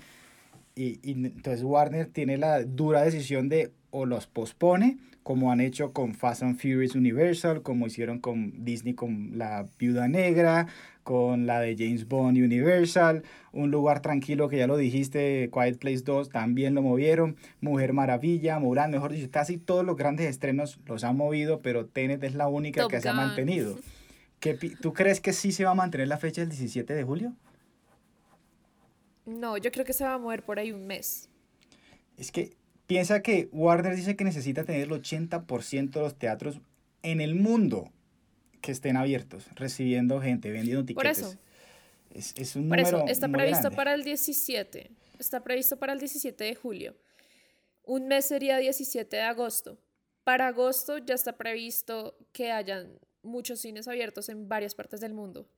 Y, 0.77 1.01
y 1.03 1.13
entonces 1.13 1.65
Warner 1.65 2.07
tiene 2.07 2.37
la 2.37 2.63
dura 2.63 3.03
decisión 3.03 3.49
de 3.49 3.73
o 3.91 4.05
los 4.05 4.27
pospone, 4.27 4.99
como 5.23 5.51
han 5.51 5.61
hecho 5.61 5.93
con 5.93 6.15
Fast 6.15 6.43
and 6.43 6.59
Furious 6.59 6.95
Universal, 6.95 7.63
como 7.63 7.87
hicieron 7.87 8.19
con 8.19 8.63
Disney 8.63 8.93
con 8.93 9.39
La 9.39 9.67
Viuda 9.79 10.07
Negra, 10.07 10.67
con 11.03 11.47
la 11.47 11.61
de 11.61 11.77
James 11.79 12.07
Bond 12.07 12.37
Universal, 12.37 13.23
Un 13.53 13.71
lugar 13.71 14.03
tranquilo 14.03 14.51
que 14.51 14.59
ya 14.59 14.67
lo 14.67 14.77
dijiste, 14.77 15.49
Quiet 15.51 15.79
Place 15.79 16.03
2 16.05 16.29
también 16.29 16.75
lo 16.75 16.83
movieron, 16.83 17.37
Mujer 17.63 17.95
Maravilla, 17.95 18.59
Mulan, 18.59 18.91
mejor 18.91 19.13
dicho, 19.13 19.31
casi 19.31 19.57
todos 19.57 19.85
los 19.85 19.97
grandes 19.97 20.27
estrenos 20.27 20.79
los 20.85 21.05
han 21.05 21.17
movido, 21.17 21.63
pero 21.63 21.87
Tenet 21.87 22.23
es 22.23 22.35
la 22.35 22.49
única 22.49 22.83
Top 22.83 22.91
que 22.91 23.01
se 23.01 23.09
ha 23.09 23.15
mantenido. 23.15 23.79
¿Qué 24.41 24.55
¿Tú 24.55 24.93
crees 24.93 25.21
que 25.21 25.33
sí 25.33 25.53
se 25.53 25.65
va 25.65 25.71
a 25.71 25.75
mantener 25.75 26.09
la 26.09 26.19
fecha 26.19 26.43
del 26.43 26.51
17 26.51 26.93
de 26.93 27.03
julio? 27.03 27.33
No, 29.27 29.57
yo 29.59 29.71
creo 29.73 29.85
que 29.85 29.93
se 29.93 30.05
va 30.05 30.15
a 30.15 30.19
mover 30.19 30.43
por 30.45 30.59
ahí 30.59 30.73
un 30.73 30.87
mes. 30.87 31.29
Es 32.17 32.33
que 32.33 32.57
piensa 32.87 33.21
que 33.23 33.49
Warner 33.53 33.95
dice 33.97 34.17
que 34.17 34.25
necesita 34.25 34.65
tener 34.65 34.83
el 34.83 34.91
80% 34.91 35.91
de 35.91 36.01
los 36.01 36.17
teatros 36.19 36.61
en 37.03 37.21
el 37.21 37.35
mundo 37.35 37.91
que 38.63 38.73
estén 38.73 38.97
abiertos, 38.97 39.49
recibiendo 39.55 40.21
gente, 40.21 40.51
vendiendo 40.51 40.81
Por 40.83 40.87
tiquetes. 40.87 41.19
eso. 41.19 41.39
Es, 42.11 42.33
es 42.37 42.57
un 42.57 42.69
Por 42.69 42.79
número 42.79 42.99
eso, 42.99 43.07
está 43.09 43.29
muy 43.29 43.39
previsto 43.39 43.63
grande. 43.63 43.77
para 43.77 43.95
el 43.95 44.05
17. 44.05 44.91
Está 45.19 45.43
previsto 45.45 45.77
para 45.79 45.93
el 45.93 45.99
17 45.99 46.45
de 46.45 46.55
julio. 46.55 46.97
Un 47.83 48.09
mes 48.09 48.25
sería 48.27 48.59
17 48.59 49.17
de 49.17 49.23
agosto. 49.23 49.79
Para 50.25 50.49
agosto 50.49 50.99
ya 50.99 51.15
está 51.15 51.37
previsto 51.37 52.17
que 52.33 52.51
hayan 52.51 52.99
muchos 53.23 53.61
cines 53.61 53.87
abiertos 53.89 54.29
en 54.29 54.49
varias 54.49 54.75
partes 54.75 55.01
del 55.01 55.15
mundo. 55.15 55.49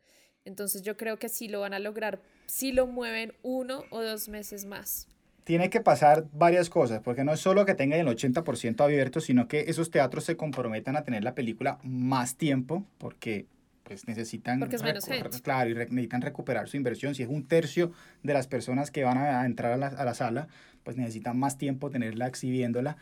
Entonces 0.49 0.83
yo 0.83 0.97
creo 0.97 1.19
que 1.19 1.29
sí 1.29 1.47
lo 1.49 1.61
van 1.61 1.75
a 1.75 1.79
lograr 1.79 2.21
si 2.47 2.73
lo 2.73 2.87
mueven 2.87 3.33
uno 3.43 3.85
o 3.91 4.03
dos 4.03 4.29
meses 4.29 4.65
más. 4.65 5.07
Tiene 5.45 5.71
que 5.71 5.81
pasar 5.81 6.27
varias 6.33 6.69
cosas, 6.69 7.01
porque 7.03 7.25
no 7.25 7.33
es 7.33 7.41
solo 7.41 7.65
que 7.65 7.75
tengan 7.75 8.01
el 8.01 8.07
80% 8.07 8.81
abierto, 8.83 9.21
sino 9.21 9.49
que 9.49 9.61
esos 9.69 9.91
teatros 9.91 10.25
se 10.25 10.37
comprometan 10.37 10.97
a 10.97 11.05
tener 11.05 11.25
la 11.25 11.35
película 11.35 11.79
más 11.83 12.37
tiempo, 12.37 12.85
porque 12.99 13.47
pues 13.85 14.07
necesitan 14.07 14.61
Porque 14.61 14.77
es 14.77 14.83
menos 14.83 15.07
gente. 15.07 15.41
claro 15.41 15.71
y 15.71 15.75
necesitan 15.75 16.21
recuperar 16.21 16.69
su 16.69 16.77
inversión 16.77 17.15
si 17.15 17.23
es 17.23 17.29
un 17.31 17.47
tercio 17.47 17.93
de 18.23 18.35
las 18.35 18.47
personas 18.47 18.91
que 18.91 19.03
van 19.05 19.17
a, 19.17 19.41
a 19.41 19.47
entrar 19.47 19.73
a 19.73 19.77
la, 19.79 19.87
a 19.87 20.05
la 20.05 20.13
sala 20.13 20.49
pues 20.83 20.99
necesitan 20.99 21.39
más 21.39 21.57
tiempo 21.57 21.89
tenerla 21.91 22.27
exhibiéndola 22.27 22.99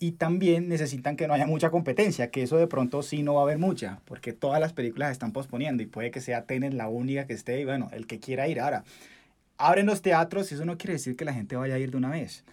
y 0.00 0.12
también 0.12 0.68
necesitan 0.68 1.16
que 1.16 1.26
no 1.28 1.34
haya 1.34 1.46
mucha 1.46 1.70
competencia 1.70 2.30
que 2.30 2.42
eso 2.42 2.56
de 2.56 2.66
pronto 2.66 3.02
sí 3.02 3.22
no 3.22 3.34
va 3.34 3.40
a 3.40 3.44
haber 3.44 3.58
mucha 3.58 4.00
porque 4.04 4.32
todas 4.32 4.60
las 4.60 4.72
películas 4.72 5.08
se 5.08 5.12
están 5.12 5.32
posponiendo 5.32 5.82
y 5.82 5.86
puede 5.86 6.10
que 6.10 6.20
sea 6.20 6.44
Tenet 6.44 6.74
la 6.74 6.88
única 6.88 7.26
que 7.26 7.32
esté 7.32 7.60
y 7.60 7.64
bueno 7.64 7.88
el 7.92 8.06
que 8.06 8.18
quiera 8.18 8.48
ir 8.48 8.60
ahora 8.60 8.84
abren 9.56 9.86
los 9.86 10.02
teatros 10.02 10.50
y 10.50 10.56
eso 10.56 10.64
no 10.64 10.76
quiere 10.76 10.94
decir 10.94 11.16
que 11.16 11.24
la 11.24 11.32
gente 11.32 11.56
vaya 11.56 11.74
a 11.74 11.78
ir 11.78 11.90
de 11.92 11.96
una 11.96 12.10
vez 12.10 12.44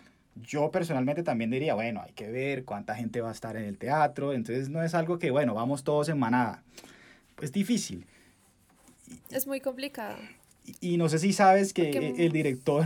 yo 0.43 0.71
personalmente 0.71 1.23
también 1.23 1.51
diría, 1.51 1.75
bueno, 1.75 2.01
hay 2.05 2.13
que 2.13 2.31
ver 2.31 2.63
cuánta 2.63 2.95
gente 2.95 3.19
va 3.19 3.27
a 3.29 3.33
estar 3.33 3.57
en 3.57 3.65
el 3.65 3.77
teatro, 3.77 4.31
entonces 4.31 4.69
no 4.69 4.81
es 4.81 4.93
algo 4.95 5.19
que, 5.19 5.29
bueno, 5.29 5.53
vamos 5.53 5.83
todos 5.83 6.07
en 6.07 6.17
manada. 6.17 6.63
Es 7.41 7.51
difícil. 7.51 8.05
Es 9.29 9.45
muy 9.47 9.59
complicado. 9.59 10.15
Y, 10.79 10.93
y 10.93 10.97
no 10.97 11.09
sé 11.09 11.19
si 11.19 11.33
sabes 11.33 11.73
que 11.73 11.83
Porque- 11.91 12.25
el 12.25 12.31
director 12.31 12.85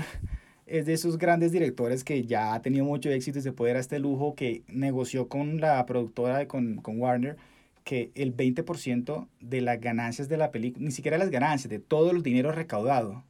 es 0.65 0.85
de 0.85 0.93
esos 0.93 1.17
grandes 1.17 1.51
directores 1.51 2.03
que 2.03 2.23
ya 2.25 2.53
ha 2.53 2.61
tenido 2.61 2.85
mucho 2.85 3.09
éxito 3.09 3.39
y 3.39 3.41
se 3.41 3.51
puede 3.51 3.73
dar 3.73 3.81
este 3.81 3.99
lujo 3.99 4.35
que 4.35 4.63
negoció 4.67 5.27
con 5.27 5.59
la 5.61 5.85
productora, 5.85 6.47
con, 6.47 6.77
con 6.77 6.99
Warner, 6.99 7.37
que 7.83 8.11
el 8.15 8.35
20% 8.35 9.27
de 9.41 9.61
las 9.61 9.79
ganancias 9.79 10.27
de 10.27 10.37
la 10.37 10.51
película, 10.51 10.83
ni 10.85 10.91
siquiera 10.91 11.17
las 11.19 11.29
ganancias, 11.29 11.69
de 11.69 11.79
todo 11.79 12.09
el 12.11 12.23
dinero 12.23 12.51
recaudado, 12.51 13.23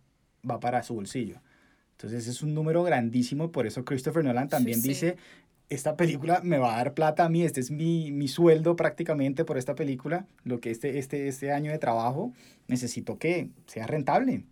va 0.50 0.60
para 0.62 0.82
su 0.84 0.94
bolsillo. 0.96 1.42
Entonces 1.92 2.28
es 2.28 2.42
un 2.42 2.54
número 2.54 2.84
grandísimo, 2.84 3.52
por 3.52 3.68
eso 3.68 3.84
Christopher 3.84 4.24
Nolan 4.24 4.48
también 4.48 4.82
Sí. 4.82 4.90
dice, 4.90 5.18
esta 5.70 5.98
película 5.98 6.40
me 6.44 6.58
va 6.58 6.76
a 6.76 6.78
dar 6.78 6.94
plata 6.94 7.26
a 7.26 7.30
mí, 7.30 7.44
este 7.44 7.60
es 7.60 7.72
mi, 7.72 8.12
mi 8.12 8.28
sueldo 8.28 8.76
prácticamente 8.76 9.44
por 9.44 9.58
esta 9.58 9.76
película, 9.76 10.26
lo 10.44 10.60
que 10.62 10.72
este, 10.72 11.00
este, 11.00 11.28
este 11.28 11.52
año 11.52 11.72
de 11.72 11.80
trabajo 11.80 12.32
necesito 12.68 13.18
que 13.18 13.50
sea 13.66 13.88
rentable. 13.88 14.46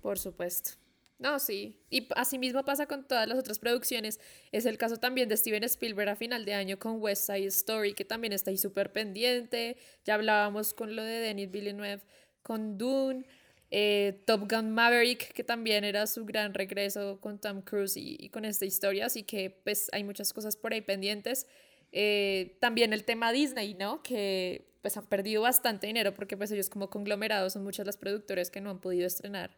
Por 0.00 0.18
supuesto. 0.18 0.70
No, 1.18 1.40
sí. 1.40 1.80
Y 1.90 2.02
p- 2.02 2.14
así 2.16 2.38
mismo 2.38 2.64
pasa 2.64 2.86
con 2.86 3.06
todas 3.06 3.26
las 3.28 3.38
otras 3.38 3.58
producciones. 3.58 4.20
Es 4.52 4.66
el 4.66 4.78
caso 4.78 4.98
también 4.98 5.28
de 5.28 5.36
Steven 5.36 5.64
Spielberg 5.64 6.10
a 6.10 6.16
final 6.16 6.44
de 6.44 6.54
año 6.54 6.78
con 6.78 7.00
West 7.00 7.26
Side 7.26 7.46
Story, 7.46 7.92
que 7.94 8.04
también 8.04 8.32
está 8.32 8.50
ahí 8.52 8.56
súper 8.58 8.92
pendiente. 8.92 9.76
Ya 10.04 10.14
hablábamos 10.14 10.74
con 10.74 10.94
lo 10.94 11.02
de 11.02 11.18
Denis 11.18 11.50
Villeneuve, 11.50 12.02
con 12.42 12.78
Dune, 12.78 13.24
eh, 13.72 14.22
Top 14.26 14.48
Gun 14.48 14.70
Maverick, 14.70 15.32
que 15.32 15.42
también 15.42 15.82
era 15.82 16.06
su 16.06 16.24
gran 16.24 16.54
regreso 16.54 17.18
con 17.20 17.40
Tom 17.40 17.62
Cruise 17.62 17.96
y, 17.96 18.28
con 18.30 18.44
esta 18.44 18.64
historia. 18.64 19.06
Así 19.06 19.24
que 19.24 19.50
pues 19.50 19.88
hay 19.92 20.04
muchas 20.04 20.32
cosas 20.32 20.56
por 20.56 20.72
ahí 20.72 20.82
pendientes. 20.82 21.48
Eh, 21.90 22.56
también 22.60 22.92
el 22.92 23.04
tema 23.04 23.32
Disney, 23.32 23.74
¿no? 23.74 24.04
Que 24.04 24.68
pues 24.82 24.96
han 24.96 25.06
perdido 25.06 25.42
bastante 25.42 25.88
dinero 25.88 26.14
porque 26.14 26.36
pues 26.36 26.52
ellos 26.52 26.70
como 26.70 26.90
conglomerados 26.90 27.54
son 27.54 27.64
muchas 27.64 27.86
las 27.86 27.96
productores 27.96 28.50
que 28.50 28.60
no 28.60 28.70
han 28.70 28.80
podido 28.80 29.04
estrenar. 29.06 29.56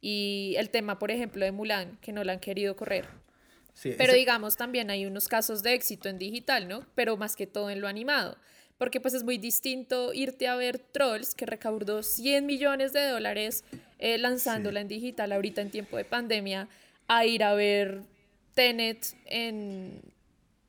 Y 0.00 0.54
el 0.58 0.70
tema, 0.70 0.98
por 0.98 1.10
ejemplo, 1.10 1.44
de 1.44 1.52
Mulan, 1.52 1.98
que 2.00 2.12
no 2.12 2.24
la 2.24 2.32
han 2.32 2.40
querido 2.40 2.74
correr. 2.76 3.06
Sí, 3.74 3.92
Pero 3.96 4.10
ese- 4.12 4.18
digamos, 4.18 4.56
también 4.56 4.90
hay 4.90 5.06
unos 5.06 5.28
casos 5.28 5.62
de 5.62 5.74
éxito 5.74 6.08
en 6.08 6.18
digital, 6.18 6.68
¿no? 6.68 6.86
Pero 6.94 7.16
más 7.16 7.36
que 7.36 7.46
todo 7.46 7.70
en 7.70 7.80
lo 7.80 7.88
animado. 7.88 8.36
Porque 8.78 8.98
pues 9.00 9.12
es 9.12 9.24
muy 9.24 9.36
distinto 9.36 10.14
irte 10.14 10.48
a 10.48 10.56
ver 10.56 10.78
Trolls, 10.78 11.34
que 11.34 11.44
recaudó 11.44 12.02
100 12.02 12.46
millones 12.46 12.94
de 12.94 13.06
dólares 13.08 13.64
eh, 13.98 14.16
lanzándola 14.16 14.80
en 14.80 14.88
digital 14.88 15.32
ahorita 15.32 15.60
en 15.60 15.70
tiempo 15.70 15.98
de 15.98 16.04
pandemia, 16.06 16.66
a 17.06 17.26
ir 17.26 17.44
a 17.44 17.52
ver 17.54 18.00
Tenet 18.54 19.06
en... 19.26 20.00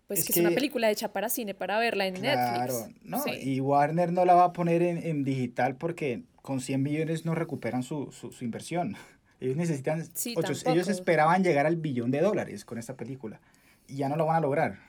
Pues 0.08 0.20
Es 0.20 0.26
que, 0.26 0.32
es 0.34 0.38
una 0.40 0.50
que- 0.50 0.56
película 0.56 0.92
hecha 0.92 1.14
para 1.14 1.30
cine, 1.30 1.54
para 1.54 1.80
verla 1.80 2.06
en 2.06 2.16
Claro, 2.16 2.74
Netflix. 2.74 3.02
no, 3.06 3.24
Sí. 3.24 3.32
y 3.42 3.60
Warner 3.62 4.12
no 4.12 4.26
la 4.26 4.34
va 4.36 4.44
a 4.46 4.54
poner 4.54 4.82
en, 4.82 4.98
en 4.98 5.24
digital 5.24 5.78
porque 5.78 6.24
con 6.42 6.60
100 6.60 6.84
millones 6.84 7.24
no 7.24 7.34
recuperan 7.34 7.82
su, 7.84 8.12
su, 8.12 8.32
su 8.34 8.44
inversión. 8.44 8.98
Ellos 9.42 9.58
necesitan, 9.58 10.06
Sí, 10.16 10.34
ocho- 10.38 10.54
ellos 10.72 10.88
esperaban 10.88 11.44
llegar 11.44 11.66
al 11.66 11.76
billón 11.76 12.12
de 12.12 12.22
dólares 12.22 12.64
con 12.64 12.78
esta 12.78 12.96
película 12.96 13.42
y 13.88 13.96
ya 13.98 14.08
no 14.08 14.16
lo 14.16 14.26
van 14.28 14.38
a 14.38 14.40
lograr. 14.40 14.80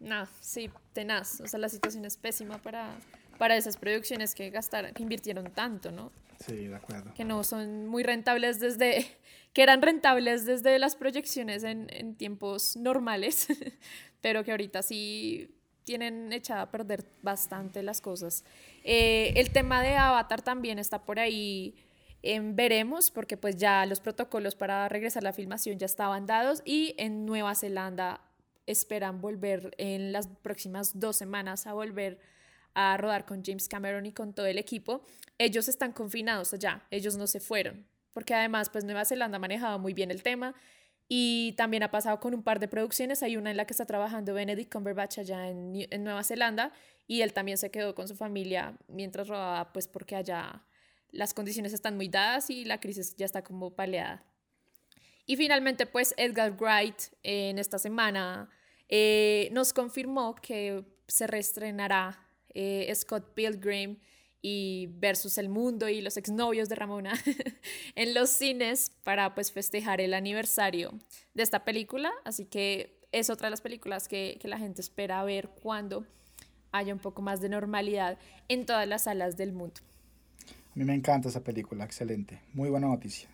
No, 0.00 0.26
sí, 0.40 0.70
tenaz. 0.92 1.40
O 1.40 1.46
sea, 1.48 1.58
la 1.58 1.68
situación 1.68 2.04
es 2.04 2.16
pésima 2.16 2.58
para, 2.58 2.90
para 3.38 3.56
esas 3.56 3.76
producciones 3.76 4.34
que 4.34 4.50
gastaron, 4.50 4.92
que 4.92 5.02
invirtieron 5.02 5.50
tanto, 5.52 5.90
¿no? 5.90 6.12
Sí, 6.44 6.66
de 6.66 6.74
acuerdo. 6.74 7.12
Que 7.14 7.24
no 7.24 7.42
son 7.44 7.86
muy 7.86 8.02
rentables 8.02 8.60
desde, 8.60 9.06
que 9.52 9.62
eran 9.62 9.80
rentables 9.82 10.44
desde 10.44 10.78
las 10.78 10.94
proyecciones 10.96 11.64
en, 11.64 11.86
en 11.90 12.16
tiempos 12.16 12.76
normales, 12.76 13.48
pero 14.20 14.44
que 14.44 14.50
ahorita 14.50 14.82
sí 14.82 15.50
tienen 15.84 16.32
echada 16.32 16.62
a 16.62 16.70
perder 16.70 17.04
bastante 17.22 17.82
las 17.82 18.00
cosas. 18.00 18.44
Eh, 18.84 19.32
el 19.36 19.50
tema 19.50 19.82
de 19.82 19.96
Avatar 19.96 20.42
también 20.42 20.78
está 20.78 21.02
por 21.02 21.18
ahí. 21.18 21.74
En 22.24 22.56
veremos, 22.56 23.10
porque 23.10 23.36
pues 23.36 23.56
ya 23.56 23.84
los 23.86 24.00
protocolos 24.00 24.54
para 24.54 24.88
regresar 24.88 25.22
a 25.22 25.24
la 25.24 25.32
filmación 25.32 25.78
ya 25.78 25.86
estaban 25.86 26.26
dados 26.26 26.62
y 26.64 26.94
en 26.98 27.26
Nueva 27.26 27.54
Zelanda 27.54 28.20
esperan 28.66 29.20
volver 29.20 29.74
en 29.78 30.12
las 30.12 30.28
próximas 30.28 30.98
dos 30.98 31.16
semanas 31.16 31.66
a 31.66 31.74
volver 31.74 32.18
a 32.74 32.96
rodar 32.96 33.24
con 33.26 33.44
James 33.44 33.68
Cameron 33.68 34.06
y 34.06 34.12
con 34.12 34.32
todo 34.32 34.46
el 34.46 34.58
equipo. 34.58 35.04
Ellos 35.38 35.68
están 35.68 35.92
confinados 35.92 36.52
allá, 36.54 36.82
ellos 36.90 37.16
no 37.16 37.26
se 37.26 37.40
fueron, 37.40 37.86
porque 38.12 38.34
además 38.34 38.70
pues 38.70 38.84
Nueva 38.84 39.04
Zelanda 39.04 39.36
ha 39.36 39.40
manejado 39.40 39.78
muy 39.78 39.94
bien 39.94 40.10
el 40.10 40.22
tema 40.22 40.54
y 41.08 41.52
también 41.52 41.82
ha 41.82 41.90
pasado 41.90 42.18
con 42.20 42.34
un 42.34 42.42
par 42.42 42.58
de 42.58 42.68
producciones, 42.68 43.22
hay 43.22 43.36
una 43.36 43.50
en 43.50 43.56
la 43.56 43.66
que 43.66 43.74
está 43.74 43.84
trabajando 43.84 44.34
Benedict 44.34 44.72
Cumberbatch 44.72 45.18
allá 45.18 45.48
en, 45.48 45.86
en 45.90 46.04
Nueva 46.04 46.24
Zelanda 46.24 46.72
y 47.06 47.20
él 47.20 47.32
también 47.32 47.58
se 47.58 47.70
quedó 47.70 47.94
con 47.94 48.08
su 48.08 48.16
familia 48.16 48.78
mientras 48.88 49.28
rodaba 49.28 49.72
pues 49.72 49.88
porque 49.88 50.16
allá 50.16 50.62
las 51.14 51.32
condiciones 51.32 51.72
están 51.72 51.96
muy 51.96 52.08
dadas 52.08 52.50
y 52.50 52.64
la 52.64 52.80
crisis 52.80 53.14
ya 53.16 53.24
está 53.24 53.42
como 53.42 53.74
paleada. 53.74 54.24
Y 55.26 55.36
finalmente, 55.36 55.86
pues 55.86 56.14
Edgar 56.16 56.52
Wright 56.60 57.00
en 57.22 57.58
esta 57.58 57.78
semana 57.78 58.50
eh, 58.88 59.48
nos 59.52 59.72
confirmó 59.72 60.34
que 60.34 60.84
se 61.06 61.26
reestrenará 61.26 62.28
eh, 62.52 62.92
Scott 62.94 63.32
Pilgrim 63.34 63.98
y 64.42 64.88
versus 64.98 65.38
el 65.38 65.48
mundo 65.48 65.88
y 65.88 66.02
los 66.02 66.18
exnovios 66.18 66.68
de 66.68 66.74
Ramona 66.74 67.14
en 67.94 68.12
los 68.12 68.28
cines 68.28 68.92
para 69.02 69.34
pues 69.34 69.50
festejar 69.52 70.02
el 70.02 70.12
aniversario 70.12 70.92
de 71.32 71.42
esta 71.42 71.64
película. 71.64 72.12
Así 72.24 72.44
que 72.44 73.00
es 73.12 73.30
otra 73.30 73.46
de 73.46 73.52
las 73.52 73.62
películas 73.62 74.08
que, 74.08 74.36
que 74.40 74.48
la 74.48 74.58
gente 74.58 74.82
espera 74.82 75.24
ver 75.24 75.48
cuando 75.62 76.04
haya 76.72 76.92
un 76.92 77.00
poco 77.00 77.22
más 77.22 77.40
de 77.40 77.48
normalidad 77.48 78.18
en 78.48 78.66
todas 78.66 78.86
las 78.86 79.04
salas 79.04 79.38
del 79.38 79.52
mundo. 79.52 79.80
A 80.74 80.78
mí 80.78 80.84
me 80.84 80.94
encanta 80.94 81.28
esa 81.28 81.44
película, 81.44 81.84
excelente. 81.84 82.40
Muy 82.52 82.68
buena 82.68 82.88
noticia. 82.88 83.28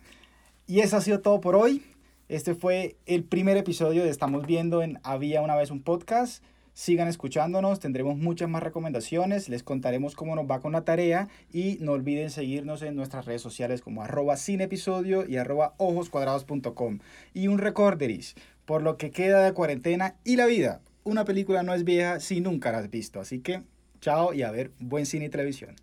Y 0.67 0.81
eso 0.81 0.97
ha 0.97 1.01
sido 1.01 1.21
todo 1.21 1.41
por 1.41 1.55
hoy. 1.55 1.83
Este 2.29 2.53
fue 2.53 2.97
el 3.07 3.23
primer 3.23 3.57
episodio 3.57 4.03
de 4.03 4.09
Estamos 4.11 4.45
Viendo 4.45 4.83
en 4.83 4.99
Había 5.01 5.41
una 5.41 5.55
vez 5.55 5.71
un 5.71 5.81
podcast. 5.81 6.43
Sigan 6.73 7.07
escuchándonos, 7.07 7.79
tendremos 7.79 8.15
muchas 8.15 8.47
más 8.47 8.61
recomendaciones, 8.61 9.49
les 9.49 9.63
contaremos 9.63 10.15
cómo 10.15 10.35
nos 10.35 10.49
va 10.49 10.61
con 10.61 10.71
la 10.71 10.85
tarea 10.85 11.29
y 11.51 11.77
no 11.81 11.93
olviden 11.93 12.29
seguirnos 12.29 12.83
en 12.83 12.95
nuestras 12.95 13.25
redes 13.25 13.41
sociales 13.41 13.81
como 13.81 14.03
arroba 14.03 14.35
episodio 14.47 15.27
y 15.27 15.37
arroba 15.37 15.73
ojoscuadrados.com. 15.77 16.99
Y 17.33 17.47
un 17.47 17.57
recorderis, 17.57 18.35
por 18.65 18.83
lo 18.83 18.97
que 18.97 19.09
queda 19.09 19.43
de 19.43 19.53
cuarentena 19.53 20.15
y 20.23 20.35
la 20.35 20.45
vida. 20.45 20.79
Una 21.03 21.25
película 21.25 21.63
no 21.63 21.73
es 21.73 21.83
vieja 21.83 22.19
si 22.19 22.39
nunca 22.39 22.71
la 22.71 22.77
has 22.77 22.91
visto, 22.91 23.19
así 23.19 23.39
que 23.39 23.63
chao 23.99 24.31
y 24.33 24.43
a 24.43 24.51
ver 24.51 24.71
buen 24.79 25.07
cine 25.07 25.25
y 25.25 25.29
televisión. 25.29 25.75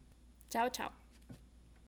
Chao, 0.49 0.71
chao. 0.71 1.08